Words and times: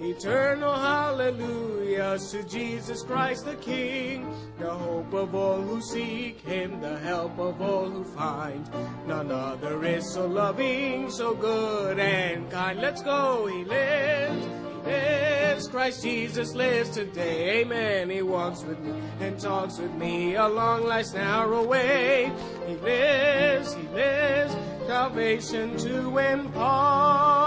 Eternal 0.00 0.74
hallelujahs 0.74 2.30
to 2.32 2.42
Jesus 2.44 3.02
Christ 3.02 3.44
the 3.44 3.54
King, 3.56 4.34
the 4.58 4.70
hope 4.70 5.12
of 5.12 5.34
all 5.34 5.60
who 5.60 5.80
seek 5.82 6.40
Him, 6.40 6.80
the 6.80 6.98
help 6.98 7.38
of 7.38 7.60
all 7.60 7.88
who 7.88 8.04
find. 8.04 8.68
None 9.06 9.30
other 9.30 9.84
is 9.84 10.10
so 10.10 10.26
loving, 10.26 11.10
so 11.10 11.34
good 11.34 11.98
and 11.98 12.50
kind. 12.50 12.80
Let's 12.80 13.02
go, 13.02 13.46
He 13.46 13.64
lives. 13.64 14.44
He 14.44 14.90
lives, 14.90 15.68
Christ 15.68 16.02
Jesus 16.02 16.54
lives 16.54 16.90
today. 16.90 17.60
Amen. 17.60 18.08
He 18.08 18.22
walks 18.22 18.62
with 18.62 18.80
me 18.80 18.94
and 19.20 19.38
talks 19.38 19.78
with 19.78 19.94
me 19.94 20.36
along 20.36 20.84
life's 20.84 21.12
narrow 21.12 21.66
way. 21.66 22.32
He 22.66 22.76
lives, 22.76 23.74
He 23.74 23.86
lives, 23.88 24.56
salvation 24.86 25.76
to 25.76 26.18
impart. 26.18 27.39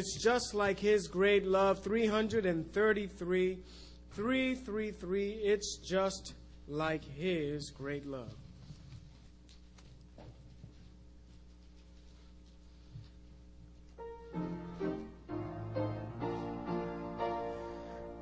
It's 0.00 0.14
just 0.14 0.54
like 0.54 0.78
His 0.78 1.08
great 1.08 1.44
love. 1.46 1.80
333, 1.80 3.58
333. 4.12 5.30
It's 5.32 5.76
just 5.76 6.32
like 6.66 7.04
His 7.04 7.68
great 7.68 8.06
love. 8.06 8.32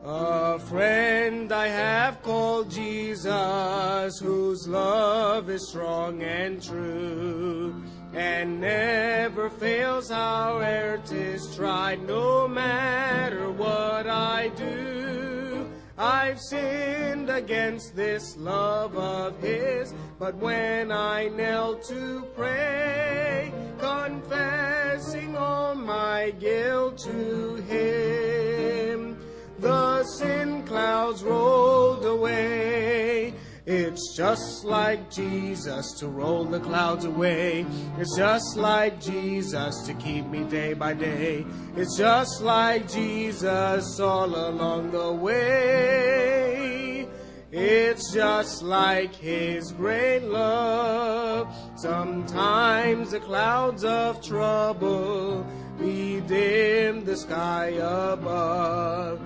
A 0.04 0.58
friend 0.58 1.52
I 1.52 1.68
have 1.68 2.24
called 2.24 2.72
Jesus, 2.72 4.18
whose 4.18 4.66
love 4.66 5.48
is 5.48 5.68
strong 5.68 6.24
and 6.24 6.60
true, 6.60 7.84
and 8.14 8.60
never 8.60 9.50
fails 9.50 10.10
howe'er 10.10 11.00
'tis 11.04 11.54
tried, 11.54 12.02
no 12.06 12.48
matter 12.48 13.50
what 13.50 14.06
I 14.08 14.48
do. 14.56 15.68
I've 15.98 16.40
sinned 16.40 17.28
against 17.28 17.96
this 17.96 18.36
love 18.36 18.96
of 18.96 19.40
His, 19.40 19.92
but 20.18 20.36
when 20.36 20.92
I 20.92 21.28
knelt 21.28 21.82
to 21.88 22.24
pray, 22.36 23.52
confessing 23.78 25.36
all 25.36 25.74
my 25.74 26.30
guilt 26.38 26.98
to 26.98 27.56
Him, 27.68 29.18
the 29.58 30.04
sin 30.04 30.62
clouds 30.62 31.24
rolled 31.24 32.04
away. 32.04 33.34
It's 33.70 34.16
just 34.16 34.64
like 34.64 35.10
Jesus 35.10 35.92
to 35.98 36.08
roll 36.08 36.46
the 36.46 36.58
clouds 36.58 37.04
away. 37.04 37.66
It's 37.98 38.16
just 38.16 38.56
like 38.56 38.98
Jesus 38.98 39.82
to 39.82 39.92
keep 39.92 40.24
me 40.24 40.44
day 40.44 40.72
by 40.72 40.94
day. 40.94 41.44
It's 41.76 41.94
just 41.98 42.40
like 42.40 42.90
Jesus 42.90 44.00
all 44.00 44.34
along 44.34 44.92
the 44.92 45.12
way. 45.12 47.06
It's 47.52 48.10
just 48.10 48.62
like 48.62 49.14
His 49.14 49.70
great 49.72 50.20
love. 50.20 51.54
Sometimes 51.76 53.10
the 53.10 53.20
clouds 53.20 53.84
of 53.84 54.22
trouble 54.22 55.46
bedim 55.78 57.04
the 57.04 57.18
sky 57.18 57.66
above. 57.82 59.20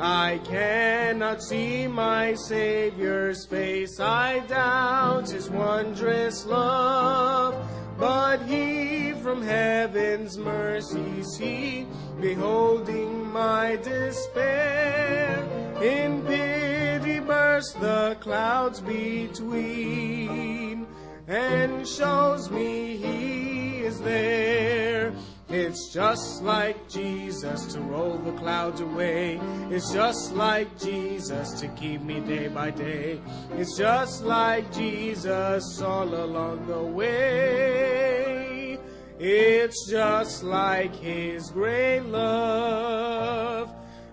I 0.00 0.40
cannot 0.44 1.42
see 1.42 1.88
my 1.88 2.34
Savior's 2.34 3.44
face. 3.46 3.98
I 3.98 4.38
doubt 4.46 5.30
His 5.30 5.50
wondrous 5.50 6.46
love. 6.46 7.56
But 7.98 8.42
He 8.42 9.12
from 9.14 9.42
heaven's 9.42 10.38
mercy 10.38 11.24
see, 11.24 11.88
beholding 12.20 13.26
my 13.32 13.74
despair, 13.82 15.42
in 15.82 16.22
pity 16.22 17.18
burst 17.18 17.80
the 17.80 18.16
clouds 18.20 18.80
between, 18.80 20.86
and 21.26 21.86
shows 21.86 22.50
me 22.50 22.96
He 22.96 23.80
is 23.80 24.00
there. 24.00 25.12
It's 25.50 25.90
just 25.94 26.42
like 26.42 26.90
Jesus 26.90 27.72
to 27.72 27.80
roll 27.80 28.18
the 28.18 28.32
clouds 28.32 28.82
away. 28.82 29.40
It's 29.70 29.90
just 29.90 30.34
like 30.34 30.78
Jesus 30.78 31.58
to 31.60 31.68
keep 31.68 32.02
me 32.02 32.20
day 32.20 32.48
by 32.48 32.70
day. 32.70 33.18
It's 33.52 33.74
just 33.74 34.24
like 34.24 34.70
Jesus 34.74 35.80
all 35.80 36.14
along 36.14 36.66
the 36.66 36.82
way. 36.82 38.78
It's 39.18 39.90
just 39.90 40.44
like 40.44 40.94
His 40.94 41.50
great 41.50 42.00
love. 42.00 43.70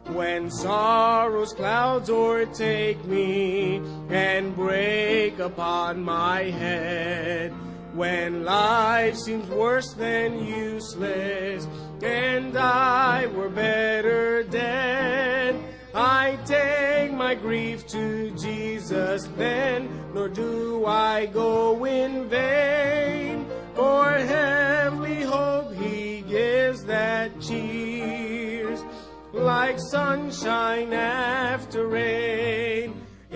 When 0.07 0.49
sorrow's 0.49 1.51
clouds 1.51 2.09
o'ertake 2.09 3.03
me 3.03 3.81
and 4.09 4.55
break 4.55 5.39
upon 5.39 6.01
my 6.01 6.43
head, 6.43 7.53
when 7.95 8.43
life 8.43 9.15
seems 9.15 9.47
worse 9.49 9.93
than 9.93 10.45
useless, 10.45 11.67
and 12.03 12.57
I 12.57 13.27
were 13.27 13.49
better 13.49 14.43
dead, 14.43 15.55
I 15.93 16.37
take 16.45 17.13
my 17.13 17.35
grief 17.35 17.87
to 17.87 18.31
Jesus 18.31 19.29
then, 19.37 19.89
nor 20.13 20.27
do 20.27 20.85
I 20.85 21.27
go 21.27 21.85
in 21.85 22.27
vain. 22.27 23.45
For 23.75 24.11
heavenly 24.11 25.21
hope 25.21 25.73
he 25.73 26.21
gives 26.21 26.83
that 26.85 27.39
cheers, 27.39 28.83
like 29.31 29.79
sunshine 29.79 30.91
after 30.91 31.87
rain. 31.87 32.74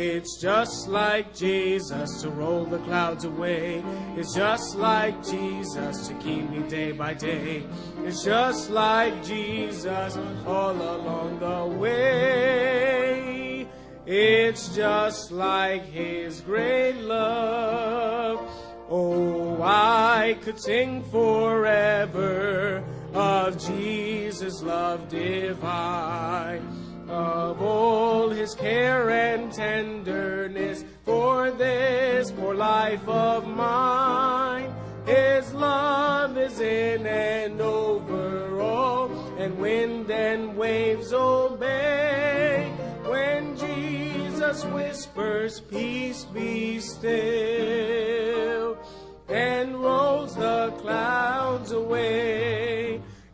It's 0.02 0.38
just 0.38 0.88
like 0.88 1.36
Jesus 1.36 2.22
to 2.22 2.30
roll 2.30 2.64
the 2.64 2.78
clouds 2.80 3.26
away. 3.26 3.84
It's 4.16 4.34
just 4.34 4.78
like 4.78 5.22
Jesus 5.26 6.08
to 6.08 6.14
keep 6.14 6.50
me 6.50 6.60
day 6.70 6.94
by 6.94 7.16
day. 7.16 7.66
It's 8.06 8.24
just 8.24 8.70
like 8.70 9.22
Jesus 9.26 10.18
all 10.48 10.72
along 10.72 11.40
the 11.40 11.66
way. 11.78 13.68
It's 14.06 14.74
just 14.74 15.32
like 15.34 15.84
His 15.84 16.40
great 16.40 16.96
love. 16.96 18.40
Oh, 18.90 19.62
I 19.62 20.38
could 20.40 20.62
sing 20.62 21.04
forever 21.12 22.86
of 23.14 23.58
Jesus' 23.68 24.64
love 24.64 25.10
divine 25.10 26.79
of 27.10 27.62
all 27.62 28.30
his 28.30 28.54
care 28.54 29.10
and 29.10 29.52
tenderness 29.52 30.86
for 31.04 31.52
this 31.52 32.32
poor 32.32 32.54
life 32.54 33.08
of 33.08 33.48
mine. 33.48 34.74
His 35.06 35.54
love 35.54 36.38
is 36.38 36.60
in 36.60 37.08
and 37.08 37.60
over 37.60 38.62
all, 38.62 39.10
and 39.40 39.58
wind 39.58 40.12
and 40.12 40.56
waves 40.56 41.12
obey. 41.12 42.72
When 43.06 43.58
Jesus 43.58 44.64
whispers, 44.66 45.62
Peace 45.62 46.26
be 46.26 46.80
still, 46.80 47.10
and 49.28 49.76
rolls 49.76 50.36
the 50.36 50.72
clouds 50.78 51.72
away. 51.72 52.79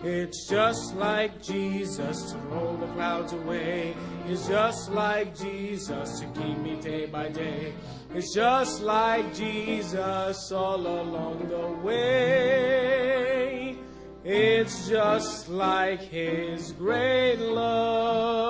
It's 0.07 0.47
just 0.47 0.95
like 0.97 1.41
Jesus 1.41 2.31
to 2.31 2.38
roll 2.38 2.77
the 2.77 2.85
clouds 2.93 3.33
away. 3.33 3.95
It's 4.28 4.47
just 4.47 4.91
like 4.91 5.35
Jesus 5.35 6.19
to 6.19 6.28
keep 6.28 6.59
me 6.59 6.79
day 6.79 7.07
by 7.07 7.29
day. 7.29 7.73
It's 8.13 8.31
just 8.31 8.84
like 8.84 9.34
Jesus 9.34 10.52
all 10.52 10.85
along 10.85 11.47
the 11.49 11.69
way. 11.84 13.75
It's 14.23 14.87
just 14.87 15.49
like 15.49 16.02
His 16.02 16.72
great 16.73 17.37
love. 17.37 18.47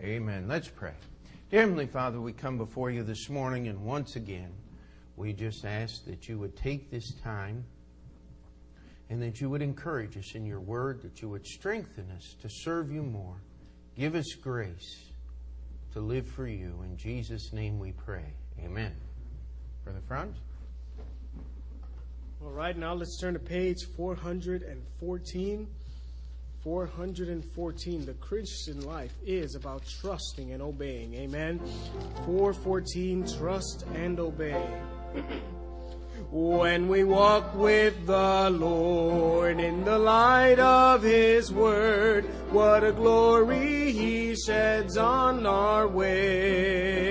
Amen. 0.00 0.48
Let's 0.48 0.68
pray. 0.68 0.94
Dear 1.50 1.60
Heavenly 1.60 1.86
Father, 1.86 2.18
we 2.18 2.32
come 2.32 2.56
before 2.56 2.90
you 2.90 3.02
this 3.02 3.28
morning, 3.28 3.68
and 3.68 3.84
once 3.84 4.16
again, 4.16 4.54
we 5.16 5.34
just 5.34 5.66
ask 5.66 6.06
that 6.06 6.30
you 6.30 6.38
would 6.38 6.56
take 6.56 6.90
this 6.90 7.12
time 7.22 7.66
and 9.10 9.22
that 9.22 9.40
you 9.40 9.50
would 9.50 9.62
encourage 9.62 10.16
us 10.16 10.34
in 10.34 10.46
your 10.46 10.60
word, 10.60 11.02
that 11.02 11.20
you 11.20 11.28
would 11.28 11.46
strengthen 11.46 12.10
us 12.10 12.34
to 12.40 12.48
serve 12.48 12.90
you 12.90 13.02
more. 13.02 13.36
Give 13.96 14.14
us 14.14 14.34
grace 14.34 15.12
to 15.92 16.00
live 16.00 16.26
for 16.26 16.46
you. 16.46 16.82
In 16.84 16.96
Jesus' 16.96 17.52
name 17.52 17.78
we 17.78 17.92
pray. 17.92 18.34
Amen. 18.64 18.92
Brother 19.84 20.00
Franz? 20.08 20.36
All 22.42 22.50
right, 22.50 22.76
now 22.76 22.94
let's 22.94 23.18
turn 23.20 23.34
to 23.34 23.40
page 23.40 23.78
414. 23.96 25.66
414. 26.62 28.06
The 28.06 28.14
Christian 28.14 28.80
life 28.82 29.12
is 29.24 29.54
about 29.54 29.84
trusting 30.00 30.52
and 30.52 30.62
obeying. 30.62 31.14
Amen. 31.14 31.60
414. 32.24 33.26
Trust 33.38 33.84
and 33.94 34.18
obey. 34.18 34.66
When 36.34 36.88
we 36.88 37.04
walk 37.04 37.54
with 37.54 38.06
the 38.06 38.50
Lord 38.50 39.60
in 39.60 39.84
the 39.84 40.00
light 40.00 40.58
of 40.58 41.00
His 41.00 41.52
Word, 41.52 42.24
what 42.50 42.82
a 42.82 42.90
glory 42.90 43.92
He 43.92 44.34
sheds 44.34 44.96
on 44.96 45.46
our 45.46 45.86
way. 45.86 47.06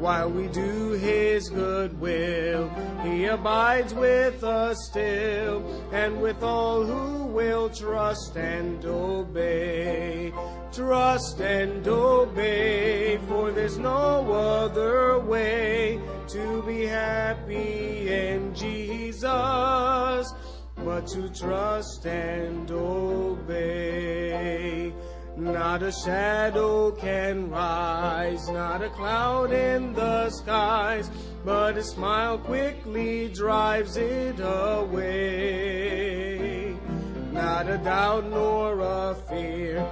While 0.00 0.28
we 0.30 0.48
do 0.48 0.94
His 0.94 1.48
good 1.48 2.00
will, 2.00 2.68
He 3.04 3.26
abides 3.26 3.94
with 3.94 4.42
us 4.42 4.76
still, 4.90 5.64
and 5.92 6.20
with 6.20 6.42
all 6.42 6.82
who 6.82 7.26
will 7.26 7.70
trust 7.70 8.36
and 8.36 8.84
obey. 8.84 10.32
Trust 10.74 11.40
and 11.40 11.86
obey, 11.86 13.18
for 13.28 13.52
there's 13.52 13.78
no 13.78 14.32
other 14.32 15.20
way 15.20 16.00
to 16.26 16.62
be 16.62 16.84
happy 16.84 18.08
in 18.12 18.52
Jesus, 18.52 19.22
but 19.24 21.06
to 21.06 21.28
trust 21.28 22.06
and 22.06 22.68
obey. 22.72 23.72
Not 25.36 25.84
a 25.84 25.92
shadow 25.92 26.90
can 26.90 27.50
rise, 27.50 28.48
not 28.48 28.82
a 28.82 28.88
cloud 28.88 29.52
in 29.52 29.92
the 29.92 30.28
skies, 30.30 31.08
but 31.44 31.76
a 31.76 31.84
smile 31.84 32.36
quickly 32.36 33.28
drives 33.28 33.96
it 33.96 34.40
away. 34.40 35.54
Not 37.30 37.68
a 37.68 37.78
doubt 37.78 38.28
nor 38.28 38.80
a 38.80 39.14
fear 39.28 39.86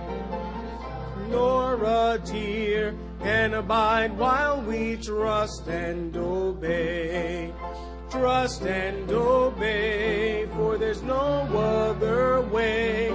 nor 1.32 1.82
a 1.82 2.20
tear 2.25 2.94
can 3.20 3.55
abide 3.55 4.17
while 4.19 4.62
we 4.62 4.96
trust 4.96 5.67
and 5.67 6.17
obey. 6.17 7.52
Trust 8.11 8.62
and 8.62 9.11
obey, 9.11 10.46
for 10.55 10.76
there's 10.76 11.02
no 11.02 11.49
other 11.56 12.43
way 12.43 13.11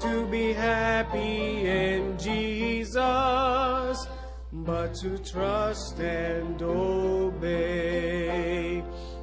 to 0.00 0.26
be 0.26 0.52
happy 0.52 1.66
in 1.66 2.18
Jesus 2.18 4.06
but 4.52 4.94
to 4.96 5.16
trust 5.18 5.98
and 5.98 6.60
obey. 6.60 8.02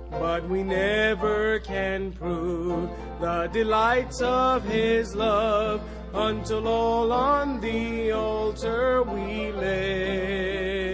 But 0.09 0.49
we 0.49 0.63
never 0.63 1.59
can 1.59 2.11
prove 2.11 2.89
the 3.21 3.47
delights 3.53 4.21
of 4.21 4.63
His 4.63 5.15
love 5.15 5.81
until 6.13 6.67
all 6.67 7.11
on 7.11 7.59
the 7.61 8.11
altar 8.11 9.03
we 9.03 9.51
lay. 9.51 10.89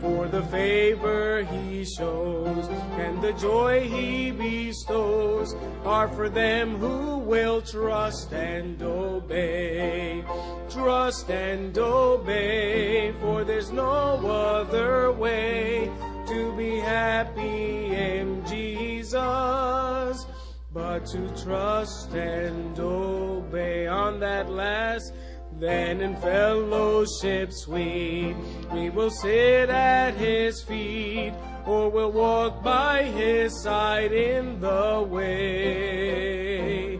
For 0.00 0.26
the 0.28 0.42
favor 0.44 1.44
he 1.44 1.84
shows 1.84 2.66
and 2.98 3.22
the 3.22 3.32
joy 3.34 3.88
he 3.88 4.30
bestows 4.32 5.54
are 5.84 6.08
for 6.08 6.28
them 6.28 6.76
who 6.76 7.18
will 7.18 7.62
trust 7.62 8.32
and 8.32 8.82
obey. 8.82 10.24
Trust 10.68 11.30
and 11.30 11.76
obey, 11.78 13.12
for 13.20 13.44
there's 13.44 13.70
no 13.70 14.26
other 14.26 15.12
way 15.12 15.90
to 16.26 16.52
be 16.56 16.78
happy 16.78 17.94
in 17.94 18.44
Jesus 18.46 20.26
but 20.72 21.04
to 21.06 21.28
trust 21.42 22.12
and 22.14 22.78
obey. 22.78 23.86
On 23.86 24.20
that 24.20 24.48
last 24.50 25.12
then 25.58 26.00
in 26.00 26.16
fellowship 26.16 27.52
sweet 27.52 28.34
we 28.72 28.88
will 28.90 29.10
sit 29.10 29.68
at 29.68 30.14
his 30.14 30.62
feet 30.62 31.34
or 31.66 31.90
we'll 31.90 32.10
walk 32.10 32.62
by 32.62 33.02
his 33.02 33.62
side 33.62 34.12
in 34.12 34.58
the 34.60 35.06
way. 35.08 36.96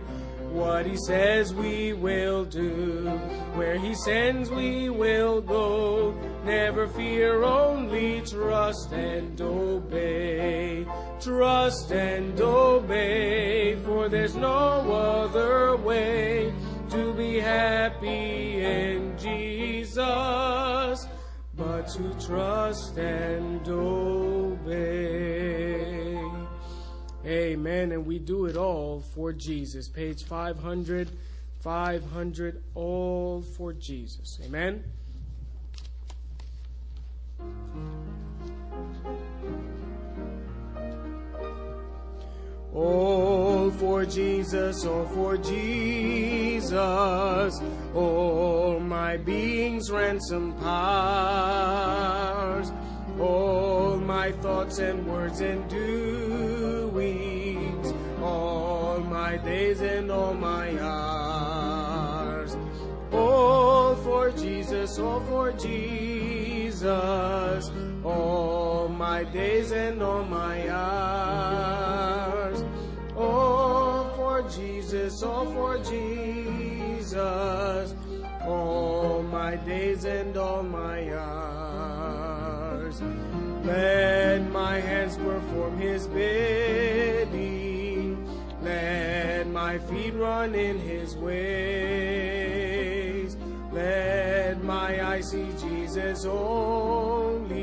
What 0.50 0.84
he 0.86 0.96
says 0.96 1.54
we 1.54 1.94
will 1.94 2.44
do 2.44 3.20
where 3.54 3.78
he 3.78 3.94
sends 3.94 4.50
we 4.50 4.88
will 4.90 5.40
go 5.40 6.14
never 6.44 6.86
fear 6.88 7.42
only 7.42 8.20
trust 8.22 8.92
and 8.92 9.40
obey 9.40 10.86
trust 11.20 11.92
and 11.92 12.40
obey 12.40 13.76
for 13.84 14.08
there's 14.08 14.34
no 14.34 14.92
other 14.92 15.76
way 15.76 16.52
to 16.90 17.12
be 17.14 17.38
happy 17.38 18.62
in 18.62 19.16
Jesus 19.18 21.06
but 21.56 21.86
to 21.88 22.14
trust 22.26 22.96
and 22.96 23.66
obey. 23.68 24.72
Amen. 27.24 27.92
And 27.92 28.04
we 28.06 28.18
do 28.18 28.46
it 28.46 28.56
all 28.56 29.00
for 29.00 29.32
Jesus. 29.32 29.88
Page 29.88 30.24
500, 30.24 31.10
500, 31.62 32.62
all 32.74 33.40
for 33.40 33.72
Jesus. 33.72 34.40
Amen. 34.44 34.82
All 42.74 43.70
for 43.70 44.04
Jesus, 44.04 44.84
all 44.84 45.04
for 45.06 45.36
Jesus, 45.36 46.72
all 47.94 48.80
my 48.80 49.16
being's 49.18 49.88
ransom 49.88 50.54
powers, 50.54 51.92
all 53.20 53.98
my 53.98 54.32
thoughts 54.32 54.80
and 54.80 55.06
words 55.06 55.40
and 55.40 55.70
doings, 55.70 56.74
all 58.20 58.98
my 58.98 59.36
days 59.36 59.80
and 59.80 60.10
all 60.10 60.34
my 60.34 60.76
hours. 60.80 61.31
Jesus, 64.36 64.98
all 64.98 65.20
for 65.20 65.52
Jesus, 65.52 66.84
all 68.04 68.88
my 68.88 69.24
days 69.24 69.72
and 69.72 70.02
all 70.02 70.24
my 70.24 70.68
hours. 70.70 72.64
All 73.16 74.10
for 74.16 74.42
Jesus, 74.48 75.22
all 75.22 75.46
for 75.46 75.78
Jesus, 75.78 77.16
all 78.44 79.22
my 79.22 79.56
days 79.56 80.04
and 80.04 80.36
all 80.36 80.62
my 80.62 81.14
hours. 81.14 83.00
Let 83.64 84.50
my 84.50 84.80
hands 84.80 85.16
perform 85.16 85.78
his 85.78 86.06
bidding. 86.08 87.32
Let 88.62 89.46
my 89.48 89.78
feet 89.78 90.14
run 90.14 90.54
in 90.54 90.78
his 90.78 91.16
ways. 91.16 92.41
Eyes 95.12 95.28
see 95.28 95.48
Jesus 95.60 96.24
only. 96.24 97.54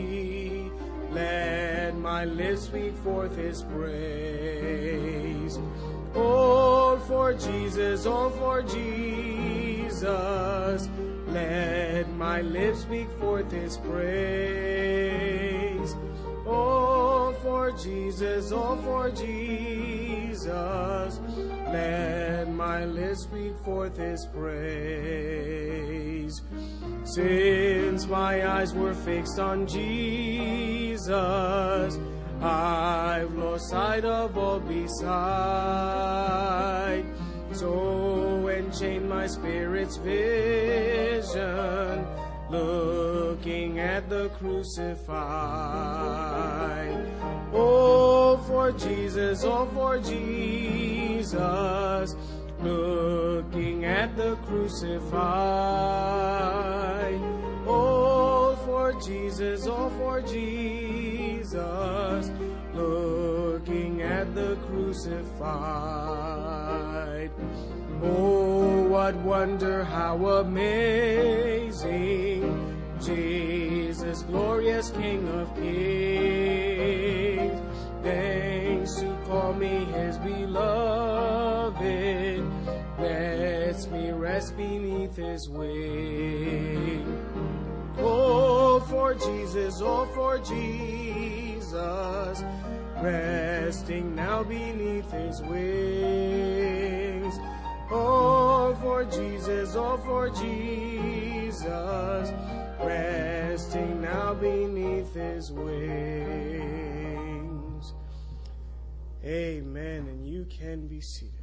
Let 1.11 1.97
my 1.97 2.23
lips 2.25 2.65
speak 2.65 2.95
forth 2.97 3.35
his 3.35 3.63
praise. 3.63 5.57
All 6.15 6.99
for 6.99 7.33
Jesus, 7.33 8.05
all 8.05 8.29
for 8.29 8.61
Jesus. 8.61 9.99
Let 11.29 12.07
my 12.11 12.41
lips 12.41 12.81
speak 12.81 13.09
forth 13.19 13.51
his 13.51 13.77
praise. 13.77 14.75
All 16.45 17.33
for 17.33 17.71
Jesus, 17.71 18.51
all 18.51 18.77
for 18.77 19.09
Jesus. 19.09 19.98
Let 20.47 22.49
my 22.49 22.85
lips 22.85 23.23
speak 23.23 23.57
forth 23.65 23.97
his 23.97 24.25
praise. 24.27 26.41
Since 27.03 28.07
my 28.07 28.47
eyes 28.47 28.73
were 28.73 28.93
fixed 28.93 29.39
on 29.39 29.67
Jesus, 29.67 31.09
I've 32.41 33.35
lost 33.35 33.69
sight 33.69 34.05
of 34.05 34.37
all 34.37 34.59
beside. 34.59 35.09
So 37.51 38.47
enchain 38.47 39.09
my 39.09 39.27
spirit's 39.27 39.97
vision, 39.97 42.05
looking 42.49 43.79
at 43.79 44.09
the 44.09 44.29
crucified. 44.29 45.09
Oh, 47.53 48.37
for 48.47 48.71
Jesus, 48.71 49.43
oh, 49.43 49.65
for 49.67 49.99
Jesus, 49.99 51.35
looking 52.61 53.85
at 53.85 54.15
the 54.15 54.35
crucified. 54.47 55.19
Oh, 57.67 58.55
for 58.65 58.93
Jesus, 59.01 59.67
oh, 59.67 59.89
for 59.97 60.21
Jesus, 60.21 61.59
looking 62.73 64.01
at 64.01 64.33
the 64.33 64.55
crucified. 64.67 65.69
Oh, 68.01 68.87
what 68.87 69.15
wonder, 69.17 69.83
how 69.83 70.25
amazing. 70.25 71.99
Jesus, 73.09 74.21
glorious 74.23 74.91
King 74.91 75.27
of 75.29 75.55
kings. 75.55 76.79
Thanks 78.03 78.95
to 78.95 79.17
call 79.25 79.53
me 79.53 79.85
his 79.85 80.17
beloved. 80.19 81.79
Lets 82.99 83.87
me 83.87 84.11
rest 84.11 84.55
beneath 84.55 85.15
his 85.15 85.49
wing. 85.49 87.25
Oh, 87.97 88.79
for 88.81 89.15
Jesus, 89.15 89.81
oh, 89.81 90.05
for 90.13 90.37
Jesus, 90.37 91.73
resting 93.01 94.13
now 94.15 94.43
beneath 94.43 95.11
his 95.11 95.41
wings. 95.41 97.39
Oh, 97.91 98.77
for 98.81 99.03
Jesus, 99.03 99.75
oh, 99.75 99.97
for 100.05 100.29
Jesus, 100.29 101.69
resting 102.79 104.01
now 104.01 104.33
beneath 104.33 105.13
his 105.13 105.51
wings. 105.51 106.79
Amen. 109.23 110.07
And 110.07 110.25
you 110.27 110.45
can 110.45 110.87
be 110.87 111.01
seated. 111.01 111.33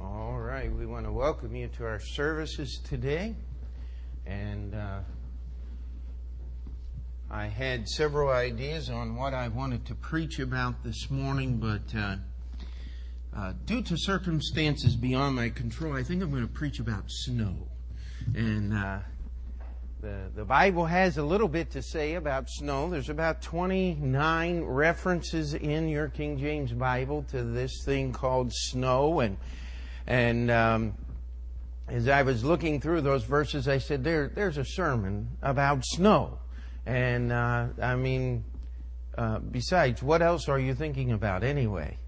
All 0.00 0.38
right, 0.38 0.70
we 0.72 0.84
want 0.84 1.06
to 1.06 1.12
welcome 1.12 1.54
you 1.54 1.68
to 1.78 1.84
our 1.84 2.00
services 2.00 2.80
today. 2.84 3.34
And 4.26 4.74
uh, 4.74 5.00
I 7.30 7.46
had 7.46 7.88
several 7.88 8.28
ideas 8.28 8.90
on 8.90 9.16
what 9.16 9.32
I 9.32 9.48
wanted 9.48 9.86
to 9.86 9.94
preach 9.94 10.38
about 10.38 10.84
this 10.84 11.10
morning, 11.10 11.56
but 11.58 11.96
uh, 11.98 12.16
uh, 13.36 13.52
due 13.64 13.82
to 13.82 13.96
circumstances 13.96 14.96
beyond 14.96 15.36
my 15.36 15.48
control, 15.48 15.96
I 15.96 16.02
think 16.02 16.22
I'm 16.22 16.30
going 16.30 16.46
to 16.46 16.52
preach 16.52 16.78
about 16.78 17.04
snow. 17.08 17.68
And 18.34 18.74
uh, 18.74 18.98
the, 20.00 20.30
the 20.34 20.44
Bible 20.44 20.84
has 20.86 21.16
a 21.16 21.22
little 21.22 21.48
bit 21.48 21.70
to 21.70 21.82
say 21.82 22.14
about 22.14 22.48
snow. 22.48 22.90
There's 22.90 23.08
about 23.08 23.40
29 23.42 24.62
references 24.62 25.54
in 25.54 25.88
your 25.88 26.08
King 26.08 26.38
James 26.38 26.72
Bible 26.72 27.24
to 27.30 27.42
this 27.42 27.82
thing 27.84 28.12
called 28.12 28.52
snow. 28.52 29.20
And 29.20 29.36
and 30.06 30.50
um, 30.50 30.94
as 31.88 32.08
I 32.08 32.22
was 32.22 32.44
looking 32.44 32.80
through 32.80 33.02
those 33.02 33.24
verses, 33.24 33.68
I 33.68 33.78
said, 33.78 34.04
there, 34.04 34.28
there's 34.28 34.58
a 34.58 34.64
sermon 34.64 35.36
about 35.42 35.84
snow. 35.84 36.38
And 36.86 37.32
uh, 37.32 37.68
I 37.80 37.96
mean, 37.96 38.44
uh, 39.16 39.38
besides, 39.38 40.02
what 40.02 40.22
else 40.22 40.48
are 40.48 40.58
you 40.58 40.74
thinking 40.74 41.12
about 41.12 41.44
anyway? 41.44 41.98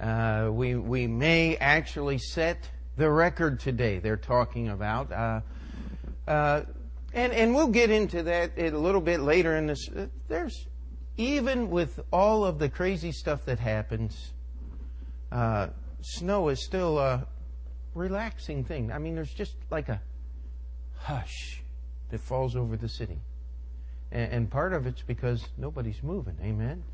Uh, 0.00 0.50
we, 0.52 0.74
we 0.74 1.06
may 1.06 1.56
actually 1.56 2.18
set 2.18 2.68
the 2.96 3.10
record 3.10 3.60
today, 3.60 3.98
they're 3.98 4.16
talking 4.16 4.68
about. 4.68 5.12
Uh, 5.12 5.40
uh, 6.28 6.62
and, 7.12 7.32
and 7.32 7.54
we'll 7.54 7.68
get 7.68 7.90
into 7.90 8.22
that 8.24 8.52
a 8.56 8.70
little 8.70 9.00
bit 9.00 9.20
later 9.20 9.56
in 9.56 9.66
this. 9.66 9.88
Uh, 9.88 10.06
there's, 10.28 10.66
even 11.16 11.70
with 11.70 12.00
all 12.12 12.44
of 12.44 12.58
the 12.58 12.68
crazy 12.68 13.12
stuff 13.12 13.44
that 13.46 13.58
happens, 13.58 14.32
snow 16.00 16.48
is 16.48 16.64
still 16.64 16.98
a, 16.98 17.26
relaxing 17.96 18.62
thing. 18.62 18.92
I 18.92 18.98
mean, 18.98 19.14
there's 19.14 19.32
just 19.32 19.56
like 19.70 19.88
a 19.88 20.00
hush 20.98 21.62
that 22.10 22.20
falls 22.20 22.54
over 22.54 22.76
the 22.76 22.88
city. 22.88 23.18
And, 24.12 24.32
and 24.32 24.50
part 24.50 24.72
of 24.72 24.86
it's 24.86 25.02
because 25.02 25.44
nobody's 25.56 26.02
moving. 26.02 26.36
Amen. 26.42 26.84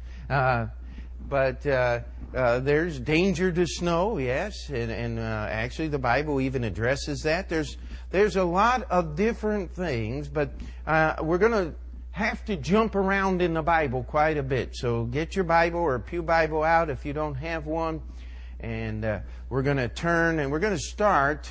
But 1.29 1.67
uh, 1.67 2.01
uh, 2.35 2.61
there's 2.61 2.99
danger 2.99 3.51
to 3.53 3.67
snow, 3.67 4.19
yes, 4.19 4.69
and, 4.69 4.91
and 4.91 5.19
uh, 5.19 5.47
actually 5.51 5.89
the 5.89 5.99
Bible 5.99 6.41
even 6.41 6.65
addresses 6.65 7.23
that. 7.23 7.49
There's 7.49 7.77
there's 8.11 8.37
a 8.37 8.45
lot 8.45 8.83
of 8.91 9.17
different 9.17 9.75
things, 9.75 10.29
but 10.29 10.51
uh, 10.87 11.15
we're 11.23 11.39
going 11.39 11.53
to 11.53 11.75
have 12.11 12.45
to 12.45 12.57
jump 12.57 12.95
around 12.95 13.41
in 13.41 13.55
the 13.55 13.63
Bible 13.63 14.05
quite 14.05 14.37
a 14.37 14.43
bit. 14.43 14.77
So 14.77 15.05
get 15.05 15.35
your 15.35 15.45
Bible 15.45 15.81
or 15.81 15.99
Pew 15.99 16.23
Bible 16.23 16.63
out 16.63 16.91
if 16.91 17.07
you 17.07 17.13
don't 17.13 17.35
have 17.37 17.67
one, 17.67 18.03
and 18.61 19.05
uh, 19.05 19.21
we're 19.49 19.63
going 19.63 19.79
to 19.79 19.89
turn 19.89 20.39
and 20.39 20.51
we're 20.51 20.59
going 20.59 20.77
to 20.77 20.83
start 20.83 21.51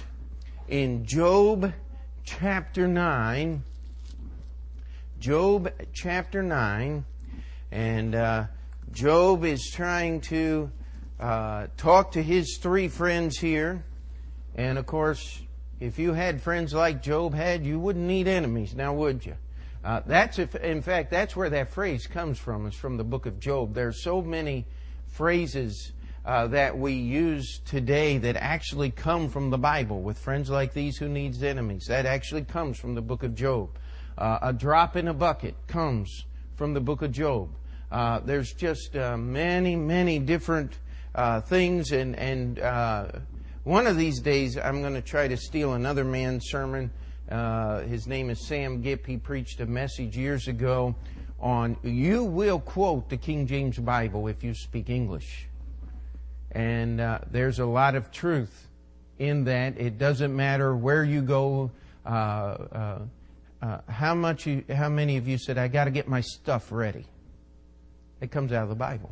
in 0.67 1.05
Job 1.05 1.73
chapter 2.23 2.87
9. 2.87 3.63
Job 5.19 5.71
chapter 5.93 6.41
9. 6.41 7.05
And 7.71 8.15
uh, 8.15 8.45
Job 8.91 9.45
is 9.45 9.69
trying 9.73 10.21
to 10.21 10.71
uh, 11.19 11.67
talk 11.77 12.11
to 12.13 12.23
his 12.23 12.57
three 12.61 12.87
friends 12.87 13.37
here. 13.37 13.85
And 14.55 14.77
of 14.77 14.85
course, 14.85 15.41
if 15.79 15.97
you 15.97 16.13
had 16.13 16.41
friends 16.41 16.73
like 16.73 17.01
Job 17.01 17.33
had, 17.33 17.65
you 17.65 17.79
wouldn't 17.79 18.05
need 18.05 18.27
enemies, 18.27 18.75
now 18.75 18.93
would 18.93 19.25
you? 19.25 19.35
Uh, 19.83 20.01
that's 20.05 20.37
if, 20.37 20.53
in 20.55 20.81
fact, 20.81 21.09
that's 21.09 21.35
where 21.35 21.49
that 21.49 21.69
phrase 21.69 22.05
comes 22.05 22.37
from. 22.37 22.67
It's 22.67 22.75
from 22.75 22.97
the 22.97 23.03
book 23.03 23.25
of 23.25 23.39
Job. 23.39 23.73
There's 23.73 24.03
so 24.03 24.21
many 24.21 24.67
phrases 25.07 25.93
uh, 26.23 26.47
that 26.47 26.77
we 26.77 26.93
use 26.93 27.59
today 27.65 28.17
that 28.19 28.35
actually 28.35 28.91
come 28.91 29.29
from 29.29 29.49
the 29.49 29.57
Bible. 29.57 30.01
With 30.01 30.19
friends 30.19 30.49
like 30.49 30.73
these, 30.73 30.97
who 30.97 31.09
needs 31.09 31.41
enemies? 31.41 31.85
That 31.87 32.05
actually 32.05 32.43
comes 32.43 32.77
from 32.77 32.93
the 32.93 33.01
book 33.01 33.23
of 33.23 33.33
Job. 33.33 33.69
Uh, 34.17 34.37
a 34.41 34.53
drop 34.53 34.95
in 34.95 35.07
a 35.07 35.13
bucket 35.13 35.55
comes 35.67 36.25
from 36.55 36.73
the 36.73 36.81
book 36.81 37.01
of 37.01 37.11
Job. 37.11 37.49
Uh, 37.91 38.19
there's 38.19 38.53
just 38.53 38.95
uh, 38.95 39.17
many, 39.17 39.75
many 39.75 40.17
different 40.17 40.77
uh, 41.13 41.41
things, 41.41 41.91
and 41.91 42.15
and 42.15 42.59
uh, 42.59 43.07
one 43.63 43.85
of 43.85 43.97
these 43.97 44.21
days 44.21 44.57
I'm 44.57 44.81
going 44.81 44.93
to 44.93 45.01
try 45.01 45.27
to 45.27 45.35
steal 45.35 45.73
another 45.73 46.05
man's 46.05 46.45
sermon. 46.49 46.89
his 47.87 48.07
name 48.07 48.29
is 48.29 48.47
Sam 48.47 48.81
Gipp. 48.81 49.05
He 49.05 49.17
preached 49.17 49.59
a 49.59 49.65
message 49.65 50.17
years 50.17 50.47
ago 50.47 50.95
on 51.41 51.75
you 51.83 52.23
will 52.23 52.59
quote 52.59 53.09
the 53.09 53.17
King 53.17 53.47
James 53.47 53.77
Bible 53.77 54.27
if 54.27 54.43
you 54.43 54.53
speak 54.53 54.89
English. 54.89 55.47
And 56.51 57.01
uh, 57.01 57.19
there's 57.29 57.59
a 57.59 57.65
lot 57.65 57.95
of 57.95 58.11
truth 58.11 58.67
in 59.19 59.45
that. 59.45 59.77
It 59.79 59.97
doesn't 59.97 60.35
matter 60.35 60.75
where 60.75 61.03
you 61.03 61.21
go, 61.21 61.71
uh, 62.05 62.09
uh, 62.09 62.99
uh 63.61 63.81
how 63.89 64.13
much 64.13 64.45
you, 64.45 64.63
how 64.69 64.89
many 64.89 65.17
of 65.17 65.27
you 65.27 65.37
said, 65.37 65.57
I 65.57 65.67
got 65.67 65.85
to 65.85 65.91
get 65.91 66.07
my 66.07 66.21
stuff 66.21 66.71
ready. 66.71 67.05
It 68.21 68.31
comes 68.31 68.51
out 68.51 68.63
of 68.63 68.69
the 68.69 68.75
Bible. 68.75 69.11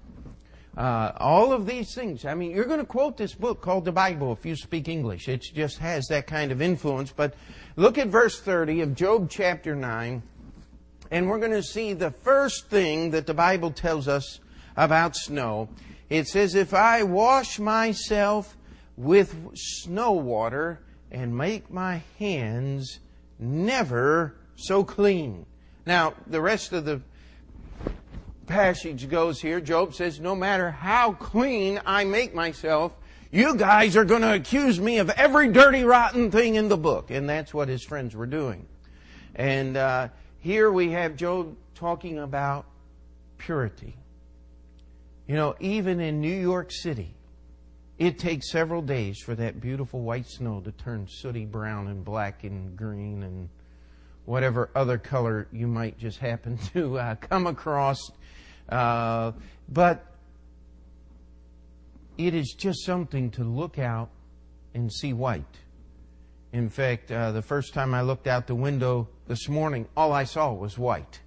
Uh, 0.77 1.11
all 1.17 1.51
of 1.51 1.65
these 1.65 1.93
things. 1.93 2.23
I 2.25 2.35
mean, 2.35 2.51
you're 2.51 2.65
going 2.65 2.79
to 2.79 2.85
quote 2.85 3.17
this 3.17 3.33
book 3.33 3.59
called 3.59 3.85
the 3.85 3.91
Bible 3.91 4.31
if 4.31 4.45
you 4.45 4.55
speak 4.55 4.87
English. 4.87 5.27
It 5.27 5.43
just 5.53 5.79
has 5.79 6.05
that 6.07 6.27
kind 6.27 6.51
of 6.51 6.61
influence. 6.61 7.11
But 7.11 7.33
look 7.75 7.97
at 7.97 8.07
verse 8.07 8.39
30 8.39 8.81
of 8.81 8.95
Job 8.95 9.29
chapter 9.29 9.75
9, 9.75 10.21
and 11.11 11.29
we're 11.29 11.39
going 11.39 11.51
to 11.51 11.63
see 11.63 11.93
the 11.93 12.11
first 12.11 12.67
thing 12.67 13.11
that 13.11 13.25
the 13.25 13.33
Bible 13.33 13.71
tells 13.71 14.07
us 14.07 14.39
about 14.77 15.15
snow. 15.15 15.69
It 16.09 16.27
says, 16.27 16.55
If 16.55 16.73
I 16.73 17.03
wash 17.03 17.59
myself 17.59 18.55
with 18.95 19.35
snow 19.55 20.11
water 20.11 20.79
and 21.11 21.35
make 21.35 21.71
my 21.71 22.03
hands 22.19 22.99
never 23.39 24.35
so 24.55 24.83
clean. 24.83 25.45
Now, 25.85 26.13
the 26.27 26.41
rest 26.41 26.73
of 26.73 26.85
the 26.85 27.01
passage 28.49 29.07
goes 29.07 29.39
here. 29.39 29.61
Job 29.61 29.93
says, 29.93 30.19
No 30.19 30.35
matter 30.35 30.71
how 30.71 31.13
clean 31.13 31.79
I 31.85 32.03
make 32.03 32.35
myself, 32.35 32.91
you 33.31 33.55
guys 33.55 33.95
are 33.95 34.03
going 34.03 34.23
to 34.23 34.33
accuse 34.33 34.79
me 34.79 34.97
of 34.97 35.09
every 35.11 35.49
dirty, 35.49 35.83
rotten 35.83 36.31
thing 36.31 36.55
in 36.55 36.67
the 36.67 36.77
book. 36.77 37.11
And 37.11 37.29
that's 37.29 37.53
what 37.53 37.69
his 37.69 37.83
friends 37.83 38.15
were 38.15 38.25
doing. 38.25 38.67
And 39.35 39.77
uh, 39.77 40.09
here 40.39 40.71
we 40.71 40.91
have 40.91 41.15
Job 41.15 41.55
talking 41.75 42.19
about 42.19 42.65
purity. 43.37 43.95
You 45.27 45.35
know, 45.35 45.55
even 45.59 46.01
in 46.01 46.19
New 46.19 46.35
York 46.35 46.71
City, 46.71 47.13
it 47.99 48.17
takes 48.17 48.51
several 48.51 48.81
days 48.81 49.19
for 49.19 49.35
that 49.35 49.61
beautiful 49.61 50.01
white 50.01 50.27
snow 50.27 50.59
to 50.61 50.71
turn 50.71 51.07
sooty 51.07 51.45
brown 51.45 51.87
and 51.87 52.03
black 52.03 52.43
and 52.43 52.75
green 52.75 53.21
and 53.23 53.49
whatever 54.25 54.69
other 54.75 54.97
color 54.97 55.47
you 55.51 55.67
might 55.67 55.97
just 55.97 56.19
happen 56.19 56.57
to 56.73 56.97
uh, 56.97 57.15
come 57.15 57.47
across. 57.47 57.99
Uh, 58.67 59.31
but 59.67 60.05
it 62.17 62.33
is 62.33 62.53
just 62.57 62.85
something 62.85 63.31
to 63.31 63.43
look 63.43 63.79
out 63.79 64.09
and 64.73 64.91
see 64.91 65.13
white. 65.13 65.57
In 66.51 66.69
fact, 66.69 67.11
uh, 67.11 67.31
the 67.31 67.41
first 67.41 67.73
time 67.73 67.93
I 67.93 68.01
looked 68.01 68.27
out 68.27 68.47
the 68.47 68.55
window 68.55 69.07
this 69.27 69.47
morning, 69.47 69.87
all 69.95 70.11
I 70.11 70.23
saw 70.23 70.51
was 70.51 70.77
white. 70.77 71.21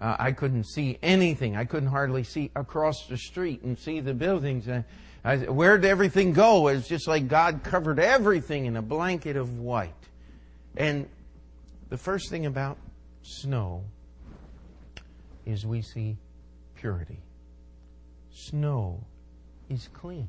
Uh, 0.00 0.16
I 0.18 0.32
couldn't 0.32 0.64
see 0.64 0.98
anything. 1.02 1.56
I 1.56 1.64
couldn't 1.64 1.88
hardly 1.88 2.22
see 2.22 2.50
across 2.54 3.06
the 3.08 3.16
street 3.16 3.62
and 3.62 3.78
see 3.78 4.00
the 4.00 4.14
buildings. 4.14 4.68
Uh, 4.68 4.82
I, 5.24 5.38
where'd 5.38 5.84
everything 5.84 6.32
go? 6.32 6.68
It's 6.68 6.86
just 6.86 7.08
like 7.08 7.28
God 7.28 7.62
covered 7.64 7.98
everything 7.98 8.66
in 8.66 8.76
a 8.76 8.82
blanket 8.82 9.36
of 9.36 9.58
white. 9.58 9.92
And 10.76 11.08
the 11.88 11.98
first 11.98 12.30
thing 12.30 12.46
about 12.46 12.78
snow 13.22 13.84
is 15.46 15.64
we 15.64 15.82
see 15.82 16.16
purity. 16.74 17.18
snow 18.30 19.02
is 19.68 19.88
clean. 19.92 20.28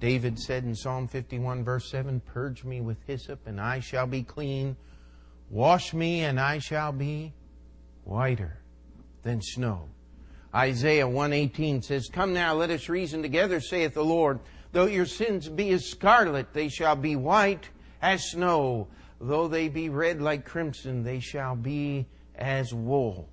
David 0.00 0.38
said 0.38 0.64
in 0.64 0.74
Psalm 0.74 1.08
51, 1.08 1.64
verse 1.64 1.90
7 1.90 2.20
Purge 2.20 2.64
me 2.64 2.80
with 2.80 2.98
hyssop, 3.06 3.46
and 3.46 3.60
I 3.60 3.80
shall 3.80 4.06
be 4.06 4.22
clean. 4.22 4.76
Wash 5.50 5.92
me, 5.92 6.20
and 6.20 6.38
I 6.38 6.58
shall 6.58 6.92
be 6.92 7.32
whiter 8.04 8.58
than 9.22 9.40
snow. 9.42 9.88
Isaiah 10.54 11.08
118 11.08 11.82
says, 11.82 12.08
Come 12.12 12.32
now, 12.32 12.54
let 12.54 12.70
us 12.70 12.88
reason 12.88 13.22
together, 13.22 13.60
saith 13.60 13.94
the 13.94 14.04
Lord. 14.04 14.40
Though 14.72 14.86
your 14.86 15.06
sins 15.06 15.48
be 15.48 15.70
as 15.70 15.86
scarlet, 15.86 16.52
they 16.52 16.68
shall 16.68 16.96
be 16.96 17.16
white 17.16 17.68
as 18.00 18.30
snow. 18.30 18.88
Though 19.20 19.48
they 19.48 19.68
be 19.68 19.88
red 19.88 20.20
like 20.20 20.44
crimson, 20.44 21.02
they 21.02 21.20
shall 21.20 21.56
be 21.56 22.06
as 22.36 22.72
wool. 22.72 23.28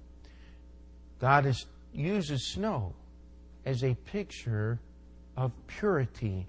God 1.19 1.45
is, 1.45 1.65
uses 1.93 2.51
snow 2.53 2.95
as 3.65 3.83
a 3.83 3.93
picture 3.93 4.79
of 5.37 5.51
purity 5.67 6.47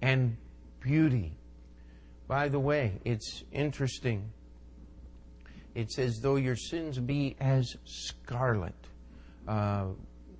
and 0.00 0.36
beauty. 0.80 1.36
By 2.26 2.48
the 2.48 2.60
way, 2.60 3.00
it's 3.04 3.44
interesting. 3.52 4.30
It 5.74 5.90
says, 5.90 6.20
though 6.20 6.36
your 6.36 6.56
sins 6.56 6.98
be 6.98 7.36
as 7.40 7.76
scarlet. 7.84 8.74
Uh, 9.46 9.86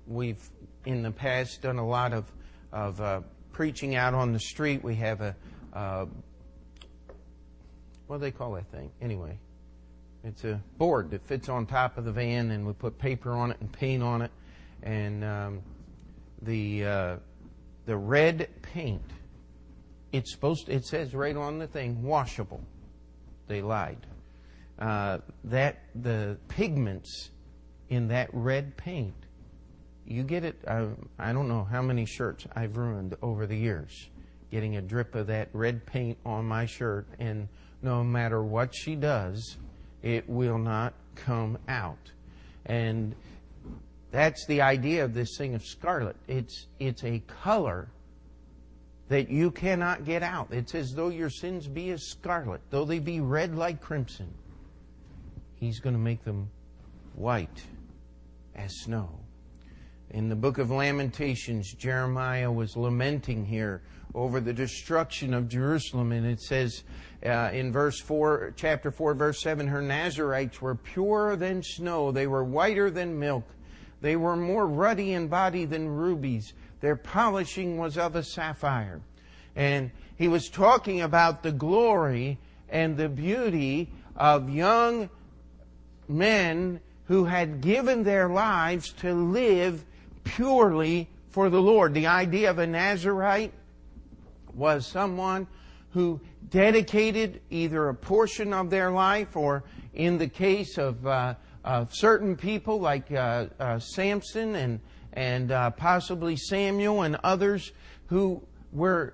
we've, 0.07 0.49
in 0.85 1.03
the 1.03 1.11
past, 1.11 1.61
done 1.61 1.77
a 1.77 1.87
lot 1.87 2.13
of, 2.13 2.31
of 2.71 2.99
uh, 2.99 3.21
preaching 3.51 3.95
out 3.95 4.13
on 4.13 4.33
the 4.33 4.39
street. 4.39 4.83
We 4.83 4.95
have 4.95 5.21
a, 5.21 5.35
uh, 5.73 6.05
what 8.11 8.17
do 8.17 8.21
they 8.23 8.31
call 8.31 8.51
that 8.51 8.69
thing? 8.73 8.91
Anyway, 9.01 9.39
it's 10.25 10.43
a 10.43 10.61
board 10.77 11.11
that 11.11 11.25
fits 11.25 11.47
on 11.47 11.65
top 11.65 11.97
of 11.97 12.03
the 12.03 12.11
van, 12.11 12.51
and 12.51 12.67
we 12.67 12.73
put 12.73 12.99
paper 12.99 13.31
on 13.31 13.51
it 13.51 13.57
and 13.61 13.71
paint 13.71 14.03
on 14.03 14.21
it. 14.21 14.31
And 14.83 15.23
um, 15.23 15.61
the, 16.41 16.83
uh, 16.83 17.15
the 17.85 17.95
red 17.95 18.49
paint 18.61 19.01
it's 20.11 20.29
supposed 20.33 20.65
to, 20.65 20.73
it 20.73 20.83
says 20.83 21.15
right 21.15 21.37
on 21.37 21.57
the 21.57 21.67
thing, 21.67 22.03
washable. 22.03 22.59
They 23.47 23.61
lied. 23.61 24.05
Uh, 24.77 25.19
that 25.45 25.79
the 25.95 26.37
pigments 26.49 27.29
in 27.87 28.09
that 28.09 28.29
red 28.33 28.75
paint, 28.75 29.15
you 30.05 30.23
get 30.23 30.43
it. 30.43 30.59
Uh, 30.67 30.87
I 31.17 31.31
don't 31.31 31.47
know 31.47 31.63
how 31.63 31.81
many 31.81 32.05
shirts 32.05 32.45
I've 32.53 32.75
ruined 32.75 33.15
over 33.21 33.47
the 33.47 33.55
years, 33.55 34.09
getting 34.51 34.75
a 34.75 34.81
drip 34.81 35.15
of 35.15 35.27
that 35.27 35.47
red 35.53 35.85
paint 35.85 36.17
on 36.25 36.43
my 36.43 36.65
shirt, 36.65 37.07
and 37.17 37.47
no 37.81 38.03
matter 38.03 38.43
what 38.43 38.73
she 38.75 38.95
does, 38.95 39.57
it 40.01 40.27
will 40.29 40.57
not 40.57 40.93
come 41.15 41.57
out. 41.67 42.11
And 42.65 43.15
that's 44.11 44.45
the 44.45 44.61
idea 44.61 45.03
of 45.03 45.13
this 45.13 45.37
thing 45.37 45.55
of 45.55 45.63
scarlet. 45.63 46.15
It's 46.27 46.67
it's 46.79 47.03
a 47.03 47.21
color 47.27 47.87
that 49.09 49.29
you 49.29 49.51
cannot 49.51 50.05
get 50.05 50.23
out. 50.23 50.47
It's 50.51 50.73
as 50.73 50.93
though 50.93 51.09
your 51.09 51.29
sins 51.29 51.67
be 51.67 51.91
as 51.91 52.03
scarlet, 52.03 52.61
though 52.69 52.85
they 52.85 52.99
be 52.99 53.19
red 53.19 53.55
like 53.55 53.81
crimson. 53.81 54.33
He's 55.55 55.79
going 55.79 55.95
to 55.95 55.99
make 55.99 56.23
them 56.23 56.49
white 57.15 57.63
as 58.55 58.71
snow. 58.81 59.09
In 60.11 60.29
the 60.29 60.35
book 60.35 60.57
of 60.57 60.71
Lamentations, 60.71 61.73
Jeremiah 61.73 62.51
was 62.51 62.75
lamenting 62.75 63.45
here 63.45 63.81
over 64.13 64.39
the 64.39 64.53
destruction 64.53 65.33
of 65.33 65.47
Jerusalem, 65.47 66.11
and 66.11 66.25
it 66.25 66.41
says 66.41 66.83
uh, 67.25 67.49
in 67.53 67.71
verse 67.71 67.99
4, 67.99 68.53
chapter 68.55 68.91
4, 68.91 69.13
verse 69.13 69.41
7, 69.41 69.67
her 69.67 69.81
Nazarites 69.81 70.61
were 70.61 70.75
purer 70.75 71.35
than 71.35 71.61
snow, 71.63 72.11
they 72.11 72.27
were 72.27 72.43
whiter 72.43 72.89
than 72.89 73.19
milk, 73.19 73.45
they 74.01 74.15
were 74.15 74.35
more 74.35 74.65
ruddy 74.65 75.13
in 75.13 75.27
body 75.27 75.65
than 75.65 75.87
rubies. 75.87 76.53
Their 76.79 76.95
polishing 76.95 77.77
was 77.77 77.97
of 77.97 78.15
a 78.15 78.23
sapphire. 78.23 79.01
And 79.55 79.91
he 80.17 80.27
was 80.27 80.49
talking 80.49 81.01
about 81.01 81.43
the 81.43 81.51
glory 81.51 82.39
and 82.67 82.97
the 82.97 83.09
beauty 83.09 83.89
of 84.15 84.49
young 84.49 85.09
men 86.07 86.79
who 87.05 87.25
had 87.25 87.61
given 87.61 88.03
their 88.03 88.29
lives 88.29 88.91
to 88.93 89.13
live 89.13 89.85
purely 90.23 91.07
for 91.29 91.49
the 91.49 91.61
Lord. 91.61 91.93
The 91.93 92.07
idea 92.07 92.49
of 92.49 92.59
a 92.59 92.67
Nazarite 92.67 93.53
was 94.53 94.87
someone 94.87 95.47
who 95.91 96.19
dedicated 96.51 97.41
either 97.49 97.89
a 97.89 97.95
portion 97.95 98.53
of 98.53 98.69
their 98.69 98.91
life 98.91 99.35
or 99.35 99.63
in 99.93 100.17
the 100.17 100.27
case 100.27 100.77
of, 100.77 101.05
uh, 101.63 101.85
certain 101.89 102.35
people 102.35 102.79
like 102.79 103.11
uh, 103.11 103.45
uh, 103.59 103.79
Samson 103.79 104.55
and 104.55 104.79
and 105.13 105.51
uh, 105.51 105.69
possibly 105.71 106.37
Samuel 106.37 107.01
and 107.01 107.17
others 107.23 107.73
who 108.07 108.41
were 108.71 109.13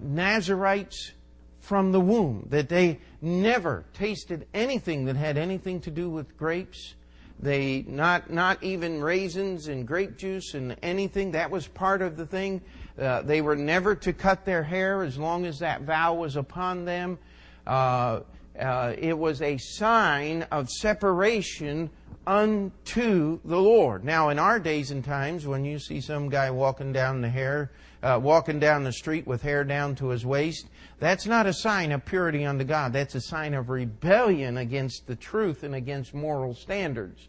Nazarites 0.00 1.12
from 1.60 1.92
the 1.92 2.00
womb, 2.00 2.46
that 2.48 2.70
they 2.70 2.98
never 3.20 3.84
tasted 3.92 4.46
anything 4.54 5.04
that 5.04 5.16
had 5.16 5.36
anything 5.36 5.80
to 5.82 5.90
do 5.90 6.08
with 6.08 6.36
grapes. 6.38 6.94
They 7.38 7.84
not 7.86 8.30
not 8.30 8.62
even 8.62 9.02
raisins 9.02 9.68
and 9.68 9.86
grape 9.86 10.16
juice 10.16 10.54
and 10.54 10.76
anything 10.82 11.32
that 11.32 11.50
was 11.50 11.68
part 11.68 12.02
of 12.02 12.16
the 12.16 12.26
thing. 12.26 12.62
Uh, 12.98 13.22
they 13.22 13.40
were 13.40 13.56
never 13.56 13.94
to 13.94 14.12
cut 14.12 14.44
their 14.44 14.62
hair 14.62 15.02
as 15.02 15.18
long 15.18 15.46
as 15.46 15.60
that 15.60 15.82
vow 15.82 16.14
was 16.14 16.36
upon 16.36 16.84
them. 16.84 17.18
Uh, 17.66 18.20
uh, 18.58 18.94
it 18.98 19.16
was 19.16 19.40
a 19.40 19.56
sign 19.58 20.42
of 20.50 20.68
separation 20.68 21.90
unto 22.26 23.38
the 23.44 23.58
Lord. 23.58 24.04
Now, 24.04 24.28
in 24.28 24.38
our 24.38 24.58
days 24.58 24.90
and 24.90 25.04
times, 25.04 25.46
when 25.46 25.64
you 25.64 25.78
see 25.78 26.00
some 26.00 26.28
guy 26.28 26.50
walking 26.50 26.92
down 26.92 27.20
the 27.20 27.28
hair, 27.28 27.70
uh, 28.02 28.18
walking 28.22 28.58
down 28.58 28.84
the 28.84 28.92
street 28.92 29.26
with 29.26 29.42
hair 29.42 29.64
down 29.64 29.94
to 29.96 30.08
his 30.08 30.26
waist, 30.26 30.66
that's 30.98 31.26
not 31.26 31.46
a 31.46 31.52
sign 31.52 31.92
of 31.92 32.04
purity 32.04 32.44
unto 32.44 32.64
God. 32.64 32.92
That's 32.92 33.14
a 33.14 33.20
sign 33.20 33.54
of 33.54 33.70
rebellion 33.70 34.58
against 34.58 35.06
the 35.06 35.16
truth 35.16 35.62
and 35.62 35.74
against 35.74 36.12
moral 36.12 36.54
standards. 36.54 37.28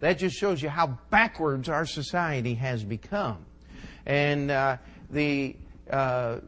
That 0.00 0.18
just 0.18 0.36
shows 0.36 0.62
you 0.62 0.68
how 0.68 0.98
backwards 1.10 1.68
our 1.68 1.86
society 1.86 2.54
has 2.54 2.84
become. 2.84 3.46
And 4.04 4.50
uh, 4.50 4.76
the 5.10 5.56
uh, 5.90 6.40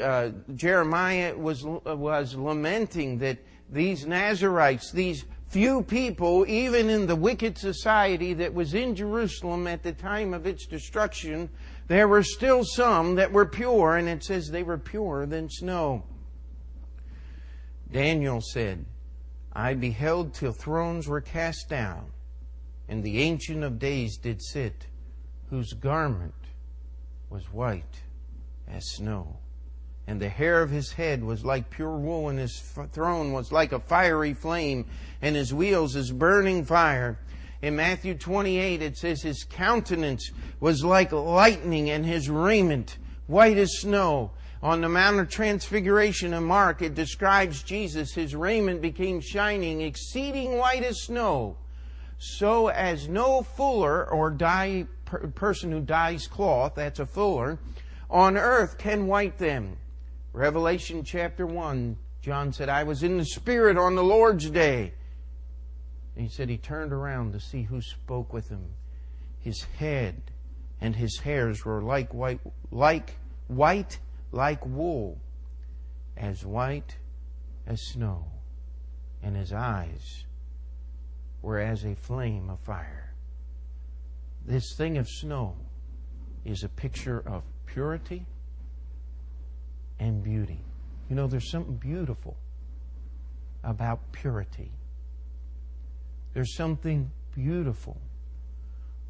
uh 0.00 0.30
Jeremiah 0.54 1.34
was 1.36 1.64
was 1.64 2.34
lamenting 2.34 3.18
that 3.18 3.38
these 3.70 4.06
Nazarites, 4.06 4.92
these 4.92 5.24
few 5.48 5.82
people, 5.82 6.46
even 6.46 6.88
in 6.88 7.06
the 7.06 7.16
wicked 7.16 7.58
society 7.58 8.34
that 8.34 8.54
was 8.54 8.74
in 8.74 8.94
Jerusalem 8.94 9.66
at 9.66 9.82
the 9.82 9.92
time 9.92 10.34
of 10.34 10.46
its 10.46 10.66
destruction, 10.66 11.48
there 11.88 12.08
were 12.08 12.22
still 12.22 12.64
some 12.64 13.16
that 13.16 13.32
were 13.32 13.46
pure, 13.46 13.96
and 13.96 14.08
it 14.08 14.24
says 14.24 14.50
they 14.50 14.62
were 14.62 14.78
purer 14.78 15.26
than 15.26 15.50
snow. 15.50 16.04
Daniel 17.90 18.40
said, 18.40 18.86
I 19.52 19.74
beheld 19.74 20.32
till 20.32 20.52
thrones 20.52 21.06
were 21.06 21.20
cast 21.20 21.68
down, 21.68 22.12
and 22.88 23.04
the 23.04 23.20
Ancient 23.20 23.62
of 23.62 23.78
Days 23.78 24.16
did 24.16 24.42
sit, 24.42 24.86
whose 25.50 25.74
garment 25.74 26.32
was 27.32 27.52
white 27.52 28.02
as 28.68 28.84
snow 28.92 29.38
and 30.06 30.20
the 30.20 30.28
hair 30.28 30.62
of 30.62 30.70
his 30.70 30.92
head 30.92 31.22
was 31.22 31.44
like 31.44 31.70
pure 31.70 31.96
wool, 31.96 32.28
and 32.28 32.38
his 32.38 32.58
throne 32.92 33.32
was 33.32 33.52
like 33.52 33.72
a 33.72 33.80
fiery 33.80 34.34
flame, 34.34 34.86
and 35.20 35.36
his 35.36 35.54
wheels 35.54 35.94
as 35.94 36.10
burning 36.10 36.64
fire. 36.64 37.18
In 37.62 37.76
Matthew 37.76 38.14
28, 38.14 38.82
it 38.82 38.96
says 38.96 39.22
his 39.22 39.44
countenance 39.44 40.32
was 40.58 40.84
like 40.84 41.12
lightning, 41.12 41.90
and 41.90 42.04
his 42.04 42.28
raiment 42.28 42.98
white 43.26 43.56
as 43.56 43.78
snow. 43.78 44.32
On 44.60 44.80
the 44.80 44.88
Mount 44.88 45.20
of 45.20 45.28
Transfiguration 45.28 46.34
in 46.34 46.44
Mark, 46.44 46.82
it 46.82 46.94
describes 46.94 47.62
Jesus. 47.62 48.12
His 48.12 48.34
raiment 48.34 48.82
became 48.82 49.20
shining, 49.20 49.80
exceeding 49.80 50.58
white 50.58 50.82
as 50.82 51.02
snow, 51.02 51.56
so 52.18 52.68
as 52.68 53.08
no 53.08 53.42
fuller 53.42 54.08
or 54.08 54.30
dye 54.30 54.86
person 55.18 55.72
who 55.72 55.80
dyes 55.80 56.26
cloth, 56.26 56.74
that's 56.74 57.00
a 57.00 57.06
fuller, 57.06 57.58
on 58.10 58.36
earth 58.36 58.78
can 58.78 59.06
white 59.06 59.38
them. 59.38 59.76
Revelation 60.32 61.04
chapter 61.04 61.46
1, 61.46 61.96
John 62.22 62.52
said, 62.52 62.68
I 62.68 62.84
was 62.84 63.02
in 63.02 63.18
the 63.18 63.24
Spirit 63.24 63.76
on 63.76 63.94
the 63.94 64.04
Lord's 64.04 64.48
day. 64.50 64.92
And 66.14 66.24
he 66.24 66.30
said 66.30 66.48
he 66.48 66.58
turned 66.58 66.92
around 66.92 67.32
to 67.32 67.40
see 67.40 67.62
who 67.62 67.80
spoke 67.80 68.32
with 68.32 68.48
him. 68.48 68.64
His 69.40 69.62
head 69.78 70.22
and 70.80 70.96
his 70.96 71.18
hairs 71.18 71.64
were 71.64 71.82
like 71.82 72.12
white, 72.12 72.40
like 72.70 73.16
white, 73.48 73.98
like 74.30 74.64
wool, 74.66 75.18
as 76.16 76.44
white 76.44 76.96
as 77.66 77.80
snow, 77.80 78.26
and 79.22 79.36
his 79.36 79.52
eyes 79.52 80.24
were 81.40 81.58
as 81.58 81.84
a 81.84 81.94
flame 81.94 82.50
of 82.50 82.60
fire. 82.60 83.11
This 84.44 84.74
thing 84.76 84.98
of 84.98 85.08
snow 85.08 85.56
is 86.44 86.64
a 86.64 86.68
picture 86.68 87.22
of 87.26 87.42
purity 87.66 88.26
and 89.98 90.22
beauty. 90.22 90.64
You 91.08 91.16
know, 91.16 91.26
there's 91.26 91.50
something 91.50 91.76
beautiful 91.76 92.36
about 93.62 94.12
purity. 94.12 94.72
There's 96.34 96.54
something 96.56 97.12
beautiful 97.34 98.00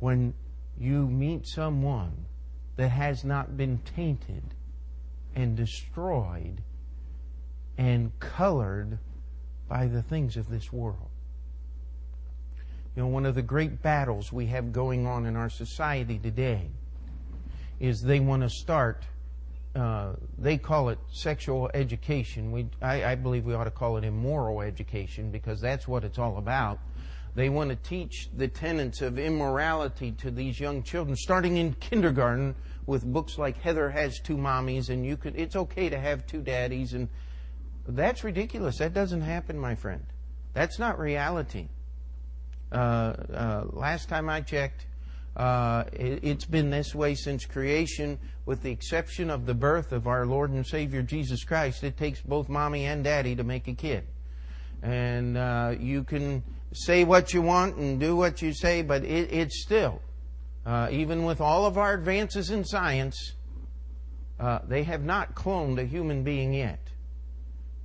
when 0.00 0.34
you 0.78 1.06
meet 1.06 1.46
someone 1.46 2.26
that 2.76 2.88
has 2.88 3.24
not 3.24 3.56
been 3.56 3.78
tainted 3.78 4.42
and 5.34 5.56
destroyed 5.56 6.62
and 7.78 8.18
colored 8.20 8.98
by 9.68 9.86
the 9.86 10.02
things 10.02 10.36
of 10.36 10.50
this 10.50 10.72
world. 10.72 11.11
You 12.94 13.02
know, 13.02 13.08
one 13.08 13.24
of 13.24 13.34
the 13.34 13.42
great 13.42 13.80
battles 13.80 14.32
we 14.32 14.46
have 14.46 14.72
going 14.72 15.06
on 15.06 15.24
in 15.24 15.34
our 15.34 15.48
society 15.48 16.18
today 16.18 16.68
is 17.80 18.02
they 18.02 18.20
want 18.20 18.42
to 18.42 18.50
start, 18.50 19.04
uh, 19.74 20.12
they 20.36 20.58
call 20.58 20.90
it 20.90 20.98
sexual 21.10 21.70
education. 21.72 22.52
We, 22.52 22.68
I, 22.82 23.12
I 23.12 23.14
believe 23.14 23.46
we 23.46 23.54
ought 23.54 23.64
to 23.64 23.70
call 23.70 23.96
it 23.96 24.04
immoral 24.04 24.60
education 24.60 25.30
because 25.30 25.60
that's 25.60 25.88
what 25.88 26.04
it's 26.04 26.18
all 26.18 26.36
about. 26.36 26.80
They 27.34 27.48
want 27.48 27.70
to 27.70 27.76
teach 27.76 28.28
the 28.36 28.46
tenets 28.46 29.00
of 29.00 29.18
immorality 29.18 30.12
to 30.12 30.30
these 30.30 30.60
young 30.60 30.82
children, 30.82 31.16
starting 31.16 31.56
in 31.56 31.72
kindergarten 31.74 32.54
with 32.84 33.10
books 33.10 33.38
like 33.38 33.58
Heather 33.58 33.88
Has 33.88 34.20
Two 34.20 34.36
Mommies 34.36 34.90
and 34.90 35.06
you 35.06 35.16
could, 35.16 35.34
it's 35.36 35.56
okay 35.56 35.88
to 35.88 35.98
have 35.98 36.26
two 36.26 36.42
daddies 36.42 36.92
and 36.92 37.08
that's 37.88 38.22
ridiculous. 38.22 38.78
That 38.78 38.92
doesn't 38.92 39.22
happen, 39.22 39.58
my 39.58 39.74
friend. 39.74 40.04
That's 40.52 40.78
not 40.78 40.98
reality. 40.98 41.68
Uh, 42.72 42.74
uh, 43.34 43.64
last 43.72 44.08
time 44.08 44.30
I 44.30 44.40
checked, 44.40 44.86
uh, 45.36 45.84
it, 45.92 46.24
has 46.24 46.44
been 46.44 46.70
this 46.70 46.94
way 46.94 47.14
since 47.14 47.44
creation, 47.44 48.18
with 48.46 48.62
the 48.62 48.70
exception 48.70 49.30
of 49.30 49.44
the 49.44 49.54
birth 49.54 49.92
of 49.92 50.06
our 50.06 50.24
Lord 50.24 50.50
and 50.50 50.66
Savior 50.66 51.02
Jesus 51.02 51.44
Christ. 51.44 51.84
It 51.84 51.96
takes 51.96 52.20
both 52.20 52.48
mommy 52.48 52.86
and 52.86 53.04
daddy 53.04 53.36
to 53.36 53.44
make 53.44 53.68
a 53.68 53.74
kid. 53.74 54.04
And 54.82 55.36
uh, 55.36 55.74
you 55.78 56.02
can 56.02 56.42
say 56.72 57.04
what 57.04 57.34
you 57.34 57.42
want 57.42 57.76
and 57.76 58.00
do 58.00 58.16
what 58.16 58.40
you 58.40 58.54
say, 58.54 58.82
but 58.82 59.04
it, 59.04 59.32
it's 59.32 59.62
still, 59.62 60.00
uh, 60.64 60.88
even 60.90 61.24
with 61.24 61.40
all 61.40 61.66
of 61.66 61.76
our 61.76 61.92
advances 61.92 62.50
in 62.50 62.64
science, 62.64 63.34
uh, 64.40 64.60
they 64.66 64.82
have 64.82 65.04
not 65.04 65.34
cloned 65.34 65.78
a 65.78 65.84
human 65.84 66.22
being 66.22 66.54
yet. 66.54 66.80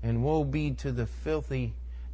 And 0.01 0.23
woe 0.23 0.43
be 0.43 0.71
to 0.75 0.91
the 0.91 1.05
filthy 1.05 1.73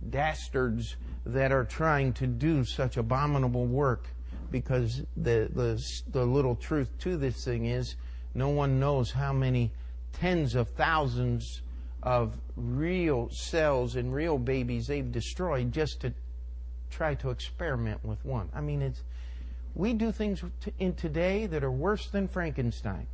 dastards 0.10 0.96
that 1.26 1.52
are 1.52 1.64
trying 1.64 2.14
to 2.14 2.28
do 2.28 2.64
such 2.66 2.98
abominable 2.98 3.66
work 3.66 4.08
because 4.52 5.02
the, 5.18 5.50
the, 5.54 5.84
the 6.12 6.26
little 6.26 6.56
truth 6.56 6.90
to 7.00 7.18
this 7.18 7.44
thing 7.44 7.66
is 7.66 7.96
no 8.36 8.50
one 8.50 8.80
knows 8.80 9.12
how 9.12 9.34
many 9.34 9.72
tens 10.14 10.56
of 10.56 10.70
thousands 10.70 11.62
of 12.02 12.38
real 12.56 13.30
cells 13.32 13.96
and 13.96 14.14
real 14.14 14.38
babies 14.38 14.88
they've 14.88 15.12
destroyed 15.12 15.72
just 15.72 16.02
to 16.02 16.14
try 16.90 17.16
to 17.16 17.30
experiment 17.30 18.04
with 18.04 18.24
one. 18.26 18.50
I 18.54 18.62
mean, 18.62 18.82
it's 18.82 19.02
we 19.76 19.94
do 19.94 20.12
things 20.12 20.44
in 20.78 20.94
today 20.94 21.48
that 21.48 21.64
are 21.64 21.72
worse 21.72 22.08
than 22.08 22.28
Frankenstein, 22.28 23.08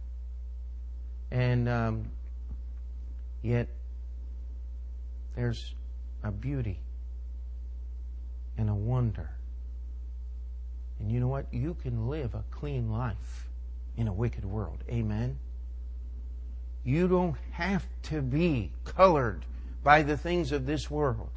and 1.31 1.69
um, 1.69 2.11
yet 3.41 3.69
there's 5.35 5.73
a 6.21 6.31
beauty 6.31 6.81
and 8.59 8.69
a 8.69 8.75
wonder. 8.75 9.29
And 10.99 11.09
you 11.09 11.21
know 11.21 11.29
what? 11.29 11.45
You 11.51 11.75
can 11.81 12.09
live 12.09 12.35
a 12.35 12.43
clean 12.51 12.91
life 12.91 13.47
in 13.95 14.09
a 14.09 14.13
wicked 14.13 14.43
world. 14.43 14.83
Amen. 14.89 15.39
You 16.83 17.07
don't 17.07 17.37
have 17.51 17.85
to 18.03 18.21
be 18.21 18.73
colored 18.83 19.45
by 19.81 20.01
the 20.01 20.17
things 20.17 20.51
of 20.51 20.65
this 20.65 20.91
world. 20.91 21.29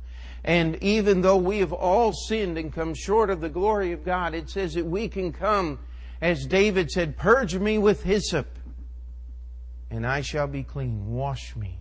And 0.42 0.82
even 0.82 1.20
though 1.20 1.36
we 1.36 1.60
have 1.60 1.72
all 1.72 2.12
sinned 2.12 2.58
and 2.58 2.72
come 2.72 2.92
short 2.92 3.30
of 3.30 3.40
the 3.40 3.48
glory 3.48 3.92
of 3.92 4.04
God, 4.04 4.34
it 4.34 4.50
says 4.50 4.74
that 4.74 4.84
we 4.84 5.06
can 5.06 5.32
come, 5.32 5.78
as 6.20 6.44
David 6.46 6.90
said, 6.90 7.16
Purge 7.16 7.56
me 7.56 7.78
with 7.78 8.02
hyssop, 8.02 8.48
and 9.90 10.04
I 10.04 10.22
shall 10.22 10.48
be 10.48 10.64
clean. 10.64 11.14
Wash 11.14 11.54
me, 11.54 11.78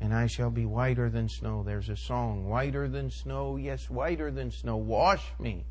and 0.00 0.14
I 0.14 0.26
shall 0.26 0.50
be 0.50 0.66
whiter 0.66 1.08
than 1.08 1.28
snow. 1.28 1.62
There's 1.62 1.88
a 1.88 1.96
song, 1.96 2.48
whiter 2.48 2.88
than 2.88 3.10
snow, 3.10 3.56
yes, 3.56 3.88
whiter 3.88 4.30
than 4.30 4.50
snow. 4.50 4.76
Wash 4.76 5.32
me, 5.38 5.64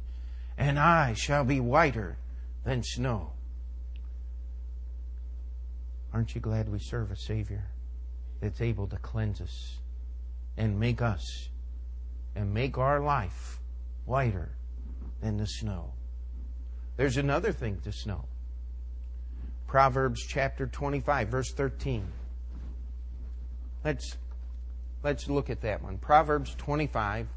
and 0.57 0.79
I 0.79 1.13
shall 1.13 1.43
be 1.43 1.59
whiter 1.59 2.17
than 2.63 2.83
snow. 2.83 3.31
Aren't 6.13 6.33
you 6.33 6.41
glad 6.41 6.69
we 6.69 6.79
serve 6.79 7.11
a 7.11 7.15
Savior 7.15 7.65
that's 8.41 8.61
able 8.61 8.87
to 8.87 8.97
cleanse 8.97 9.41
us 9.41 9.79
and 10.57 10.79
make 10.79 11.01
us 11.01 11.49
and 12.35 12.53
make 12.53 12.77
our 12.77 13.01
life 13.01 13.59
whiter 14.05 14.55
than 15.21 15.37
the 15.37 15.45
snow? 15.45 15.93
There's 16.97 17.17
another 17.17 17.51
thing 17.51 17.81
to 17.83 17.91
snow. 17.91 18.25
Proverbs 19.67 20.25
chapter 20.25 20.67
25, 20.67 21.27
verse 21.27 21.51
13. 21.51 22.05
Let's, 23.85 24.17
let's 25.03 25.29
look 25.29 25.51
at 25.51 25.61
that 25.61 25.83
one. 25.83 25.99
Proverbs 25.99 26.55
25. 26.55 27.27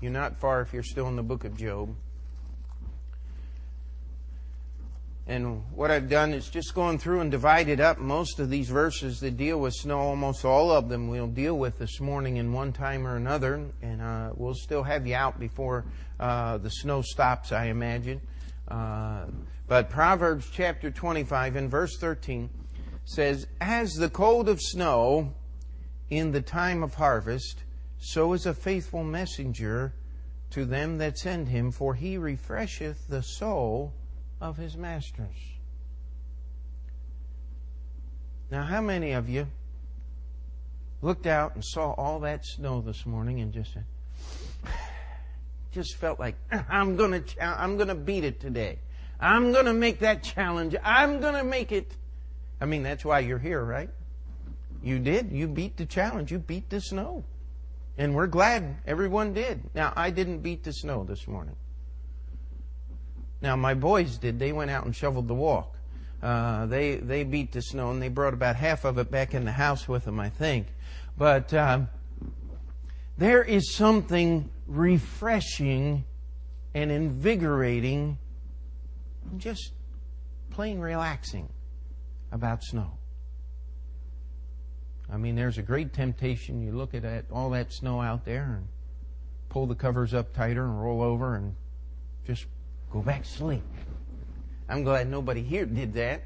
You're 0.00 0.10
not 0.10 0.40
far 0.40 0.62
if 0.62 0.72
you're 0.72 0.82
still 0.82 1.06
in 1.08 1.16
the 1.16 1.22
book 1.22 1.44
of 1.44 1.58
Job. 1.58 1.94
And 5.26 5.62
what 5.74 5.90
I've 5.90 6.08
done 6.08 6.32
is 6.32 6.48
just 6.48 6.74
gone 6.74 6.96
through 6.96 7.20
and 7.20 7.30
divided 7.30 7.80
up 7.82 7.98
most 7.98 8.40
of 8.40 8.48
these 8.48 8.70
verses 8.70 9.20
that 9.20 9.36
deal 9.36 9.60
with 9.60 9.74
snow. 9.74 9.98
Almost 9.98 10.46
all 10.46 10.70
of 10.70 10.88
them 10.88 11.08
we'll 11.08 11.26
deal 11.26 11.58
with 11.58 11.78
this 11.78 12.00
morning 12.00 12.38
in 12.38 12.54
one 12.54 12.72
time 12.72 13.06
or 13.06 13.16
another. 13.16 13.62
And 13.82 14.00
uh, 14.00 14.30
we'll 14.34 14.54
still 14.54 14.82
have 14.82 15.06
you 15.06 15.14
out 15.14 15.38
before 15.38 15.84
uh, 16.18 16.56
the 16.56 16.70
snow 16.70 17.02
stops, 17.02 17.52
I 17.52 17.66
imagine. 17.66 18.22
Uh, 18.66 19.26
but 19.68 19.90
Proverbs 19.90 20.48
chapter 20.50 20.90
25 20.90 21.56
and 21.56 21.70
verse 21.70 21.98
13 21.98 22.48
says, 23.04 23.46
As 23.60 23.92
the 23.92 24.08
cold 24.08 24.48
of 24.48 24.62
snow 24.62 25.34
in 26.10 26.32
the 26.32 26.42
time 26.42 26.82
of 26.82 26.94
harvest, 26.94 27.62
so 27.98 28.32
is 28.32 28.44
a 28.44 28.54
faithful 28.54 29.04
messenger 29.04 29.94
to 30.50 30.64
them 30.64 30.98
that 30.98 31.16
send 31.16 31.48
him, 31.48 31.70
for 31.70 31.94
he 31.94 32.18
refresheth 32.18 33.06
the 33.08 33.22
soul 33.22 33.94
of 34.40 34.56
his 34.56 34.76
masters. 34.76 35.36
Now, 38.50 38.64
how 38.64 38.80
many 38.80 39.12
of 39.12 39.28
you 39.28 39.46
looked 41.02 41.26
out 41.26 41.54
and 41.54 41.64
saw 41.64 41.92
all 41.92 42.18
that 42.20 42.44
snow 42.44 42.80
this 42.80 43.06
morning 43.06 43.40
and 43.40 43.52
just 43.52 43.72
said, 43.72 43.84
just 45.72 45.96
felt 45.96 46.18
like 46.18 46.34
I'm 46.68 46.96
to 46.96 47.22
I'm 47.40 47.78
to 47.78 47.94
beat 47.94 48.24
it 48.24 48.40
today. 48.40 48.80
I'm 49.20 49.52
to 49.52 49.72
make 49.72 50.00
that 50.00 50.22
challenge. 50.22 50.74
I'm 50.82 51.20
to 51.20 51.44
make 51.44 51.72
it. 51.72 51.92
I 52.60 52.64
mean, 52.64 52.82
that's 52.82 53.04
why 53.04 53.20
you're 53.20 53.38
here, 53.38 53.62
right? 53.62 53.90
You 54.82 54.98
did. 54.98 55.30
You 55.32 55.46
beat 55.46 55.76
the 55.76 55.86
challenge. 55.86 56.30
You 56.32 56.38
beat 56.38 56.70
the 56.70 56.80
snow. 56.80 57.24
And 57.98 58.14
we're 58.14 58.26
glad 58.26 58.76
everyone 58.86 59.34
did. 59.34 59.74
Now, 59.74 59.92
I 59.94 60.10
didn't 60.10 60.38
beat 60.38 60.64
the 60.64 60.72
snow 60.72 61.04
this 61.04 61.28
morning. 61.28 61.56
Now, 63.42 63.56
my 63.56 63.74
boys 63.74 64.16
did. 64.16 64.38
They 64.38 64.52
went 64.52 64.70
out 64.70 64.84
and 64.84 64.94
shoveled 64.94 65.28
the 65.28 65.34
walk. 65.34 65.76
Uh, 66.22 66.66
they, 66.66 66.96
they 66.96 67.24
beat 67.24 67.52
the 67.52 67.62
snow 67.62 67.90
and 67.90 68.02
they 68.02 68.08
brought 68.08 68.34
about 68.34 68.56
half 68.56 68.84
of 68.84 68.98
it 68.98 69.10
back 69.10 69.34
in 69.34 69.44
the 69.44 69.52
house 69.52 69.88
with 69.88 70.04
them, 70.04 70.20
I 70.20 70.28
think. 70.28 70.66
But 71.16 71.52
uh, 71.52 71.80
there 73.16 73.42
is 73.42 73.74
something 73.74 74.50
refreshing 74.66 76.04
and 76.74 76.90
invigorating, 76.90 78.18
and 79.30 79.40
just 79.40 79.72
plain 80.50 80.78
relaxing 80.78 81.48
about 82.30 82.62
snow. 82.62 82.99
I 85.12 85.16
mean, 85.16 85.34
there's 85.34 85.58
a 85.58 85.62
great 85.62 85.92
temptation. 85.92 86.62
You 86.62 86.72
look 86.72 86.94
at 86.94 87.02
that, 87.02 87.24
all 87.32 87.50
that 87.50 87.72
snow 87.72 88.00
out 88.00 88.24
there 88.24 88.56
and 88.58 88.68
pull 89.48 89.66
the 89.66 89.74
covers 89.74 90.14
up 90.14 90.32
tighter 90.32 90.64
and 90.64 90.80
roll 90.80 91.02
over 91.02 91.34
and 91.34 91.54
just 92.26 92.46
go 92.92 93.00
back 93.00 93.24
to 93.24 93.28
sleep. 93.28 93.62
I'm 94.68 94.84
glad 94.84 95.08
nobody 95.08 95.42
here 95.42 95.66
did 95.66 95.94
that. 95.94 96.22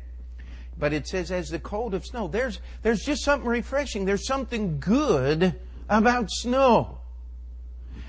But 0.76 0.92
it 0.92 1.06
says, 1.06 1.30
as 1.30 1.48
the 1.48 1.58
cold 1.58 1.94
of 1.94 2.04
snow, 2.04 2.28
there's, 2.28 2.60
there's 2.82 3.00
just 3.00 3.22
something 3.24 3.48
refreshing. 3.48 4.04
There's 4.04 4.26
something 4.26 4.80
good 4.80 5.54
about 5.88 6.30
snow. 6.30 6.98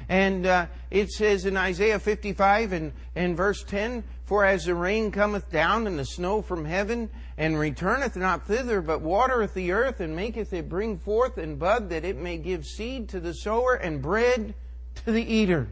And 0.08 0.46
uh, 0.46 0.68
it 0.91 1.12
says 1.12 1.46
in 1.46 1.58
Isaiah 1.58 2.00
55 2.00 2.74
and, 2.74 2.94
and 3.15 3.36
verse 3.36 3.63
10, 3.63 4.04
For 4.26 4.46
as 4.46 4.65
the 4.65 4.76
rain 4.76 5.12
cometh 5.12 5.52
down 5.52 5.88
and 5.88 5.98
the 5.98 6.06
snow 6.06 6.41
from 6.41 6.65
heaven, 6.65 7.10
and 7.38 7.60
returneth 7.60 8.15
not 8.15 8.48
thither, 8.48 8.82
but 8.82 9.02
watereth 9.02 9.54
the 9.54 9.72
earth, 9.72 10.00
and 10.00 10.15
maketh 10.15 10.54
it 10.54 10.70
bring 10.70 10.98
forth 10.98 11.38
and 11.38 11.60
bud, 11.60 11.89
that 11.89 12.06
it 12.06 12.18
may 12.18 12.38
give 12.38 12.65
seed 12.65 13.10
to 13.10 13.20
the 13.20 13.34
sower 13.34 13.74
and 13.74 14.02
bread 14.02 14.54
to 15.04 15.12
the 15.12 15.24
eater. 15.24 15.68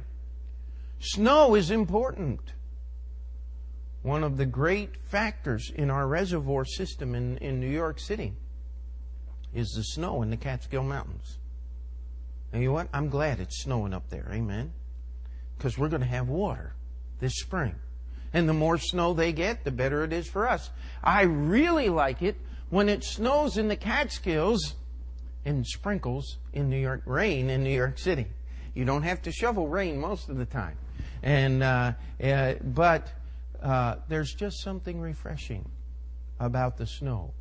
Snow 0.99 1.55
is 1.55 1.69
important. 1.71 2.53
One 4.01 4.23
of 4.23 4.37
the 4.37 4.45
great 4.45 4.97
factors 4.97 5.71
in 5.73 5.89
our 5.89 6.07
reservoir 6.07 6.65
system 6.65 7.15
in, 7.15 7.37
in 7.37 7.59
New 7.59 7.69
York 7.69 7.99
City 7.99 8.33
is 9.53 9.69
the 9.69 9.83
snow 9.83 10.21
in 10.21 10.29
the 10.29 10.37
Catskill 10.37 10.83
Mountains. 10.83 11.37
And 12.53 12.61
you 12.61 12.69
know 12.69 12.73
what? 12.73 12.87
I'm 12.93 13.09
glad 13.09 13.39
it's 13.39 13.63
snowing 13.63 13.93
up 13.93 14.09
there. 14.09 14.29
Amen. 14.31 14.71
Because 15.57 15.77
we're 15.77 15.89
going 15.89 16.01
to 16.01 16.07
have 16.07 16.29
water 16.29 16.75
this 17.19 17.33
spring. 17.39 17.75
And 18.31 18.47
the 18.47 18.53
more 18.53 18.77
snow 18.77 19.13
they 19.13 19.33
get, 19.33 19.63
the 19.63 19.71
better 19.71 20.03
it 20.03 20.13
is 20.13 20.27
for 20.27 20.47
us. 20.47 20.69
I 21.03 21.23
really 21.23 21.89
like 21.89 22.21
it 22.21 22.35
when 22.69 22.89
it 22.89 23.03
snows 23.03 23.57
in 23.57 23.67
the 23.67 23.75
Catskills 23.75 24.75
and 25.45 25.65
sprinkles 25.65 26.37
in 26.53 26.69
New 26.69 26.77
York, 26.77 27.01
rain 27.05 27.49
in 27.49 27.63
New 27.63 27.73
York 27.73 27.97
City. 27.97 28.27
You 28.73 28.85
don't 28.85 29.03
have 29.03 29.21
to 29.23 29.31
shovel 29.31 29.67
rain 29.67 29.99
most 29.99 30.29
of 30.29 30.37
the 30.37 30.45
time. 30.45 30.77
And, 31.21 31.63
uh, 31.63 31.93
uh, 32.23 32.53
but 32.63 33.11
uh, 33.61 33.95
there's 34.09 34.33
just 34.33 34.61
something 34.61 34.99
refreshing 34.99 35.69
about 36.39 36.77
the 36.77 36.87
snow. 36.87 37.33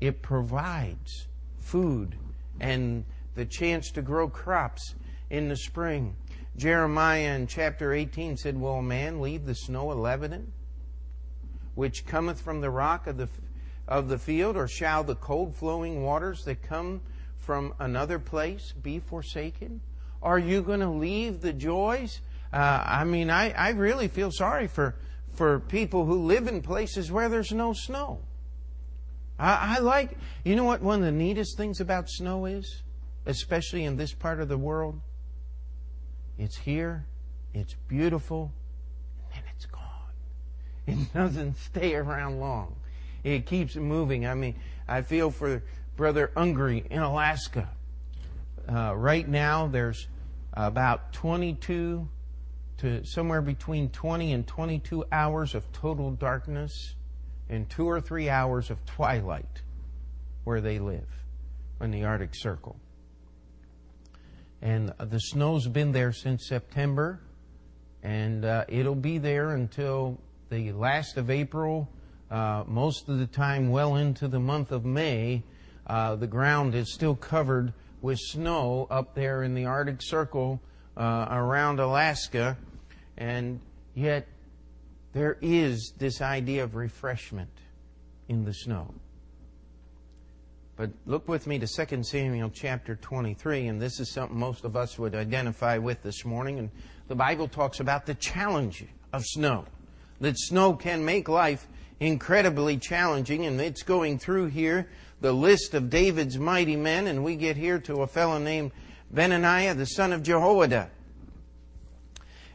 It 0.00 0.22
provides 0.22 1.28
food 1.58 2.16
and 2.60 3.04
the 3.34 3.44
chance 3.44 3.90
to 3.92 4.02
grow 4.02 4.28
crops 4.28 4.94
in 5.28 5.48
the 5.48 5.56
spring. 5.56 6.16
Jeremiah 6.56 7.34
in 7.34 7.46
chapter 7.46 7.92
18 7.92 8.36
said, 8.36 8.60
Will 8.60 8.78
a 8.78 8.82
man 8.82 9.20
leave 9.20 9.46
the 9.46 9.54
snow 9.54 9.90
of 9.90 9.98
Lebanon, 9.98 10.52
which 11.74 12.06
cometh 12.06 12.40
from 12.40 12.60
the 12.60 12.70
rock 12.70 13.06
of 13.06 13.16
the, 13.16 13.28
of 13.86 14.08
the 14.08 14.18
field, 14.18 14.56
or 14.56 14.68
shall 14.68 15.04
the 15.04 15.14
cold 15.14 15.54
flowing 15.54 16.02
waters 16.02 16.44
that 16.44 16.62
come 16.62 17.00
from 17.38 17.74
another 17.78 18.18
place 18.18 18.74
be 18.82 18.98
forsaken? 18.98 19.80
Are 20.22 20.38
you 20.38 20.62
going 20.62 20.80
to 20.80 20.90
leave 20.90 21.40
the 21.40 21.52
joys? 21.52 22.20
Uh, 22.52 22.82
I 22.84 23.04
mean, 23.04 23.30
I, 23.30 23.52
I 23.52 23.70
really 23.70 24.08
feel 24.08 24.30
sorry 24.30 24.66
for, 24.66 24.96
for 25.32 25.60
people 25.60 26.04
who 26.04 26.26
live 26.26 26.46
in 26.46 26.62
places 26.62 27.10
where 27.10 27.28
there's 27.28 27.52
no 27.52 27.72
snow. 27.72 28.20
I, 29.38 29.76
I 29.76 29.80
like, 29.80 30.18
you 30.44 30.56
know 30.56 30.64
what 30.64 30.82
one 30.82 30.98
of 30.98 31.04
the 31.04 31.12
neatest 31.12 31.56
things 31.56 31.80
about 31.80 32.10
snow 32.10 32.44
is? 32.44 32.82
Especially 33.26 33.84
in 33.84 33.96
this 33.96 34.12
part 34.12 34.40
of 34.40 34.48
the 34.48 34.58
world? 34.58 35.00
It's 36.38 36.56
here, 36.56 37.06
it's 37.52 37.74
beautiful, 37.86 38.52
and 39.18 39.34
then 39.34 39.42
it's 39.54 39.66
gone. 39.66 39.80
It 40.86 41.12
doesn't 41.12 41.56
stay 41.58 41.94
around 41.94 42.40
long. 42.40 42.76
It 43.22 43.46
keeps 43.46 43.76
moving. 43.76 44.26
I 44.26 44.34
mean, 44.34 44.56
I 44.88 45.02
feel 45.02 45.30
for 45.30 45.62
Brother 45.96 46.32
Ungry 46.34 46.84
in 46.90 47.00
Alaska. 47.00 47.68
Uh, 48.66 48.94
right 48.96 49.28
now, 49.28 49.66
there's 49.66 50.08
about 50.54 51.12
22 51.12 52.08
to 52.78 53.04
somewhere 53.04 53.42
between 53.42 53.90
20 53.90 54.32
and 54.32 54.46
22 54.46 55.04
hours 55.12 55.54
of 55.54 55.70
total 55.72 56.12
darkness 56.12 56.94
and 57.50 57.68
two 57.68 57.86
or 57.86 58.00
three 58.00 58.30
hours 58.30 58.70
of 58.70 58.84
twilight 58.86 59.62
where 60.44 60.60
they 60.60 60.78
live 60.78 61.08
in 61.80 61.90
the 61.90 62.04
Arctic 62.04 62.34
Circle. 62.34 62.76
And 64.62 64.92
the 64.98 65.18
snow's 65.18 65.66
been 65.66 65.92
there 65.92 66.12
since 66.12 66.46
September, 66.46 67.20
and 68.02 68.44
uh, 68.44 68.64
it'll 68.68 68.94
be 68.94 69.18
there 69.18 69.50
until 69.50 70.20
the 70.50 70.72
last 70.72 71.16
of 71.16 71.30
April, 71.30 71.88
uh, 72.30 72.64
most 72.66 73.08
of 73.08 73.18
the 73.18 73.26
time 73.26 73.70
well 73.70 73.96
into 73.96 74.28
the 74.28 74.40
month 74.40 74.70
of 74.70 74.84
May. 74.84 75.42
Uh, 75.86 76.16
the 76.16 76.26
ground 76.26 76.74
is 76.74 76.92
still 76.92 77.14
covered 77.16 77.72
with 78.02 78.18
snow 78.18 78.86
up 78.90 79.14
there 79.14 79.42
in 79.42 79.54
the 79.54 79.64
Arctic 79.64 80.02
Circle 80.02 80.60
uh, 80.96 81.26
around 81.30 81.80
Alaska, 81.80 82.56
and 83.16 83.60
yet 83.94 84.28
there 85.12 85.38
is 85.40 85.94
this 85.98 86.20
idea 86.20 86.64
of 86.64 86.74
refreshment 86.74 87.50
in 88.28 88.44
the 88.44 88.52
snow. 88.52 88.94
But 90.80 90.92
look 91.04 91.28
with 91.28 91.46
me 91.46 91.58
to 91.58 91.66
2 91.66 92.02
Samuel 92.04 92.50
chapter 92.54 92.96
23, 92.96 93.66
and 93.66 93.82
this 93.82 94.00
is 94.00 94.10
something 94.10 94.38
most 94.38 94.64
of 94.64 94.76
us 94.76 94.98
would 94.98 95.14
identify 95.14 95.76
with 95.76 96.02
this 96.02 96.24
morning. 96.24 96.58
And 96.58 96.70
the 97.06 97.14
Bible 97.14 97.48
talks 97.48 97.80
about 97.80 98.06
the 98.06 98.14
challenge 98.14 98.86
of 99.12 99.22
snow. 99.26 99.66
That 100.22 100.38
snow 100.38 100.72
can 100.72 101.04
make 101.04 101.28
life 101.28 101.68
incredibly 102.00 102.78
challenging, 102.78 103.44
and 103.44 103.60
it's 103.60 103.82
going 103.82 104.18
through 104.18 104.46
here 104.46 104.88
the 105.20 105.34
list 105.34 105.74
of 105.74 105.90
David's 105.90 106.38
mighty 106.38 106.76
men, 106.76 107.08
and 107.08 107.22
we 107.22 107.36
get 107.36 107.58
here 107.58 107.78
to 107.80 107.96
a 107.96 108.06
fellow 108.06 108.38
named 108.38 108.72
Benaniah, 109.14 109.76
the 109.76 109.84
son 109.84 110.14
of 110.14 110.22
Jehoiada. 110.22 110.88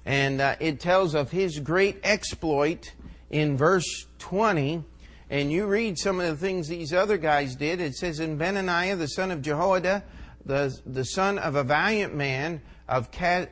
And 0.04 0.42
uh, 0.42 0.56
it 0.60 0.80
tells 0.80 1.14
of 1.14 1.30
his 1.30 1.60
great 1.60 2.00
exploit 2.04 2.92
in 3.30 3.56
verse 3.56 4.08
20 4.18 4.84
and 5.30 5.52
you 5.52 5.66
read 5.66 5.98
some 5.98 6.20
of 6.20 6.28
the 6.28 6.36
things 6.36 6.68
these 6.68 6.94
other 6.94 7.18
guys 7.18 7.56
did, 7.56 7.82
it 7.82 7.96
says, 7.96 8.20
in 8.20 8.38
Benaniah, 8.38 8.98
the 8.98 9.08
son 9.08 9.32
of 9.32 9.42
Jehoiada, 9.42 10.04
the, 10.46 10.78
the 10.86 11.06
son 11.06 11.40
of 11.40 11.56
a 11.56 11.64
valiant 11.64 12.14
man 12.14 12.62
of, 12.88 13.10
uh, 13.22 13.46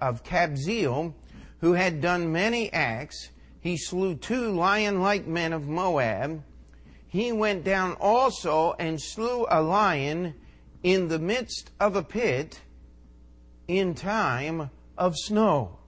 of 0.00 0.24
Kabzeel, 0.24 1.12
who 1.60 1.72
had 1.72 2.00
done 2.00 2.32
many 2.32 2.72
acts, 2.72 3.30
he 3.60 3.76
slew 3.76 4.14
two 4.14 4.50
lion-like 4.52 5.26
men 5.26 5.52
of 5.52 5.68
Moab. 5.68 6.42
He 7.08 7.32
went 7.32 7.64
down 7.64 7.96
also 8.00 8.74
and 8.78 9.00
slew 9.00 9.46
a 9.50 9.60
lion 9.60 10.34
in 10.82 11.08
the 11.08 11.18
midst 11.18 11.70
of 11.80 11.96
a 11.96 12.02
pit 12.02 12.60
in 13.66 13.94
time 13.94 14.70
of 14.96 15.14
snow. 15.16 15.78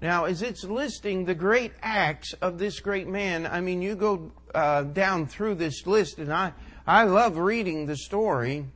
Now, 0.00 0.24
as 0.24 0.40
it's 0.42 0.64
listing 0.64 1.24
the 1.24 1.34
great 1.34 1.72
acts 1.82 2.32
of 2.40 2.58
this 2.58 2.80
great 2.80 3.06
man, 3.06 3.46
I 3.46 3.60
mean, 3.60 3.82
you 3.82 3.94
go 3.94 4.32
uh, 4.54 4.82
down 4.82 5.26
through 5.26 5.56
this 5.56 5.86
list, 5.86 6.18
and 6.18 6.32
I, 6.32 6.52
I 6.86 7.04
love 7.04 7.38
reading 7.38 7.86
the 7.86 7.96
story 7.96 8.66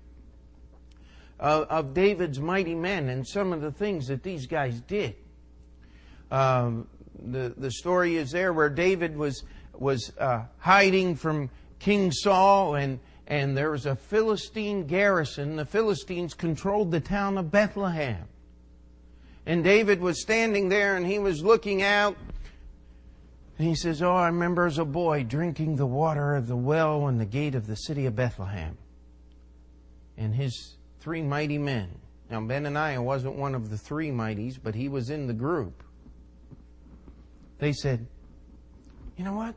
of, 1.39 1.65
of 1.69 1.95
David's 1.95 2.41
mighty 2.41 2.75
men 2.75 3.09
and 3.09 3.27
some 3.27 3.53
of 3.53 3.61
the 3.61 3.73
things 3.73 4.09
that 4.09 4.23
these 4.23 4.47
guys 4.47 4.81
did. 4.81 5.17
Um, 6.31 6.89
the, 7.23 7.55
the 7.57 7.71
story 7.71 8.17
is 8.17 8.31
there 8.31 8.53
where 8.53 8.69
David 8.69 9.17
was, 9.17 9.43
was 9.73 10.13
uh, 10.19 10.45
hiding 10.59 11.17
from 11.17 11.51
King 11.79 12.13
Saul, 12.13 12.77
and, 12.77 12.99
and 13.27 13.57
there 13.57 13.71
was 13.71 13.87
a 13.87 13.97
Philistine 13.97 14.87
garrison. 14.87 15.57
The 15.57 15.67
Philistines 15.67 16.35
controlled 16.35 16.91
the 16.91 17.01
town 17.01 17.39
of 17.39 17.51
Bethlehem. 17.51 18.29
And 19.47 19.63
David 19.63 20.01
was 20.01 20.23
standing 20.23 20.71
there 20.71 20.97
and 20.97 21.07
he 21.07 21.19
was 21.19 21.43
looking 21.43 21.83
out. 21.83 22.17
And 23.59 23.69
he 23.69 23.75
says, 23.75 24.03
Oh, 24.03 24.15
I 24.15 24.27
remember 24.27 24.67
as 24.67 24.79
a 24.79 24.85
boy 24.85 25.23
drinking 25.23 25.77
the 25.77 25.87
water 25.87 26.35
of 26.35 26.49
the 26.49 26.57
well 26.57 27.07
in 27.09 27.19
the 27.19 27.25
gate 27.25 27.55
of 27.55 27.67
the 27.67 27.77
city 27.77 28.07
of 28.07 28.17
Bethlehem. 28.17 28.77
And 30.17 30.35
his 30.35 30.77
three 31.01 31.23
mighty 31.23 31.59
men. 31.59 31.91
Now, 32.31 32.41
Benaniah 32.41 33.03
wasn't 33.03 33.37
one 33.37 33.55
of 33.55 33.71
the 33.71 33.79
three 33.79 34.11
mighties, 34.11 34.59
but 34.61 34.75
he 34.75 34.89
was 34.89 35.11
in 35.11 35.27
the 35.27 35.35
group. 35.35 35.85
They 37.59 37.73
said, 37.73 38.07
You 39.17 39.25
know 39.25 39.35
what? 39.35 39.55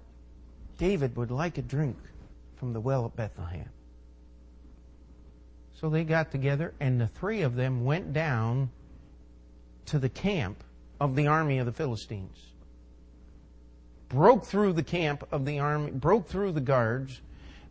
David 0.77 1.15
would 1.15 1.31
like 1.31 1.57
a 1.57 1.61
drink 1.61 1.97
from 2.57 2.73
the 2.73 2.79
well 2.79 3.05
at 3.05 3.15
Bethlehem. 3.15 3.69
So 5.73 5.89
they 5.89 6.03
got 6.03 6.31
together, 6.31 6.73
and 6.79 6.99
the 6.99 7.07
three 7.07 7.41
of 7.41 7.55
them 7.55 7.85
went 7.85 8.13
down 8.13 8.69
to 9.87 9.99
the 9.99 10.09
camp 10.09 10.63
of 10.99 11.15
the 11.15 11.27
army 11.27 11.59
of 11.59 11.65
the 11.65 11.71
Philistines. 11.71 12.37
Broke 14.09 14.45
through 14.45 14.73
the 14.73 14.83
camp 14.83 15.27
of 15.31 15.45
the 15.45 15.59
army, 15.59 15.91
broke 15.91 16.27
through 16.27 16.53
the 16.53 16.61
guards, 16.61 17.21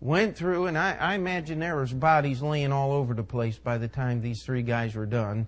went 0.00 0.36
through, 0.36 0.66
and 0.66 0.76
I, 0.76 0.94
I 0.94 1.14
imagine 1.14 1.58
there 1.58 1.76
was 1.76 1.92
bodies 1.92 2.42
laying 2.42 2.72
all 2.72 2.92
over 2.92 3.14
the 3.14 3.22
place 3.22 3.58
by 3.58 3.78
the 3.78 3.88
time 3.88 4.20
these 4.20 4.42
three 4.42 4.62
guys 4.62 4.94
were 4.94 5.06
done. 5.06 5.46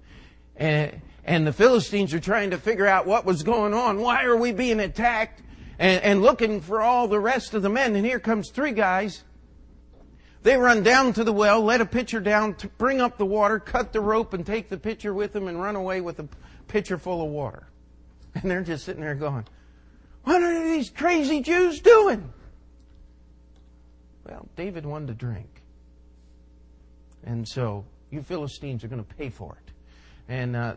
And, 0.57 1.01
and 1.25 1.47
the 1.47 1.53
Philistines 1.53 2.15
are 2.15 2.21
trying 2.21 2.51
to 2.51 2.59
figure 2.59 2.87
out 2.87 3.07
what 3.07 3.25
was 3.25 3.43
going 3.43 3.75
on. 3.75 4.01
Why 4.01 4.25
are 4.25 4.37
we 4.37 4.53
being 4.53 4.81
attacked? 4.81 5.43
And, 5.79 6.03
and 6.03 6.23
looking 6.23 6.61
for 6.61 6.81
all 6.81 7.07
the 7.07 7.21
rest 7.21 7.55
of 7.55 7.63
the 7.63 7.69
men. 7.69 7.95
And 7.95 8.05
here 8.05 8.19
comes 8.19 8.51
three 8.51 8.73
guys. 8.73 9.23
They 10.43 10.57
run 10.57 10.83
down 10.83 11.13
to 11.13 11.25
the 11.25 11.33
well, 11.33 11.63
let 11.63 11.81
a 11.81 11.87
pitcher 11.87 12.21
down, 12.21 12.57
bring 12.79 13.01
up 13.01 13.19
the 13.19 13.27
water, 13.27 13.59
cut 13.59 13.93
the 13.93 14.01
rope, 14.01 14.33
and 14.33 14.47
take 14.47 14.69
the 14.69 14.79
pitcher 14.79 15.13
with 15.13 15.33
them 15.33 15.47
and 15.47 15.61
run 15.61 15.77
away 15.77 16.01
with 16.01 16.19
a 16.19 16.29
pitcher 16.67 16.99
full 16.99 17.23
of 17.23 17.29
water. 17.29 17.69
And 18.35 18.51
they're 18.51 18.63
just 18.63 18.85
sitting 18.85 19.03
there 19.03 19.15
going, 19.15 19.45
What 20.25 20.43
are 20.43 20.65
these 20.65 20.91
crazy 20.91 21.41
Jews 21.41 21.81
doing? 21.81 22.33
Well, 24.27 24.49
David 24.57 24.85
wanted 24.85 25.09
to 25.09 25.15
drink. 25.15 25.63
And 27.25 27.49
so 27.49 27.85
you 28.11 28.23
Philistines 28.23 28.85
are 28.85 28.89
going 28.89 29.05
to 29.05 29.15
pay 29.15 29.31
for 29.31 29.57
it. 29.65 29.73
And 30.29 30.55
uh, 30.55 30.75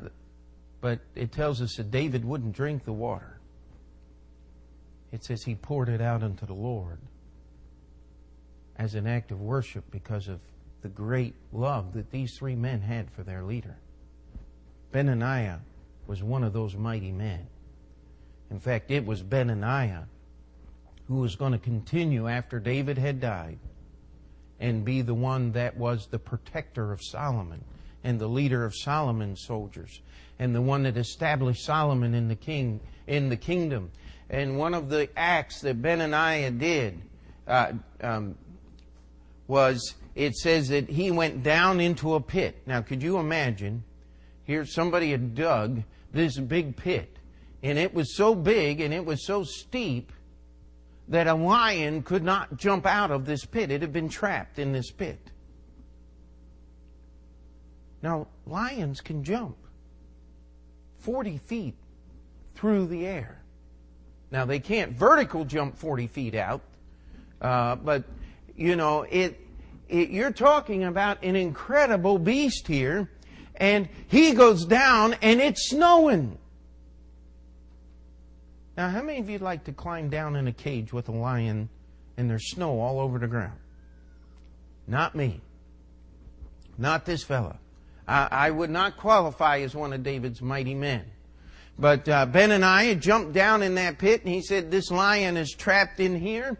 but 0.79 0.99
it 1.15 1.31
tells 1.31 1.61
us 1.61 1.75
that 1.75 1.91
David 1.91 2.25
wouldn't 2.25 2.53
drink 2.53 2.83
the 2.83 2.93
water. 2.93 3.39
It 5.11 5.23
says 5.23 5.43
he 5.43 5.55
poured 5.55 5.89
it 5.89 6.01
out 6.01 6.23
unto 6.23 6.45
the 6.45 6.53
Lord 6.53 6.99
as 8.77 8.95
an 8.95 9.05
act 9.05 9.31
of 9.31 9.41
worship 9.41 9.83
because 9.91 10.27
of 10.27 10.39
the 10.81 10.89
great 10.89 11.35
love 11.51 11.93
that 11.93 12.09
these 12.09 12.35
three 12.37 12.55
men 12.55 12.81
had 12.81 13.11
for 13.11 13.23
their 13.23 13.43
leader. 13.43 13.77
Benaniah 14.91 15.59
was 16.07 16.23
one 16.23 16.43
of 16.43 16.53
those 16.53 16.75
mighty 16.75 17.11
men. 17.11 17.47
In 18.51 18.59
fact, 18.59 18.91
it 18.91 19.05
was 19.05 19.23
Benaniah 19.23 20.05
who 21.07 21.15
was 21.15 21.35
going 21.35 21.53
to 21.53 21.57
continue 21.57 22.27
after 22.27 22.59
David 22.59 22.97
had 22.97 23.19
died 23.19 23.59
and 24.59 24.85
be 24.85 25.01
the 25.01 25.13
one 25.13 25.53
that 25.53 25.75
was 25.75 26.07
the 26.07 26.19
protector 26.19 26.91
of 26.91 27.01
Solomon 27.01 27.63
and 28.03 28.19
the 28.19 28.27
leader 28.27 28.63
of 28.63 28.75
Solomon's 28.75 29.43
soldiers 29.45 30.01
and 30.37 30.53
the 30.53 30.61
one 30.61 30.83
that 30.83 30.97
established 30.97 31.65
Solomon 31.65 32.13
in 32.13 32.27
the 32.27 32.35
king 32.35 32.79
in 33.07 33.29
the 33.29 33.37
kingdom. 33.37 33.91
and 34.29 34.57
one 34.57 34.73
of 34.73 34.89
the 34.89 35.09
acts 35.17 35.61
that 35.61 35.81
Benaniah 35.81 36.57
did 36.57 37.01
uh, 37.47 37.73
um, 38.01 38.35
was 39.47 39.95
it 40.15 40.35
says 40.35 40.69
that 40.69 40.89
he 40.89 41.11
went 41.11 41.43
down 41.43 41.79
into 41.79 42.15
a 42.15 42.21
pit. 42.21 42.61
Now, 42.65 42.81
could 42.81 43.01
you 43.01 43.17
imagine? 43.17 43.83
Here, 44.43 44.65
somebody 44.65 45.11
had 45.11 45.35
dug 45.35 45.83
this 46.11 46.37
big 46.37 46.75
pit, 46.75 47.17
and 47.63 47.77
it 47.77 47.93
was 47.93 48.15
so 48.15 48.35
big 48.35 48.81
and 48.81 48.93
it 48.93 49.05
was 49.05 49.25
so 49.25 49.43
steep 49.43 50.11
that 51.07 51.27
a 51.27 51.33
lion 51.33 52.03
could 52.03 52.23
not 52.23 52.57
jump 52.57 52.85
out 52.85 53.11
of 53.11 53.25
this 53.25 53.45
pit. 53.45 53.71
It 53.71 53.81
had 53.81 53.91
been 53.91 54.09
trapped 54.09 54.59
in 54.59 54.71
this 54.71 54.91
pit. 54.91 55.19
Now, 58.01 58.27
lions 58.47 59.01
can 59.01 59.23
jump 59.23 59.57
40 60.99 61.37
feet 61.37 61.75
through 62.55 62.87
the 62.87 63.05
air. 63.05 63.41
Now, 64.31 64.45
they 64.45 64.59
can't 64.59 64.93
vertical 64.93 65.45
jump 65.45 65.77
40 65.77 66.07
feet 66.07 66.35
out, 66.35 66.61
uh, 67.41 67.75
but, 67.75 68.05
you 68.55 68.75
know, 68.75 69.03
it, 69.03 69.39
it, 69.89 70.09
you're 70.09 70.31
talking 70.31 70.85
about 70.85 71.23
an 71.23 71.35
incredible 71.35 72.17
beast 72.17 72.67
here, 72.67 73.11
and 73.57 73.89
he 74.07 74.31
goes 74.31 74.65
down 74.65 75.15
and 75.21 75.41
it's 75.41 75.69
snowing. 75.69 76.37
Now, 78.81 78.89
how 78.89 79.03
many 79.03 79.19
of 79.19 79.29
you 79.29 79.37
like 79.37 79.65
to 79.65 79.73
climb 79.73 80.09
down 80.09 80.35
in 80.35 80.47
a 80.47 80.51
cage 80.51 80.91
with 80.91 81.07
a 81.07 81.11
lion 81.11 81.69
and 82.17 82.27
there's 82.27 82.49
snow 82.49 82.79
all 82.79 82.99
over 82.99 83.19
the 83.19 83.27
ground? 83.27 83.59
Not 84.87 85.13
me. 85.13 85.39
Not 86.79 87.05
this 87.05 87.23
fella. 87.23 87.59
I, 88.07 88.27
I 88.31 88.49
would 88.49 88.71
not 88.71 88.97
qualify 88.97 89.59
as 89.59 89.75
one 89.75 89.93
of 89.93 90.01
David's 90.01 90.41
mighty 90.41 90.73
men. 90.73 91.05
But 91.77 92.09
uh, 92.09 92.25
Benaniah 92.25 92.99
jumped 92.99 93.33
down 93.33 93.61
in 93.61 93.75
that 93.75 93.99
pit 93.99 94.21
and 94.25 94.33
he 94.33 94.41
said, 94.41 94.71
This 94.71 94.89
lion 94.89 95.37
is 95.37 95.51
trapped 95.51 95.99
in 95.99 96.15
here. 96.15 96.57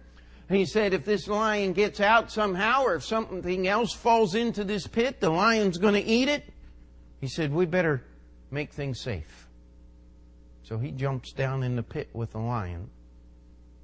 He 0.48 0.68
said, 0.68 0.94
If 0.94 1.04
this 1.04 1.28
lion 1.28 1.74
gets 1.74 2.00
out 2.00 2.32
somehow 2.32 2.84
or 2.84 2.94
if 2.94 3.04
something 3.04 3.68
else 3.68 3.96
falls 3.96 4.36
into 4.36 4.64
this 4.64 4.86
pit, 4.86 5.20
the 5.20 5.32
lion's 5.32 5.80
going 5.80 5.96
to 5.96 6.04
eat 6.04 6.28
it. 6.28 6.44
He 7.20 7.28
said, 7.28 7.52
We 7.52 7.66
better 7.66 8.04
make 8.52 8.74
things 8.74 9.02
safe. 9.02 9.48
So 10.72 10.78
he 10.78 10.92
jumps 10.92 11.34
down 11.34 11.64
in 11.64 11.76
the 11.76 11.84
pit 11.84 12.08
with 12.14 12.32
the 12.32 12.40
lion 12.40 12.90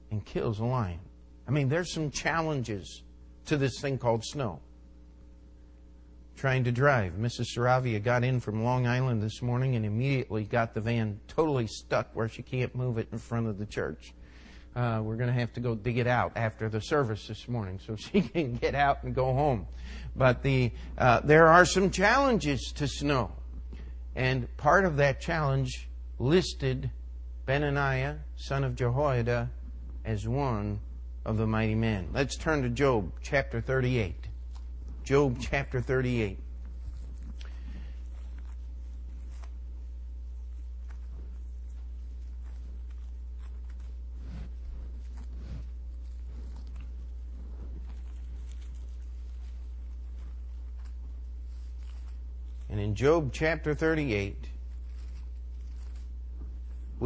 and 0.10 0.23
kills 0.23 0.60
the 0.60 0.63
lion. 0.63 1.02
I 1.45 1.52
mean, 1.52 1.67
there's 1.67 1.93
some 1.93 2.12
challenges 2.12 3.04
to 3.47 3.58
this 3.58 3.82
thing 3.82 3.97
called 3.97 4.23
snow 4.23 4.62
trying 6.38 6.63
to 6.63 6.71
drive. 6.71 7.15
Mrs. 7.19 7.47
Saravia 7.54 8.02
got 8.02 8.23
in 8.23 8.39
from 8.39 8.63
Long 8.63 8.88
Island 8.88 9.21
this 9.21 9.41
morning 9.41 9.76
and 9.76 9.86
immediately 9.86 10.45
got 10.45 10.73
the 10.73 10.80
van 10.80 11.19
totally 11.28 11.67
stuck 11.67 12.08
where 12.13 12.30
she 12.30 12.41
can't 12.41 12.73
move 12.73 12.97
it 12.97 13.10
in 13.12 13.17
front 13.17 13.47
of 13.47 13.58
the 13.58 13.65
church. 13.65 14.13
Uh, 14.73 15.02
we're 15.04 15.17
going 15.17 15.28
to 15.28 15.38
have 15.38 15.52
to 15.56 15.60
go 15.60 15.76
dig 15.76 15.97
it 15.97 16.08
out 16.08 16.32
after 16.38 16.69
the 16.69 16.80
service 16.80 17.28
this 17.28 17.50
morning 17.50 17.82
so 17.86 17.95
she 17.97 18.21
can 18.21 18.54
get 18.56 18.76
out 18.76 19.04
and 19.04 19.13
go 19.13 19.34
home. 19.34 19.67
But 20.15 20.41
the 20.41 20.71
uh, 20.97 21.19
there 21.19 21.47
are 21.47 21.65
some 21.65 21.91
challenges 21.91 22.71
to 22.78 22.88
snow, 22.88 23.34
and 24.15 24.47
part 24.56 24.86
of 24.86 24.95
that 24.97 25.19
challenge 25.19 25.89
listed 26.19 26.91
Benaniah, 27.47 28.17
son 28.36 28.63
of 28.63 28.75
Jehoiada, 28.75 29.49
as 30.03 30.27
one 30.27 30.80
of 31.25 31.38
the 31.38 31.47
mighty 31.47 31.75
men. 31.75 32.10
Let's 32.13 32.36
turn 32.36 32.62
to 32.63 32.69
Job 32.69 33.12
chapter 33.21 33.62
38. 33.62 34.27
Job 35.03 35.38
chapter 35.39 35.82
38. 35.82 36.39
And 52.69 52.80
in 52.82 52.95
Job 52.95 53.32
chapter 53.34 53.73
38, 53.73 54.49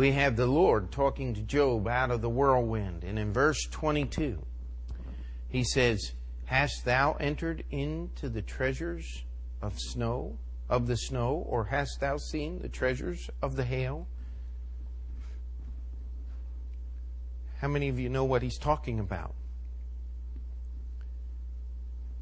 we 0.01 0.13
have 0.13 0.35
the 0.35 0.47
Lord 0.47 0.89
talking 0.91 1.35
to 1.35 1.41
Job 1.41 1.87
out 1.87 2.09
of 2.09 2.23
the 2.23 2.29
whirlwind. 2.29 3.03
And 3.03 3.19
in 3.19 3.31
verse 3.31 3.67
22, 3.69 4.43
he 5.47 5.63
says, 5.63 6.13
Hast 6.45 6.85
thou 6.85 7.17
entered 7.19 7.63
into 7.69 8.27
the 8.27 8.41
treasures 8.41 9.25
of 9.61 9.77
snow, 9.77 10.39
of 10.67 10.87
the 10.87 10.97
snow, 10.97 11.45
or 11.47 11.65
hast 11.65 11.99
thou 11.99 12.17
seen 12.17 12.63
the 12.63 12.67
treasures 12.67 13.29
of 13.43 13.55
the 13.55 13.63
hail? 13.63 14.07
How 17.59 17.67
many 17.67 17.87
of 17.87 17.99
you 17.99 18.09
know 18.09 18.23
what 18.23 18.41
he's 18.41 18.57
talking 18.57 18.99
about? 18.99 19.35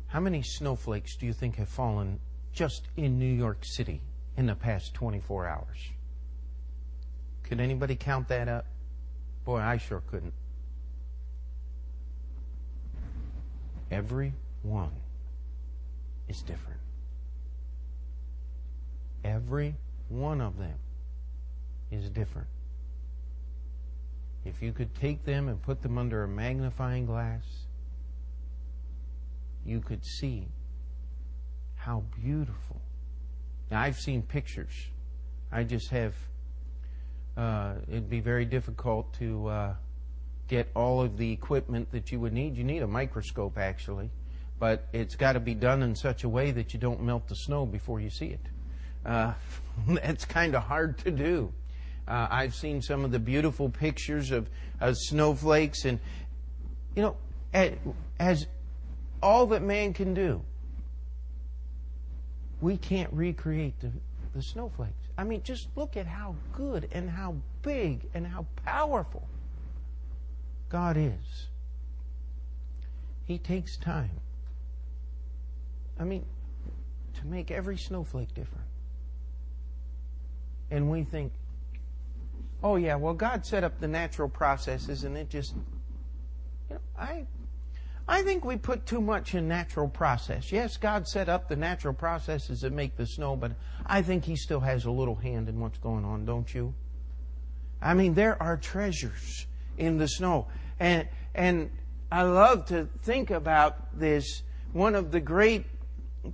How 0.07 0.19
many 0.19 0.41
snowflakes 0.41 1.15
do 1.15 1.25
you 1.25 1.31
think 1.31 1.55
have 1.55 1.69
fallen 1.69 2.19
just 2.51 2.89
in 2.97 3.17
New 3.17 3.33
York 3.33 3.59
City 3.61 4.01
in 4.35 4.47
the 4.47 4.55
past 4.55 4.93
24 4.95 5.47
hours? 5.47 5.77
Could 7.49 7.59
anybody 7.59 7.95
count 7.95 8.27
that 8.27 8.47
up? 8.47 8.65
Boy, 9.43 9.57
I 9.57 9.77
sure 9.77 10.01
couldn't. 10.09 10.33
Every 13.91 14.33
one 14.61 14.91
is 16.27 16.41
different. 16.43 16.79
Every 19.23 19.75
one 20.09 20.41
of 20.41 20.57
them 20.57 20.77
is 21.91 22.09
different. 22.09 22.47
If 24.45 24.61
you 24.61 24.71
could 24.71 24.93
take 24.95 25.25
them 25.25 25.49
and 25.49 25.61
put 25.61 25.81
them 25.81 25.97
under 25.97 26.23
a 26.23 26.27
magnifying 26.27 27.05
glass, 27.05 27.65
you 29.65 29.81
could 29.81 30.05
see 30.05 30.47
how 31.75 32.03
beautiful. 32.21 32.81
Now, 33.69 33.81
I've 33.81 33.97
seen 33.97 34.21
pictures. 34.21 34.87
I 35.51 35.63
just 35.63 35.89
have, 35.89 36.13
uh, 37.37 37.75
it'd 37.87 38.09
be 38.09 38.19
very 38.19 38.45
difficult 38.45 39.13
to. 39.15 39.47
Uh, 39.47 39.73
get 40.49 40.67
all 40.75 41.01
of 41.01 41.17
the 41.17 41.31
equipment 41.31 41.91
that 41.91 42.11
you 42.11 42.19
would 42.19 42.33
need. 42.33 42.57
You 42.57 42.63
need 42.65 42.81
a 42.81 42.87
microscope, 42.87 43.57
actually, 43.57 44.09
but 44.59 44.87
it's 44.91 45.15
got 45.15 45.33
to 45.33 45.39
be 45.39 45.53
done 45.53 45.81
in 45.83 45.95
such 45.95 46.25
a 46.25 46.29
way 46.29 46.51
that 46.51 46.73
you 46.73 46.79
don't 46.79 47.01
melt 47.01 47.27
the 47.29 47.35
snow 47.35 47.65
before 47.65 48.01
you 48.01 48.09
see 48.09 48.27
it. 48.27 48.41
Uh, 49.05 49.33
that's 49.87 50.25
kind 50.25 50.55
of 50.55 50.63
hard 50.63 50.97
to 50.99 51.11
do. 51.11 51.53
Uh, 52.07 52.27
I've 52.29 52.55
seen 52.55 52.81
some 52.81 53.05
of 53.05 53.11
the 53.11 53.19
beautiful 53.19 53.69
pictures 53.69 54.31
of, 54.31 54.49
of 54.81 54.97
snowflakes, 54.97 55.85
and 55.85 55.99
you 56.95 57.03
know, 57.03 57.15
as 58.19 58.47
all 59.21 59.45
that 59.47 59.61
man 59.61 59.93
can 59.93 60.15
do, 60.15 60.41
we 62.59 62.75
can't 62.77 63.13
recreate 63.13 63.79
the, 63.79 63.91
the 64.39 64.43
snowflakes. 64.43 65.09
I 65.17 65.25
mean, 65.25 65.43
just 65.43 65.67
look 65.75 65.97
at 65.97 66.07
how 66.07 66.35
good 66.53 66.87
and 66.93 67.09
how 67.09 67.35
big 67.61 68.07
and 68.13 68.25
how 68.25 68.45
powerful 68.65 69.27
God 70.69 70.95
is. 70.95 71.47
He 73.25 73.37
takes 73.37 73.75
time. 73.75 74.21
I 75.99 76.05
mean, 76.05 76.25
to 77.15 77.27
make 77.27 77.51
every 77.51 77.77
snowflake 77.77 78.33
different. 78.33 78.63
And 80.71 80.89
we 80.89 81.03
think, 81.03 81.33
oh, 82.63 82.77
yeah, 82.77 82.95
well, 82.95 83.13
God 83.13 83.45
set 83.45 83.65
up 83.65 83.81
the 83.81 83.89
natural 83.89 84.29
processes 84.29 85.03
and 85.03 85.17
it 85.17 85.29
just. 85.29 85.53
You 86.69 86.75
know, 86.75 86.81
I, 86.97 87.25
I 88.09 88.23
think 88.23 88.43
we 88.43 88.57
put 88.57 88.87
too 88.87 89.01
much 89.01 89.35
in 89.35 89.47
natural 89.47 89.87
process. 89.87 90.51
Yes, 90.51 90.77
God 90.77 91.07
set 91.07 91.29
up 91.29 91.47
the 91.47 91.55
natural 91.55 91.93
processes 91.93 92.61
that 92.61 92.73
make 92.73 92.97
the 92.97 93.05
snow, 93.05 93.35
but 93.35 93.51
I 93.85 94.01
think 94.01 94.25
He 94.25 94.35
still 94.35 94.61
has 94.61 94.85
a 94.85 94.91
little 94.91 95.13
hand 95.13 95.47
in 95.47 95.59
what's 95.59 95.77
going 95.77 96.03
on, 96.03 96.25
don't 96.25 96.51
you? 96.51 96.73
I 97.79 97.93
mean, 97.93 98.15
there 98.15 98.41
are 98.41 98.57
treasures 98.57 99.45
in 99.77 99.99
the 99.99 100.07
snow. 100.07 100.47
And, 100.79 101.07
and 101.35 101.69
I 102.11 102.23
love 102.23 102.65
to 102.65 102.89
think 103.03 103.29
about 103.29 103.99
this. 103.99 104.41
One 104.73 104.95
of 104.95 105.11
the 105.11 105.19
great 105.19 105.67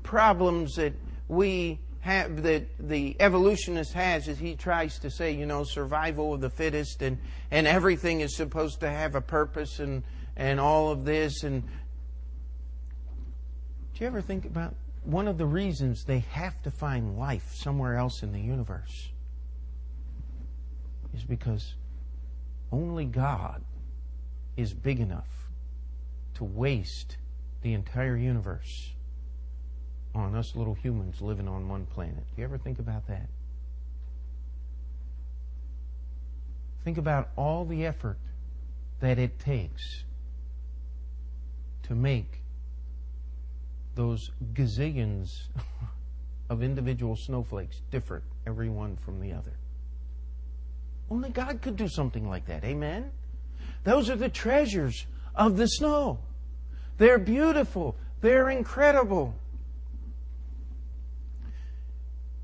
problems 0.01 0.75
that 0.75 0.93
we 1.27 1.81
have, 1.99 2.41
that 2.43 2.67
the 2.79 3.17
evolutionist 3.19 3.91
has, 3.91 4.29
is 4.29 4.39
he 4.39 4.55
tries 4.55 4.97
to 4.99 5.11
say, 5.11 5.33
you 5.33 5.45
know, 5.45 5.65
survival 5.65 6.35
of 6.35 6.39
the 6.39 6.49
fittest 6.49 7.01
and, 7.01 7.17
and 7.51 7.67
everything 7.67 8.21
is 8.21 8.33
supposed 8.33 8.79
to 8.79 8.89
have 8.89 9.15
a 9.15 9.21
purpose 9.21 9.79
and, 9.79 10.03
and 10.35 10.59
all 10.59 10.91
of 10.91 11.05
this. 11.05 11.43
And 11.43 11.63
do 11.63 11.69
you 13.99 14.07
ever 14.07 14.21
think 14.21 14.45
about 14.45 14.75
one 15.03 15.27
of 15.27 15.37
the 15.37 15.45
reasons 15.45 16.03
they 16.03 16.19
have 16.31 16.61
to 16.63 16.71
find 16.71 17.17
life 17.17 17.53
somewhere 17.53 17.95
else 17.95 18.23
in 18.23 18.31
the 18.31 18.41
universe? 18.41 19.09
Is 21.13 21.23
because 21.23 21.75
only 22.71 23.05
God 23.05 23.63
is 24.57 24.73
big 24.73 24.99
enough 24.99 25.29
to 26.35 26.43
waste 26.43 27.17
the 27.61 27.73
entire 27.73 28.17
universe 28.17 28.91
on 30.13 30.35
us 30.35 30.55
little 30.55 30.73
humans 30.73 31.21
living 31.21 31.47
on 31.47 31.67
one 31.67 31.85
planet. 31.85 32.23
Do 32.35 32.41
you 32.41 32.43
ever 32.43 32.57
think 32.57 32.79
about 32.79 33.07
that? 33.07 33.27
Think 36.83 36.97
about 36.97 37.29
all 37.35 37.65
the 37.65 37.85
effort 37.85 38.17
that 38.99 39.17
it 39.17 39.39
takes 39.39 40.03
to 41.87 41.95
make 41.95 42.41
those 43.95 44.31
gazillions 44.53 45.29
of 46.49 46.61
individual 46.61 47.15
snowflakes 47.15 47.81
different, 47.91 48.23
every 48.45 48.69
one 48.69 48.97
from 48.97 49.19
the 49.19 49.31
other. 49.31 49.53
Only 51.09 51.29
God 51.29 51.61
could 51.61 51.75
do 51.75 51.87
something 51.87 52.27
like 52.27 52.47
that. 52.47 52.63
Amen? 52.63 53.11
Those 53.83 54.09
are 54.09 54.15
the 54.15 54.29
treasures 54.29 55.05
of 55.35 55.57
the 55.57 55.67
snow. 55.67 56.19
They're 56.97 57.19
beautiful. 57.19 57.95
They're 58.21 58.49
incredible. 58.49 59.35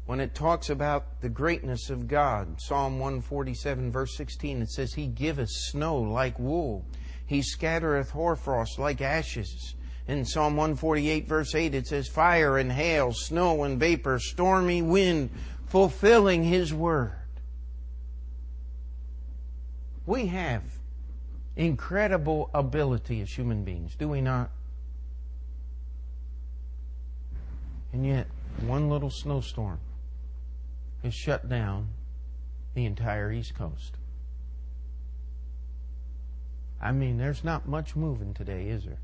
When 0.05 0.19
it 0.19 0.35
talks 0.35 0.69
about 0.69 1.21
the 1.21 1.29
greatness 1.29 1.89
of 1.89 2.07
God, 2.07 2.59
Psalm 2.59 2.99
147, 2.99 3.91
verse 3.91 4.15
16, 4.17 4.61
it 4.61 4.69
says, 4.69 4.93
He 4.93 5.07
giveth 5.07 5.49
snow 5.49 5.97
like 5.97 6.37
wool. 6.37 6.85
He 7.31 7.41
scattereth 7.41 8.09
hoarfrost 8.09 8.77
like 8.77 8.99
ashes. 8.99 9.75
In 10.05 10.25
Psalm 10.25 10.57
148, 10.57 11.29
verse 11.29 11.55
8, 11.55 11.73
it 11.73 11.87
says, 11.87 12.09
Fire 12.09 12.57
and 12.57 12.73
hail, 12.73 13.13
snow 13.13 13.63
and 13.63 13.79
vapor, 13.79 14.19
stormy 14.19 14.81
wind, 14.81 15.29
fulfilling 15.65 16.43
His 16.43 16.73
word. 16.73 17.13
We 20.05 20.25
have 20.25 20.63
incredible 21.55 22.49
ability 22.53 23.21
as 23.21 23.31
human 23.31 23.63
beings, 23.63 23.95
do 23.95 24.09
we 24.09 24.19
not? 24.19 24.51
And 27.93 28.05
yet, 28.05 28.27
one 28.59 28.89
little 28.89 29.09
snowstorm 29.09 29.79
has 31.01 31.13
shut 31.15 31.47
down 31.47 31.91
the 32.73 32.83
entire 32.83 33.31
East 33.31 33.55
Coast. 33.55 33.95
I 36.81 36.91
mean, 36.91 37.17
there's 37.17 37.43
not 37.43 37.67
much 37.67 37.95
moving 37.95 38.33
today, 38.33 38.67
is 38.69 38.85
there? 38.85 38.97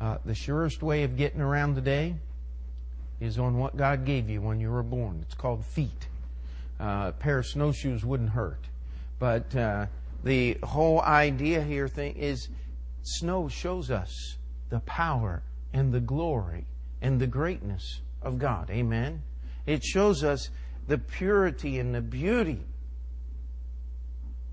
Uh, 0.00 0.18
the 0.24 0.34
surest 0.34 0.82
way 0.82 1.04
of 1.04 1.16
getting 1.16 1.40
around 1.40 1.76
today 1.76 2.16
is 3.20 3.38
on 3.38 3.56
what 3.58 3.76
God 3.76 4.04
gave 4.04 4.28
you 4.28 4.42
when 4.42 4.60
you 4.60 4.70
were 4.70 4.82
born. 4.82 5.20
It's 5.22 5.34
called 5.34 5.64
feet. 5.64 6.08
Uh, 6.78 7.06
a 7.08 7.12
pair 7.12 7.38
of 7.38 7.46
snowshoes 7.46 8.04
wouldn't 8.04 8.30
hurt. 8.30 8.60
But 9.18 9.54
uh, 9.56 9.86
the 10.24 10.58
whole 10.62 11.00
idea 11.00 11.62
here 11.62 11.88
thing 11.88 12.16
is 12.16 12.48
snow 13.02 13.48
shows 13.48 13.90
us 13.90 14.36
the 14.68 14.80
power 14.80 15.42
and 15.72 15.94
the 15.94 16.00
glory 16.00 16.66
and 17.00 17.20
the 17.20 17.26
greatness 17.26 18.00
of 18.20 18.38
God. 18.38 18.68
Amen. 18.70 19.22
It 19.64 19.82
shows 19.84 20.24
us 20.24 20.50
the 20.88 20.98
purity 20.98 21.78
and 21.78 21.94
the 21.94 22.02
beauty 22.02 22.60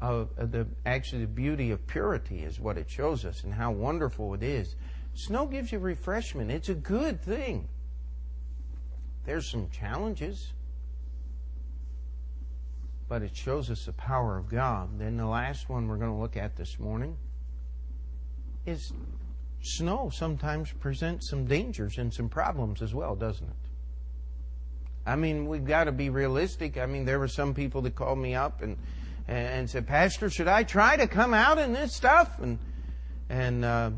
of 0.04 0.52
the 0.52 0.68
actually 0.86 1.22
the 1.22 1.28
beauty 1.28 1.72
of 1.72 1.88
purity 1.88 2.44
is 2.44 2.60
what 2.60 2.78
it 2.78 2.90
shows 2.90 3.24
us 3.24 3.46
and 3.46 3.54
how 3.54 3.72
wonderful 3.72 4.34
it 4.34 4.44
is. 4.44 4.76
Snow 5.14 5.46
gives 5.46 5.72
you 5.72 5.80
refreshment. 5.80 6.52
It's 6.52 6.68
a 6.68 6.76
good 6.76 7.22
thing. 7.22 7.70
There's 9.26 9.50
some 9.50 9.70
challenges, 9.70 10.52
but 13.08 13.22
it 13.22 13.34
shows 13.34 13.70
us 13.70 13.86
the 13.86 13.94
power 13.94 14.38
of 14.38 14.50
God. 14.50 15.00
Then 15.00 15.16
the 15.16 15.26
last 15.26 15.70
one 15.70 15.88
we're 15.88 15.96
going 15.96 16.12
to 16.12 16.18
look 16.18 16.36
at 16.36 16.58
this 16.58 16.78
morning 16.80 17.16
is 18.66 18.92
snow 19.62 20.10
sometimes 20.14 20.74
presents 20.74 21.30
some 21.30 21.46
dangers 21.46 21.98
and 21.98 22.14
some 22.14 22.28
problems 22.28 22.82
as 22.82 22.94
well, 22.94 23.16
doesn't 23.16 23.48
it? 23.48 23.56
I 25.06 25.16
mean, 25.16 25.48
we've 25.48 25.66
got 25.66 25.86
to 25.86 25.94
be 25.94 26.10
realistic. 26.10 26.78
I 26.78 26.88
mean, 26.88 27.06
there 27.06 27.20
were 27.20 27.30
some 27.30 27.54
people 27.54 27.82
that 27.84 27.96
called 27.96 28.20
me 28.20 28.36
up 28.36 28.62
and 28.62 28.78
and 29.28 29.70
said, 29.70 29.88
"Pastor, 29.88 30.30
should 30.30 30.48
I 30.48 30.64
try 30.64 30.98
to 30.98 31.08
come 31.08 31.34
out 31.34 31.58
in 31.58 31.74
this 31.74 31.94
stuff?" 31.94 32.40
And 32.40 32.60
and 33.30 33.66
uh, 33.66 33.92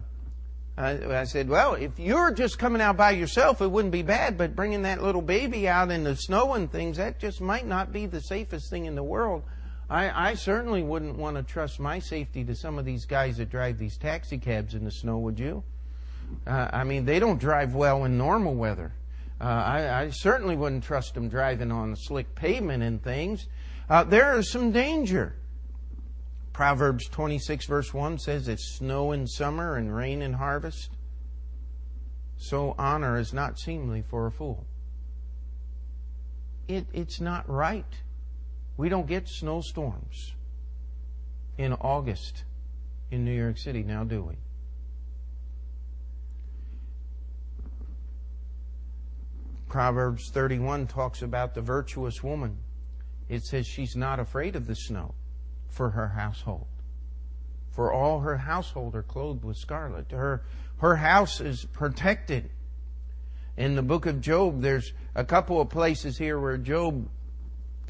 I, 0.78 1.20
I 1.22 1.24
said, 1.24 1.50
"Well, 1.50 1.76
if 1.76 2.00
you're 2.00 2.32
just 2.32 2.60
coming 2.60 2.82
out 2.82 2.98
by 2.98 3.12
yourself, 3.12 3.62
it 3.62 3.72
wouldn't 3.72 3.92
be 3.92 4.04
bad. 4.04 4.38
But 4.38 4.56
bringing 4.56 4.84
that 4.84 5.02
little 5.02 5.22
baby 5.22 5.68
out 5.68 5.92
in 5.92 6.04
the 6.04 6.16
snow 6.16 6.54
and 6.54 6.72
things, 6.72 6.98
that 6.98 7.20
just 7.20 7.42
might 7.42 7.66
not 7.66 7.92
be 7.92 8.06
the 8.06 8.22
safest 8.22 8.70
thing 8.70 8.86
in 8.86 8.96
the 8.96 9.04
world." 9.04 9.44
I, 9.90 10.32
I 10.32 10.34
certainly 10.34 10.82
wouldn't 10.82 11.16
want 11.16 11.38
to 11.38 11.44
trust 11.44 11.80
my 11.80 12.00
safety 12.00 12.44
to 12.46 12.56
some 12.56 12.80
of 12.80 12.86
these 12.86 13.06
guys 13.06 13.38
that 13.38 13.52
drive 13.52 13.78
these 13.78 13.98
taxi 13.98 14.38
cabs 14.38 14.74
in 14.74 14.84
the 14.84 14.92
snow, 14.92 15.20
would 15.20 15.40
you? 15.40 15.64
Uh, 16.48 16.70
I 16.74 16.84
mean, 16.84 17.06
they 17.06 17.20
don't 17.20 17.40
drive 17.40 17.76
well 17.76 18.04
in 18.06 18.18
normal 18.18 18.56
weather. 18.56 18.94
Uh, 19.40 19.44
I, 19.44 20.02
I, 20.02 20.10
certainly 20.10 20.56
wouldn't 20.56 20.86
trust 20.86 21.14
them 21.14 21.28
driving 21.28 21.72
on 21.72 21.96
slick 21.96 22.34
pavement 22.36 22.82
and 22.82 23.04
things. 23.04 23.48
Uh, 23.90 24.04
there 24.04 24.38
is 24.38 24.52
some 24.52 24.72
danger. 24.72 25.36
Proverbs 26.54 27.08
26, 27.10 27.66
verse 27.66 27.94
1 27.94 28.20
says, 28.20 28.48
It's 28.48 28.78
snow 28.78 29.12
in 29.12 29.28
summer 29.28 29.76
and 29.76 29.94
rain 29.94 30.22
in 30.22 30.34
harvest. 30.34 30.92
So 32.38 32.76
honor 32.78 33.18
is 33.18 33.34
not 33.34 33.60
seemly 33.60 34.02
for 34.02 34.26
a 34.26 34.32
fool. 34.32 34.66
It, 36.68 36.88
it's 36.94 37.22
not 37.22 37.48
right. 37.50 37.86
We 38.78 38.90
don't 38.90 39.08
get 39.08 39.28
snowstorms 39.28 40.34
in 41.58 41.74
August 41.74 42.44
in 43.12 43.24
New 43.24 43.36
York 43.36 43.58
City 43.58 43.84
now, 43.84 44.04
do 44.04 44.24
we? 44.24 44.36
Proverbs 49.70 50.30
31 50.32 50.88
talks 50.88 51.22
about 51.22 51.54
the 51.54 51.62
virtuous 51.62 52.24
woman. 52.24 52.58
It 53.28 53.44
says 53.44 53.66
she's 53.66 53.96
not 53.96 54.20
afraid 54.20 54.56
of 54.56 54.68
the 54.68 54.76
snow 54.76 55.16
for 55.68 55.92
her 55.92 56.10
household. 56.10 56.68
For 57.72 57.92
all 57.92 58.22
her 58.22 58.38
household 58.38 58.96
are 58.96 59.04
clothed 59.04 59.44
with 59.44 59.58
scarlet. 59.58 60.12
Her, 60.12 60.44
her 60.78 60.98
house 60.98 61.42
is 61.42 61.66
protected. 61.66 62.50
In 63.58 63.76
the 63.76 63.82
book 63.82 64.06
of 64.06 64.22
Job, 64.22 64.62
there's 64.62 64.94
a 65.16 65.26
couple 65.26 65.60
of 65.60 65.70
places 65.70 66.18
here 66.18 66.40
where 66.40 66.58
Job 66.58 67.10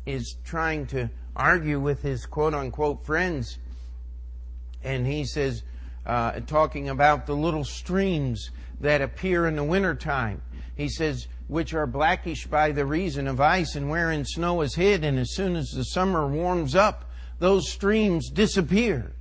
is 0.05 0.37
trying 0.43 0.87
to 0.87 1.09
argue 1.35 1.79
with 1.79 2.01
his 2.01 2.25
quote 2.25 2.53
unquote 2.53 3.05
friends. 3.05 3.59
And 4.83 5.05
he 5.05 5.25
says, 5.25 5.63
uh, 6.05 6.39
talking 6.41 6.89
about 6.89 7.25
the 7.25 7.35
little 7.35 7.63
streams 7.63 8.51
that 8.79 9.01
appear 9.01 9.47
in 9.47 9.55
the 9.55 9.63
wintertime. 9.63 10.41
He 10.75 10.89
says, 10.89 11.27
which 11.47 11.73
are 11.73 11.85
blackish 11.85 12.47
by 12.47 12.71
the 12.71 12.85
reason 12.85 13.27
of 13.27 13.39
ice 13.39 13.75
and 13.75 13.89
wherein 13.89 14.25
snow 14.25 14.61
is 14.61 14.75
hid, 14.75 15.03
and 15.03 15.19
as 15.19 15.35
soon 15.35 15.55
as 15.55 15.69
the 15.69 15.83
summer 15.83 16.27
warms 16.27 16.75
up, 16.75 17.09
those 17.39 17.69
streams 17.69 18.29
disappear. 18.29 19.13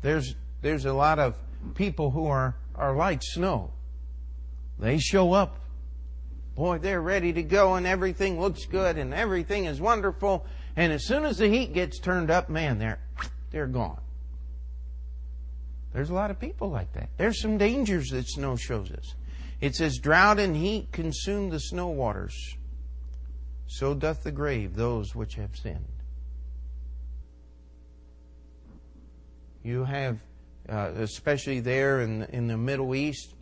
There's, 0.00 0.34
there's 0.60 0.84
a 0.84 0.92
lot 0.92 1.18
of 1.18 1.36
people 1.74 2.10
who 2.10 2.26
are, 2.26 2.56
are 2.74 2.96
like 2.96 3.20
snow. 3.22 3.72
They 4.78 4.98
show 4.98 5.32
up. 5.32 5.58
Boy, 6.56 6.78
they're 6.78 7.00
ready 7.00 7.32
to 7.32 7.42
go 7.42 7.74
and 7.74 7.86
everything 7.86 8.40
looks 8.40 8.66
good 8.66 8.98
and 8.98 9.14
everything 9.14 9.66
is 9.66 9.80
wonderful. 9.80 10.44
And 10.76 10.92
as 10.92 11.06
soon 11.06 11.24
as 11.24 11.38
the 11.38 11.48
heat 11.48 11.72
gets 11.72 11.98
turned 11.98 12.30
up, 12.30 12.50
man, 12.50 12.78
they're, 12.78 12.98
they're 13.50 13.66
gone. 13.66 14.00
There's 15.94 16.10
a 16.10 16.14
lot 16.14 16.30
of 16.30 16.40
people 16.40 16.68
like 16.68 16.92
that. 16.94 17.10
There's 17.16 17.40
some 17.40 17.58
dangers 17.58 18.08
that 18.08 18.26
snow 18.26 18.56
shows 18.56 18.90
us. 18.90 19.14
It 19.62 19.76
says, 19.76 19.98
Drought 19.98 20.40
and 20.40 20.56
heat 20.56 20.90
consume 20.90 21.50
the 21.50 21.60
snow 21.60 21.86
waters. 21.86 22.56
So 23.68 23.94
doth 23.94 24.24
the 24.24 24.32
grave 24.32 24.74
those 24.74 25.14
which 25.14 25.36
have 25.36 25.56
sinned. 25.56 25.86
You 29.62 29.84
have, 29.84 30.18
uh, 30.68 30.90
especially 30.96 31.60
there 31.60 32.00
in, 32.00 32.24
in 32.24 32.48
the 32.48 32.56
Middle 32.56 32.92
East, 32.92 33.34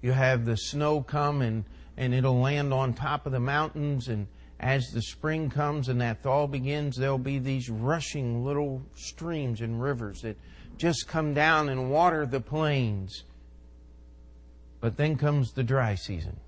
you 0.00 0.12
have 0.12 0.46
the 0.46 0.56
snow 0.56 1.02
come 1.02 1.42
and, 1.42 1.64
and 1.98 2.14
it'll 2.14 2.40
land 2.40 2.72
on 2.72 2.94
top 2.94 3.26
of 3.26 3.32
the 3.32 3.40
mountains. 3.40 4.08
And 4.08 4.26
as 4.58 4.86
the 4.86 5.02
spring 5.02 5.50
comes 5.50 5.90
and 5.90 6.00
that 6.00 6.22
thaw 6.22 6.46
begins, 6.46 6.96
there'll 6.96 7.18
be 7.18 7.38
these 7.38 7.68
rushing 7.68 8.42
little 8.42 8.80
streams 8.94 9.60
and 9.60 9.82
rivers 9.82 10.22
that 10.22 10.38
just 10.78 11.06
come 11.08 11.34
down 11.34 11.68
and 11.68 11.90
water 11.90 12.24
the 12.24 12.40
plains 12.40 13.24
but 14.82 14.98
then 14.98 15.16
comes 15.16 15.52
the 15.52 15.62
dry 15.62 15.94
season. 15.94 16.38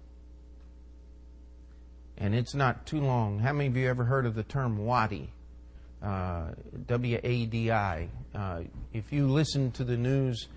And 2.19 2.35
it's 2.35 2.55
not 2.55 2.85
too 2.85 3.01
long. 3.01 3.39
How 3.39 3.53
many 3.53 3.69
of 3.69 3.77
you 3.77 3.89
ever 3.89 4.05
heard 4.05 4.27
of 4.27 4.35
the 4.35 4.43
term 4.43 4.85
wadi? 4.85 5.33
Uh, 6.03 6.49
w 6.87 7.19
A 7.23 7.47
D 7.47 7.71
I. 7.71 8.09
Uh, 8.35 8.63
if 8.93 9.13
you 9.13 9.29
listen 9.29 9.71
to 9.73 9.85
the 9.85 9.97
news, 9.97 10.49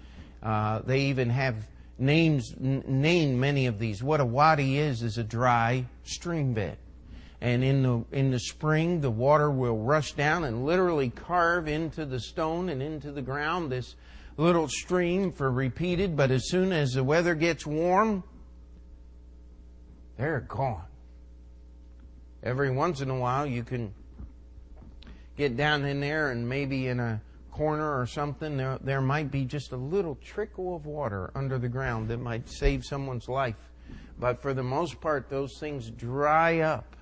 uh, 0.43 0.79
they 0.79 1.01
even 1.01 1.29
have 1.29 1.55
names, 1.97 2.53
n- 2.59 2.83
name 2.87 3.39
many 3.39 3.67
of 3.67 3.79
these. 3.79 4.03
What 4.03 4.19
a 4.19 4.25
wadi 4.25 4.79
is, 4.79 5.03
is 5.03 5.17
a 5.17 5.23
dry 5.23 5.85
stream 6.03 6.53
bed. 6.53 6.77
And 7.39 7.63
in 7.63 7.83
the, 7.83 8.03
in 8.11 8.31
the 8.31 8.39
spring, 8.39 9.01
the 9.01 9.11
water 9.11 9.51
will 9.51 9.77
rush 9.77 10.13
down 10.13 10.43
and 10.43 10.65
literally 10.65 11.11
carve 11.11 11.67
into 11.67 12.05
the 12.05 12.19
stone 12.19 12.69
and 12.69 12.81
into 12.81 13.11
the 13.11 13.21
ground 13.21 13.71
this 13.71 13.95
little 14.37 14.67
stream 14.67 15.31
for 15.31 15.51
repeated, 15.51 16.15
but 16.15 16.31
as 16.31 16.49
soon 16.49 16.71
as 16.71 16.91
the 16.91 17.03
weather 17.03 17.35
gets 17.35 17.65
warm, 17.65 18.23
they're 20.17 20.41
gone. 20.41 20.83
every 22.43 22.71
once 22.71 23.01
in 23.01 23.09
a 23.09 23.17
while 23.17 23.45
you 23.45 23.63
can 23.63 23.93
get 25.35 25.57
down 25.57 25.85
in 25.85 25.99
there 25.99 26.31
and 26.31 26.47
maybe 26.47 26.87
in 26.87 26.99
a 26.99 27.21
corner 27.51 27.99
or 27.99 28.05
something, 28.05 28.57
there, 28.57 28.77
there 28.81 29.01
might 29.01 29.31
be 29.31 29.43
just 29.43 29.71
a 29.71 29.77
little 29.77 30.15
trickle 30.15 30.75
of 30.75 30.85
water 30.85 31.31
under 31.35 31.57
the 31.57 31.67
ground 31.67 32.07
that 32.07 32.19
might 32.19 32.47
save 32.47 32.85
someone's 32.85 33.27
life. 33.27 33.55
But 34.19 34.41
for 34.41 34.53
the 34.53 34.63
most 34.63 35.01
part, 35.01 35.29
those 35.29 35.57
things 35.59 35.89
dry 35.89 36.59
up. 36.59 36.95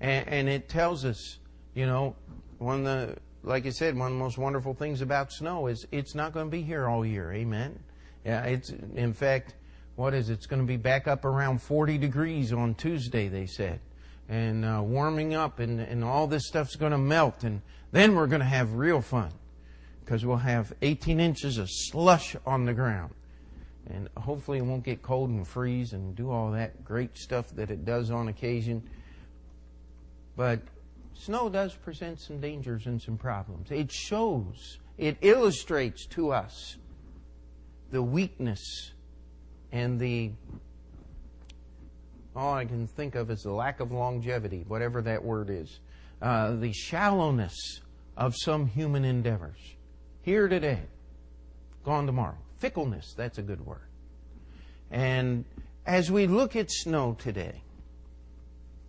And, 0.00 0.28
and 0.28 0.48
it 0.48 0.68
tells 0.68 1.04
us, 1.04 1.38
you 1.74 1.86
know, 1.86 2.16
one 2.58 2.80
of 2.80 2.84
the, 2.84 3.16
like 3.44 3.66
I 3.66 3.70
said, 3.70 3.96
one 3.96 4.12
of 4.12 4.12
the 4.14 4.24
most 4.24 4.38
wonderful 4.38 4.74
things 4.74 5.02
about 5.02 5.32
snow 5.32 5.66
is 5.66 5.86
it's 5.92 6.14
not 6.14 6.32
going 6.32 6.46
to 6.46 6.50
be 6.50 6.62
here 6.62 6.88
all 6.88 7.04
year. 7.04 7.32
Amen. 7.32 7.78
Yeah, 8.24 8.42
it's, 8.44 8.70
in 8.70 9.12
fact, 9.12 9.54
what 9.96 10.14
is 10.14 10.30
it? 10.30 10.34
It's 10.34 10.46
going 10.46 10.62
to 10.62 10.66
be 10.66 10.78
back 10.78 11.06
up 11.06 11.24
around 11.24 11.60
40 11.60 11.98
degrees 11.98 12.52
on 12.52 12.74
Tuesday, 12.74 13.28
they 13.28 13.46
said. 13.46 13.80
And 14.28 14.64
uh, 14.64 14.80
warming 14.82 15.34
up, 15.34 15.58
and, 15.58 15.78
and 15.78 16.02
all 16.02 16.26
this 16.26 16.46
stuff's 16.46 16.76
going 16.76 16.92
to 16.92 16.98
melt. 16.98 17.44
And 17.44 17.60
then 17.92 18.14
we're 18.14 18.26
going 18.26 18.40
to 18.40 18.46
have 18.46 18.74
real 18.74 19.02
fun 19.02 19.30
because 20.04 20.24
we'll 20.24 20.38
have 20.38 20.72
18 20.80 21.20
inches 21.20 21.58
of 21.58 21.68
slush 21.70 22.34
on 22.46 22.64
the 22.64 22.72
ground. 22.72 23.12
And 23.90 24.08
hopefully 24.16 24.58
it 24.58 24.62
won't 24.62 24.82
get 24.82 25.02
cold 25.02 25.28
and 25.28 25.46
freeze 25.46 25.92
and 25.92 26.16
do 26.16 26.30
all 26.30 26.52
that 26.52 26.84
great 26.84 27.18
stuff 27.18 27.50
that 27.56 27.70
it 27.70 27.84
does 27.84 28.10
on 28.10 28.28
occasion. 28.28 28.82
But 30.36 30.60
snow 31.14 31.48
does 31.48 31.74
present 31.74 32.20
some 32.20 32.40
dangers 32.40 32.86
and 32.86 33.00
some 33.00 33.16
problems. 33.16 33.70
It 33.70 33.90
shows, 33.90 34.78
it 34.98 35.16
illustrates 35.20 36.06
to 36.08 36.32
us 36.32 36.76
the 37.90 38.02
weakness 38.02 38.92
and 39.72 39.98
the 39.98 40.32
all 42.36 42.54
I 42.54 42.64
can 42.64 42.86
think 42.86 43.14
of 43.14 43.30
is 43.30 43.42
the 43.42 43.52
lack 43.52 43.80
of 43.80 43.92
longevity, 43.92 44.64
whatever 44.66 45.00
that 45.02 45.24
word 45.24 45.50
is, 45.50 45.78
uh, 46.20 46.56
the 46.56 46.72
shallowness 46.72 47.80
of 48.16 48.34
some 48.36 48.66
human 48.66 49.04
endeavors. 49.04 49.58
Here 50.22 50.48
today, 50.48 50.82
gone 51.84 52.06
tomorrow. 52.06 52.38
Fickleness, 52.58 53.14
that's 53.16 53.38
a 53.38 53.42
good 53.42 53.64
word. 53.64 53.86
And 54.90 55.44
as 55.86 56.10
we 56.10 56.26
look 56.26 56.56
at 56.56 56.70
snow 56.70 57.16
today, 57.18 57.62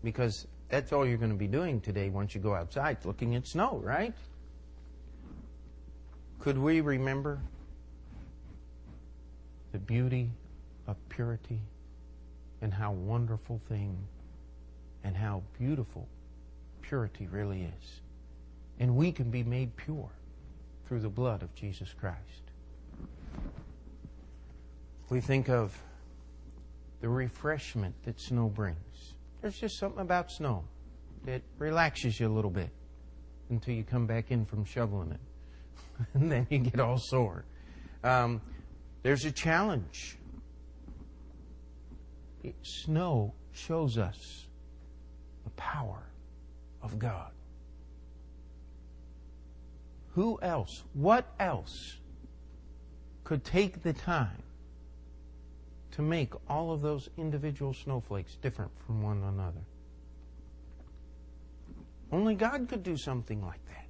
because 0.04 0.48
that's 0.76 0.92
all 0.92 1.08
you're 1.08 1.18
going 1.18 1.32
to 1.32 1.38
be 1.38 1.48
doing 1.48 1.80
today 1.80 2.10
once 2.10 2.36
you 2.36 2.42
go 2.42 2.54
outside, 2.54 2.98
looking 3.06 3.36
at 3.36 3.48
snow, 3.48 3.80
right? 3.82 4.14
Could 6.40 6.58
we 6.58 6.82
remember 6.82 7.40
the 9.72 9.80
beauty 9.80 10.32
of 10.86 10.98
purity 11.08 11.62
and 12.62 12.74
how 12.74 12.92
wonderful 12.92 13.62
thing 13.70 13.98
and 15.06 15.16
how 15.16 15.44
beautiful 15.58 16.08
purity 16.82 17.28
really 17.28 17.62
is. 17.62 18.02
And 18.80 18.96
we 18.96 19.12
can 19.12 19.32
be 19.32 19.44
made 19.44 19.76
pure 19.78 20.10
through 20.86 21.00
the 21.00 21.10
blood 21.10 21.42
of 21.42 21.56
Jesus 21.56 21.94
Christ. 21.98 22.20
We 25.10 25.22
think 25.22 25.50
of 25.50 25.78
the 27.02 27.10
refreshment 27.10 27.96
that 28.04 28.20
snow 28.20 28.50
brings. 28.50 29.15
There's 29.46 29.60
just 29.60 29.78
something 29.78 30.02
about 30.02 30.32
snow 30.32 30.64
that 31.26 31.44
relaxes 31.60 32.20
you 32.20 32.28
a 32.28 32.34
little 32.34 32.50
bit 32.50 32.72
until 33.52 33.76
you 33.76 33.84
come 33.84 34.08
back 34.08 34.32
in 34.32 34.44
from 34.44 34.66
shoveling 34.66 35.12
it. 35.12 35.20
and 36.16 36.32
then 36.32 36.48
you 36.50 36.58
get 36.58 36.80
all 36.80 36.98
sore. 36.98 37.46
Um, 38.04 38.42
there's 39.04 39.24
a 39.24 39.32
challenge 39.32 40.18
snow 42.64 43.36
shows 43.52 44.00
us 44.00 44.48
the 45.44 45.52
power 45.52 46.10
of 46.82 46.98
God. 46.98 47.30
Who 50.16 50.40
else, 50.42 50.86
what 50.94 51.32
else 51.40 52.00
could 53.24 53.44
take 53.44 53.84
the 53.84 53.94
time 53.94 54.42
to 55.96 56.02
make 56.02 56.34
all 56.50 56.74
of 56.74 56.82
those 56.82 57.10
individual 57.18 57.74
snowflakes 57.74 58.36
different 58.42 58.72
from 58.86 59.02
one 59.02 59.24
another? 59.24 59.62
Only 62.12 62.36
God 62.36 62.68
could 62.68 62.84
do 62.84 62.98
something 62.98 63.42
like 63.42 63.66
that. 63.68 63.88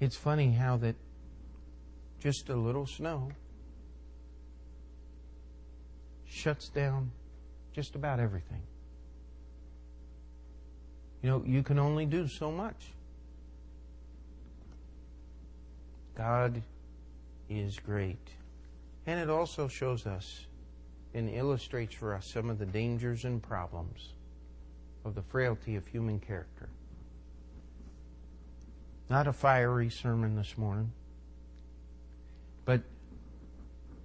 It's 0.00 0.14
funny 0.14 0.52
how 0.52 0.76
that 0.78 0.94
just 2.20 2.50
a 2.50 2.54
little 2.54 2.86
snow 2.86 3.30
shuts 6.26 6.68
down 6.68 7.10
just 7.72 7.94
about 7.94 8.20
everything. 8.20 8.62
You 11.22 11.30
know, 11.30 11.42
you 11.46 11.62
can 11.62 11.78
only 11.78 12.04
do 12.04 12.28
so 12.28 12.52
much. 12.52 12.92
God 16.14 16.62
is 17.48 17.78
great. 17.78 18.37
And 19.08 19.18
it 19.18 19.30
also 19.30 19.68
shows 19.68 20.06
us 20.06 20.44
and 21.14 21.30
illustrates 21.30 21.94
for 21.94 22.14
us 22.14 22.26
some 22.26 22.50
of 22.50 22.58
the 22.58 22.66
dangers 22.66 23.24
and 23.24 23.42
problems 23.42 24.12
of 25.02 25.14
the 25.14 25.22
frailty 25.22 25.76
of 25.76 25.86
human 25.86 26.20
character. 26.20 26.68
Not 29.08 29.26
a 29.26 29.32
fiery 29.32 29.88
sermon 29.88 30.36
this 30.36 30.58
morning, 30.58 30.92
but 32.66 32.82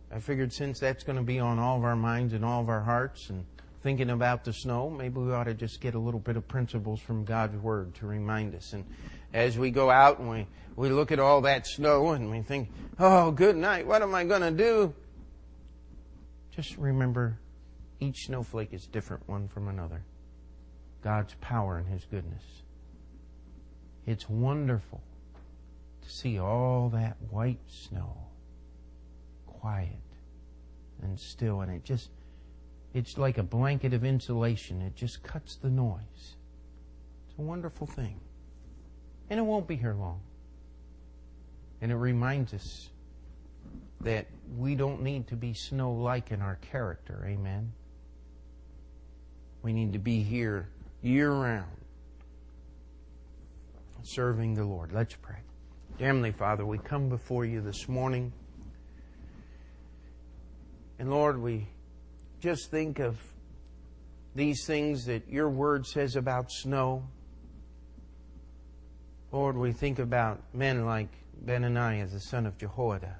I 0.09 0.19
figured 0.19 0.53
since 0.53 0.79
that's 0.79 1.03
going 1.03 1.17
to 1.17 1.21
be 1.21 1.37
on 1.37 1.59
all 1.59 1.77
of 1.77 1.83
our 1.83 1.97
minds 1.97 2.31
and 2.31 2.45
all 2.45 2.61
of 2.61 2.69
our 2.69 2.83
hearts 2.83 3.29
and 3.29 3.43
thinking 3.81 4.09
about 4.09 4.45
the 4.45 4.53
snow, 4.53 4.89
maybe 4.89 5.19
we 5.19 5.33
ought 5.33 5.43
to 5.43 5.53
just 5.53 5.81
get 5.81 5.95
a 5.95 5.99
little 5.99 6.21
bit 6.21 6.37
of 6.37 6.47
principles 6.47 7.01
from 7.01 7.25
God's 7.25 7.57
Word 7.57 7.93
to 7.95 8.07
remind 8.07 8.55
us. 8.55 8.71
And 8.71 8.85
as 9.33 9.57
we 9.57 9.71
go 9.71 9.89
out 9.89 10.19
and 10.19 10.29
we, 10.29 10.47
we 10.75 10.89
look 10.89 11.11
at 11.11 11.19
all 11.19 11.41
that 11.41 11.65
snow 11.67 12.11
and 12.11 12.29
we 12.29 12.41
think, 12.41 12.69
oh, 12.99 13.31
good 13.31 13.55
night, 13.55 13.87
what 13.87 14.01
am 14.01 14.13
I 14.13 14.23
going 14.23 14.41
to 14.41 14.51
do? 14.51 14.93
Just 16.51 16.77
remember 16.77 17.39
each 17.99 18.25
snowflake 18.25 18.73
is 18.73 18.85
different 18.85 19.27
one 19.27 19.47
from 19.47 19.67
another. 19.67 20.03
God's 21.01 21.33
power 21.41 21.77
and 21.77 21.87
His 21.87 22.05
goodness. 22.05 22.43
It's 24.05 24.29
wonderful 24.29 25.01
to 26.01 26.09
see 26.09 26.37
all 26.37 26.89
that 26.89 27.17
white 27.29 27.59
snow 27.67 28.17
quiet 29.47 29.89
and 31.01 31.19
still, 31.19 31.61
and 31.61 31.71
it 31.71 31.83
just, 31.83 32.09
it's 32.93 33.17
like 33.17 33.37
a 33.37 33.43
blanket 33.43 33.93
of 33.93 34.03
insulation. 34.03 34.81
It 34.81 34.95
just 34.95 35.23
cuts 35.23 35.55
the 35.55 35.69
noise. 35.69 36.35
It's 37.27 37.39
a 37.39 37.41
wonderful 37.41 37.87
thing. 37.87 38.19
And 39.29 39.39
it 39.39 39.43
won't 39.43 39.67
be 39.67 39.75
here 39.75 39.93
long. 39.93 40.21
And 41.81 41.91
it 41.91 41.95
reminds 41.95 42.53
us 42.53 42.89
that 44.01 44.27
we 44.57 44.75
don't 44.75 45.01
need 45.01 45.27
to 45.27 45.35
be 45.35 45.53
snow 45.53 45.93
like 45.93 46.31
in 46.31 46.41
our 46.41 46.55
character. 46.55 47.25
Amen. 47.27 47.73
We 49.61 49.73
need 49.73 49.93
to 49.93 49.99
be 49.99 50.23
here 50.23 50.69
year 51.01 51.31
round 51.31 51.67
serving 54.03 54.53
the 54.53 54.65
Lord. 54.65 54.91
Let's 54.91 55.15
pray. 55.15 55.37
Heavenly 55.99 56.31
Father, 56.31 56.65
we 56.65 56.77
come 56.77 57.07
before 57.09 57.45
you 57.45 57.61
this 57.61 57.87
morning. 57.87 58.33
And 60.99 61.09
Lord, 61.09 61.41
we 61.41 61.67
just 62.41 62.69
think 62.69 62.99
of 62.99 63.17
these 64.35 64.65
things 64.65 65.05
that 65.05 65.29
your 65.29 65.49
word 65.49 65.85
says 65.85 66.15
about 66.15 66.51
snow. 66.51 67.07
Lord, 69.33 69.57
we 69.57 69.71
think 69.71 69.97
about 69.97 70.43
men 70.53 70.85
like 70.85 71.09
Benaniah, 71.43 72.09
the 72.11 72.19
son 72.19 72.45
of 72.45 72.55
Jehoiada. 72.59 73.17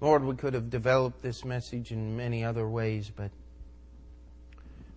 Lord, 0.00 0.24
we 0.24 0.34
could 0.34 0.54
have 0.54 0.70
developed 0.70 1.20
this 1.20 1.44
message 1.44 1.92
in 1.92 2.16
many 2.16 2.42
other 2.42 2.66
ways, 2.66 3.12
but 3.14 3.30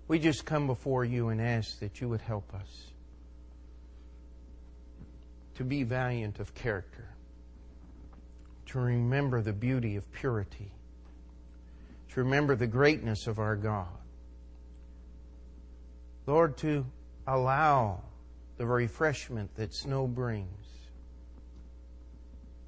we 0.08 0.20
just 0.20 0.46
come 0.46 0.68
before 0.68 1.04
you 1.04 1.28
and 1.28 1.42
ask 1.42 1.80
that 1.80 2.00
you 2.00 2.08
would 2.08 2.22
help 2.22 2.54
us 2.54 2.94
to 5.56 5.66
be 5.66 5.84
valiant 5.84 6.40
of 6.40 6.56
character, 6.56 7.10
to 8.68 8.80
remember 8.80 9.42
the 9.42 9.52
beauty 9.52 9.98
of 9.98 10.10
purity, 10.14 10.72
to 12.14 12.22
remember 12.22 12.56
the 12.56 12.68
greatness 12.68 13.28
of 13.28 13.38
our 13.38 13.58
God. 13.58 13.98
Lord, 16.26 16.56
to 16.60 16.86
allow 17.28 18.02
the 18.58 18.66
refreshment 18.66 19.56
that 19.56 19.74
snow 19.74 20.08
brings, 20.08 20.66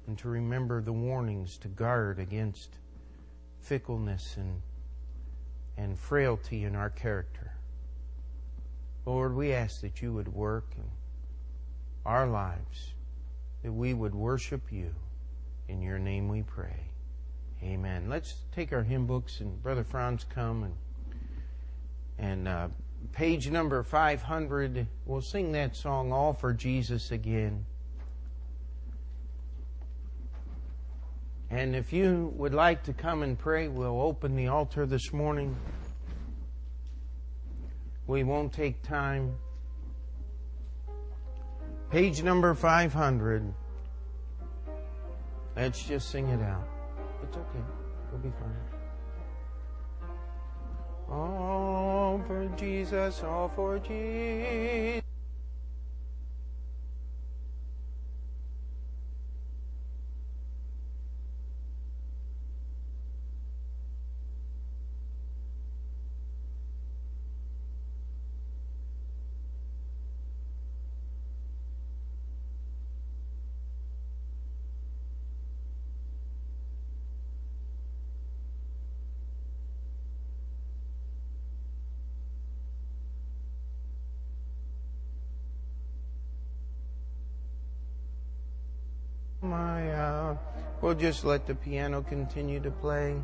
and 0.06 0.18
to 0.18 0.28
remember 0.28 0.80
the 0.80 0.92
warnings 0.92 1.58
to 1.58 1.68
guard 1.68 2.18
against 2.18 2.78
fickleness 3.60 4.36
and, 4.36 4.62
and 5.76 5.98
frailty 5.98 6.64
in 6.64 6.74
our 6.74 6.90
character. 6.90 7.52
Lord, 9.04 9.34
we 9.34 9.52
ask 9.52 9.80
that 9.80 10.02
you 10.02 10.12
would 10.12 10.28
work 10.28 10.66
in 10.76 10.84
our 12.04 12.26
lives, 12.26 12.92
that 13.62 13.72
we 13.72 13.94
would 13.94 14.14
worship 14.14 14.70
you. 14.70 14.94
In 15.68 15.82
your 15.82 15.98
name 15.98 16.30
we 16.30 16.42
pray. 16.42 16.80
Amen. 17.62 18.08
Let's 18.08 18.36
take 18.54 18.72
our 18.72 18.82
hymn 18.82 19.06
books 19.06 19.40
and 19.40 19.62
Brother 19.62 19.84
Franz 19.84 20.24
come 20.24 20.62
and 20.64 20.74
and 22.18 22.48
uh, 22.48 22.68
page 23.12 23.50
number 23.50 23.82
500, 23.82 24.86
we'll 25.06 25.20
sing 25.20 25.52
that 25.52 25.76
song, 25.76 26.12
All 26.12 26.32
for 26.32 26.52
Jesus 26.52 27.10
again. 27.10 27.64
And 31.50 31.74
if 31.74 31.92
you 31.92 32.32
would 32.36 32.52
like 32.52 32.82
to 32.84 32.92
come 32.92 33.22
and 33.22 33.38
pray, 33.38 33.68
we'll 33.68 34.00
open 34.00 34.36
the 34.36 34.48
altar 34.48 34.84
this 34.84 35.12
morning. 35.12 35.56
We 38.06 38.22
won't 38.22 38.52
take 38.52 38.82
time. 38.82 39.34
Page 41.90 42.22
number 42.22 42.54
500. 42.54 43.54
Let's 45.56 45.82
just 45.82 46.10
sing 46.10 46.28
it 46.28 46.42
out. 46.42 46.68
It's 47.22 47.36
okay. 47.36 47.64
We'll 48.12 48.20
be 48.20 48.30
fine. 48.30 48.67
All 51.10 52.22
for 52.26 52.46
Jesus, 52.56 53.22
all 53.22 53.48
for 53.48 53.78
Jesus. 53.78 55.02
My, 89.40 89.92
uh, 89.92 90.36
we'll 90.88 90.96
just 90.96 91.22
let 91.22 91.46
the 91.46 91.54
piano 91.54 92.00
continue 92.00 92.58
to 92.60 92.70
play. 92.70 93.14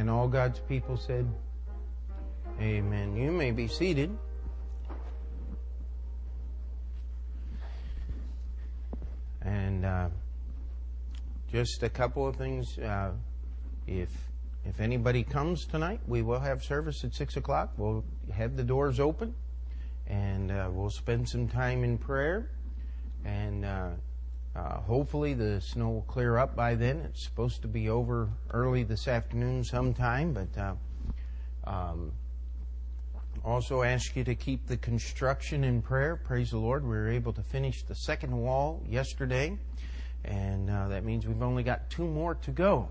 And 0.00 0.08
all 0.08 0.28
God's 0.28 0.60
people 0.60 0.96
said, 0.96 1.30
Amen. 2.58 3.14
You 3.14 3.30
may 3.30 3.50
be 3.50 3.68
seated. 3.68 4.16
And 9.42 9.84
uh, 9.84 10.08
just 11.52 11.82
a 11.82 11.90
couple 11.90 12.26
of 12.26 12.36
things. 12.36 12.78
Uh, 12.78 13.10
if 13.86 14.08
if 14.64 14.80
anybody 14.80 15.22
comes 15.22 15.66
tonight, 15.66 16.00
we 16.08 16.22
will 16.22 16.40
have 16.40 16.64
service 16.64 17.04
at 17.04 17.12
six 17.12 17.36
o'clock. 17.36 17.74
We'll 17.76 18.02
have 18.32 18.56
the 18.56 18.64
doors 18.64 19.00
open, 19.00 19.34
and 20.06 20.50
uh, 20.50 20.70
we'll 20.72 20.88
spend 20.88 21.28
some 21.28 21.46
time 21.46 21.84
in 21.84 21.98
prayer. 21.98 22.48
And 23.26 23.66
uh, 23.66 23.90
hopefully 24.90 25.34
the 25.34 25.60
snow 25.60 25.88
will 25.88 26.02
clear 26.02 26.36
up 26.36 26.56
by 26.56 26.74
then. 26.74 26.98
It's 27.04 27.22
supposed 27.22 27.62
to 27.62 27.68
be 27.68 27.88
over 27.88 28.28
early 28.50 28.82
this 28.82 29.06
afternoon 29.06 29.62
sometime, 29.62 30.32
but 30.34 30.60
uh, 30.60 30.74
um, 31.62 32.10
also 33.44 33.84
ask 33.84 34.16
you 34.16 34.24
to 34.24 34.34
keep 34.34 34.66
the 34.66 34.76
construction 34.76 35.62
in 35.62 35.80
prayer. 35.80 36.16
Praise 36.16 36.50
the 36.50 36.58
Lord. 36.58 36.82
We 36.82 36.88
were 36.88 37.08
able 37.08 37.32
to 37.34 37.40
finish 37.40 37.84
the 37.84 37.94
second 37.94 38.36
wall 38.36 38.82
yesterday, 38.84 39.56
and 40.24 40.68
uh, 40.68 40.88
that 40.88 41.04
means 41.04 41.24
we've 41.24 41.40
only 41.40 41.62
got 41.62 41.88
two 41.88 42.08
more 42.08 42.34
to 42.34 42.50
go. 42.50 42.88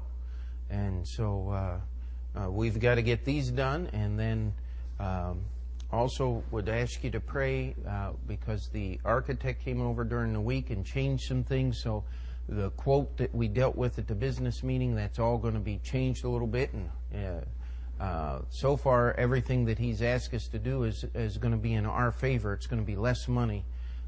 And 0.69 1.05
so 1.05 1.49
uh, 1.49 2.39
uh, 2.39 2.49
we've 2.49 2.79
got 2.79 2.95
to 2.95 3.01
get 3.01 3.25
these 3.25 3.51
done, 3.51 3.89
and 3.91 4.17
then 4.17 4.53
um, 5.01 5.41
also 5.91 6.43
would 6.51 6.69
ask 6.69 7.03
you 7.03 7.09
to 7.11 7.19
pray 7.19 7.75
uh, 7.87 8.11
because 8.27 8.69
the 8.69 8.99
architect 9.03 9.63
came 9.63 9.81
over 9.81 10.03
during 10.03 10.33
the 10.33 10.41
week 10.41 10.69
and 10.69 10.85
changed 10.85 11.27
some 11.27 11.43
things. 11.43 11.81
So 11.81 12.03
the 12.47 12.69
quote 12.71 13.17
that 13.17 13.33
we 13.33 13.47
dealt 13.47 13.75
with 13.75 13.97
at 13.97 14.07
the 14.07 14.15
business 14.15 14.63
meeting, 14.63 14.95
that's 14.95 15.19
all 15.19 15.37
going 15.37 15.55
to 15.55 15.59
be 15.59 15.79
changed 15.79 16.23
a 16.25 16.29
little 16.29 16.47
bit. 16.47 16.71
And 16.73 16.89
uh, 17.99 18.03
uh, 18.03 18.41
so 18.49 18.77
far, 18.77 19.13
everything 19.13 19.65
that 19.65 19.77
he's 19.77 20.01
asked 20.01 20.33
us 20.33 20.47
to 20.47 20.59
do 20.59 20.83
is 20.83 21.05
is 21.13 21.37
going 21.37 21.51
to 21.51 21.57
be 21.57 21.73
in 21.73 21.85
our 21.85 22.11
favor. 22.11 22.53
It's 22.53 22.67
going 22.67 22.81
to 22.81 22.85
be 22.85 22.95
less 22.95 23.27
money 23.27 23.65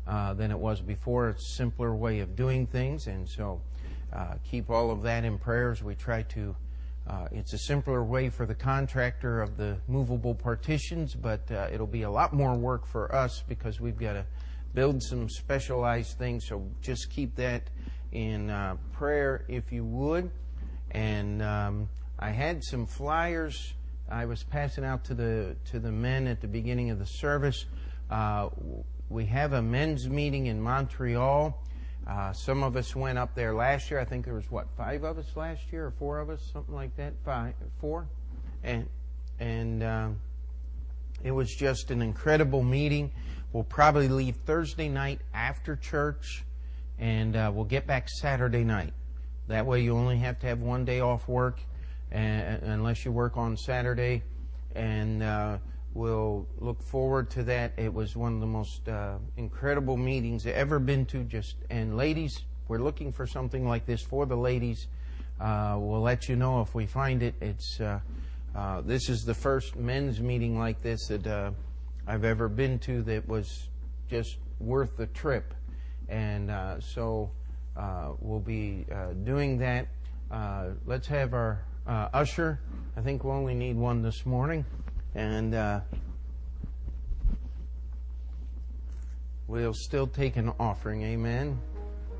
uh, 0.07 0.33
than 0.33 0.51
it 0.51 0.57
was 0.57 0.81
before. 0.81 1.29
It's 1.29 1.43
a 1.43 1.55
simpler 1.55 1.93
way 1.93 2.19
of 2.19 2.35
doing 2.35 2.67
things, 2.67 3.07
and 3.07 3.27
so 3.27 3.61
uh, 4.13 4.35
keep 4.49 4.69
all 4.69 4.91
of 4.91 5.01
that 5.01 5.25
in 5.25 5.37
prayers. 5.37 5.83
We 5.83 5.95
try 5.95 6.23
to. 6.23 6.55
Uh, 7.11 7.27
it's 7.33 7.51
a 7.51 7.57
simpler 7.57 8.05
way 8.05 8.29
for 8.29 8.45
the 8.45 8.55
contractor 8.55 9.41
of 9.41 9.57
the 9.57 9.77
movable 9.89 10.33
partitions, 10.33 11.13
but 11.13 11.51
uh, 11.51 11.67
it'll 11.69 11.85
be 11.85 12.03
a 12.03 12.09
lot 12.09 12.31
more 12.31 12.55
work 12.55 12.87
for 12.87 13.13
us 13.13 13.43
because 13.49 13.81
we've 13.81 13.97
got 13.97 14.13
to 14.13 14.25
build 14.73 15.03
some 15.03 15.27
specialized 15.27 16.17
things. 16.17 16.47
So 16.47 16.65
just 16.81 17.09
keep 17.09 17.35
that 17.35 17.63
in 18.13 18.49
uh, 18.49 18.77
prayer 18.93 19.43
if 19.49 19.73
you 19.73 19.83
would. 19.83 20.31
And 20.91 21.41
um, 21.41 21.89
I 22.17 22.29
had 22.29 22.63
some 22.63 22.85
flyers 22.85 23.73
I 24.11 24.25
was 24.25 24.43
passing 24.43 24.83
out 24.83 25.05
to 25.05 25.13
the 25.13 25.55
to 25.71 25.79
the 25.79 25.91
men 25.91 26.27
at 26.27 26.41
the 26.41 26.47
beginning 26.47 26.91
of 26.91 26.99
the 26.99 27.05
service. 27.05 27.65
Uh, 28.09 28.49
we 29.09 29.25
have 29.25 29.53
a 29.53 29.61
men's 29.61 30.09
meeting 30.09 30.47
in 30.47 30.61
Montreal. 30.61 31.57
Uh, 32.07 32.33
some 32.33 32.63
of 32.63 32.75
us 32.75 32.95
went 32.95 33.17
up 33.17 33.35
there 33.35 33.53
last 33.53 33.91
year. 33.91 33.99
I 33.99 34.05
think 34.05 34.25
there 34.25 34.33
was 34.33 34.49
what 34.49 34.67
five 34.75 35.03
of 35.03 35.17
us 35.17 35.35
last 35.35 35.71
year, 35.71 35.87
or 35.87 35.91
four 35.91 36.19
of 36.19 36.29
us, 36.29 36.41
something 36.51 36.73
like 36.73 36.95
that. 36.97 37.13
Five, 37.23 37.53
four, 37.79 38.07
and 38.63 38.87
and 39.39 39.83
uh, 39.83 40.09
it 41.23 41.31
was 41.31 41.53
just 41.53 41.91
an 41.91 42.01
incredible 42.01 42.63
meeting. 42.63 43.11
We'll 43.53 43.63
probably 43.63 44.07
leave 44.07 44.37
Thursday 44.45 44.89
night 44.89 45.21
after 45.33 45.75
church, 45.75 46.43
and 46.97 47.35
uh, 47.35 47.51
we'll 47.53 47.65
get 47.65 47.85
back 47.85 48.09
Saturday 48.09 48.63
night. 48.63 48.93
That 49.47 49.65
way, 49.65 49.81
you 49.81 49.95
only 49.95 50.17
have 50.19 50.39
to 50.39 50.47
have 50.47 50.59
one 50.59 50.85
day 50.85 51.01
off 51.01 51.27
work, 51.27 51.59
and, 52.11 52.63
unless 52.63 53.05
you 53.05 53.11
work 53.11 53.37
on 53.37 53.57
Saturday, 53.57 54.23
and 54.73 55.21
we'll 55.93 56.47
look 56.59 56.81
forward 56.81 57.29
to 57.31 57.43
that. 57.43 57.73
It 57.77 57.93
was 57.93 58.15
one 58.15 58.33
of 58.33 58.39
the 58.39 58.47
most 58.47 58.87
uh, 58.87 59.17
incredible 59.37 59.97
meetings 59.97 60.47
I've 60.47 60.55
ever 60.55 60.79
been 60.79 61.05
to. 61.07 61.23
Just 61.23 61.55
and 61.69 61.97
ladies, 61.97 62.45
we're 62.67 62.79
looking 62.79 63.11
for 63.11 63.27
something 63.27 63.67
like 63.67 63.85
this 63.85 64.01
for 64.01 64.25
the 64.25 64.35
ladies. 64.35 64.87
Uh, 65.39 65.75
we'll 65.79 66.01
let 66.01 66.29
you 66.29 66.35
know 66.35 66.61
if 66.61 66.73
we 66.75 66.85
find 66.85 67.23
it. 67.23 67.35
It's 67.41 67.79
uh, 67.81 67.99
uh 68.55 68.81
this 68.81 69.09
is 69.09 69.23
the 69.23 69.33
first 69.33 69.75
men's 69.75 70.19
meeting 70.19 70.57
like 70.57 70.81
this 70.81 71.07
that 71.07 71.27
uh, 71.27 71.51
I've 72.07 72.25
ever 72.25 72.47
been 72.47 72.79
to 72.79 73.01
that 73.03 73.27
was 73.27 73.69
just 74.09 74.37
worth 74.59 74.97
the 74.97 75.07
trip, 75.07 75.53
and 76.09 76.51
uh, 76.51 76.79
so 76.79 77.31
we'll 78.19 78.39
be 78.39 78.85
doing 79.23 79.57
that. 79.59 79.87
let's 80.85 81.07
have 81.07 81.33
our 81.33 81.63
usher. 81.87 82.59
I 82.95 83.01
think 83.01 83.23
we 83.23 83.31
only 83.31 83.55
need 83.55 83.77
one 83.77 84.01
this 84.01 84.25
morning. 84.25 84.65
And 85.13 85.53
uh, 85.53 85.81
we'll 89.47 89.73
still 89.73 90.07
take 90.07 90.37
an 90.37 90.51
offering. 90.59 91.03
Amen. 91.03 91.59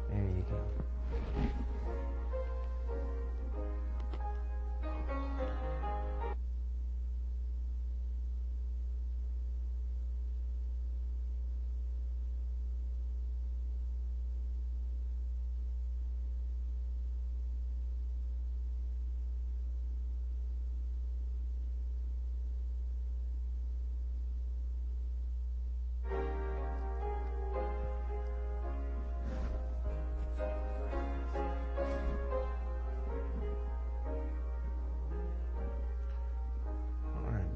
There 0.09 0.21
you 0.21 0.45
go. 0.49 1.70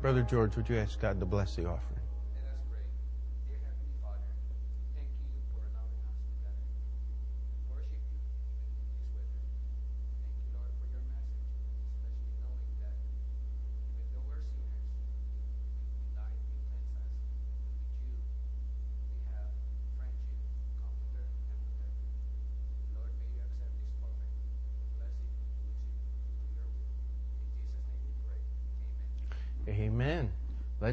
Brother 0.06 0.22
George, 0.22 0.56
would 0.56 0.70
you 0.70 0.78
ask 0.78 0.99
God 0.99 1.20
to 1.20 1.26
bless 1.26 1.56
the 1.56 1.64
offering? 1.64 1.95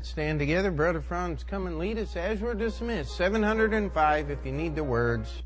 Let's 0.03 0.11
stand 0.11 0.41
together. 0.41 0.73
Brother 0.73 1.01
Franz, 1.01 1.45
come 1.45 1.69
and 1.69 1.79
lead 1.79 1.97
us 1.97 2.17
as 2.17 2.41
we're 2.41 2.55
dismissed. 2.55 3.17
705 3.17 4.31
if 4.31 4.45
you 4.45 4.51
need 4.51 4.75
the 4.75 4.83
words. 4.83 5.45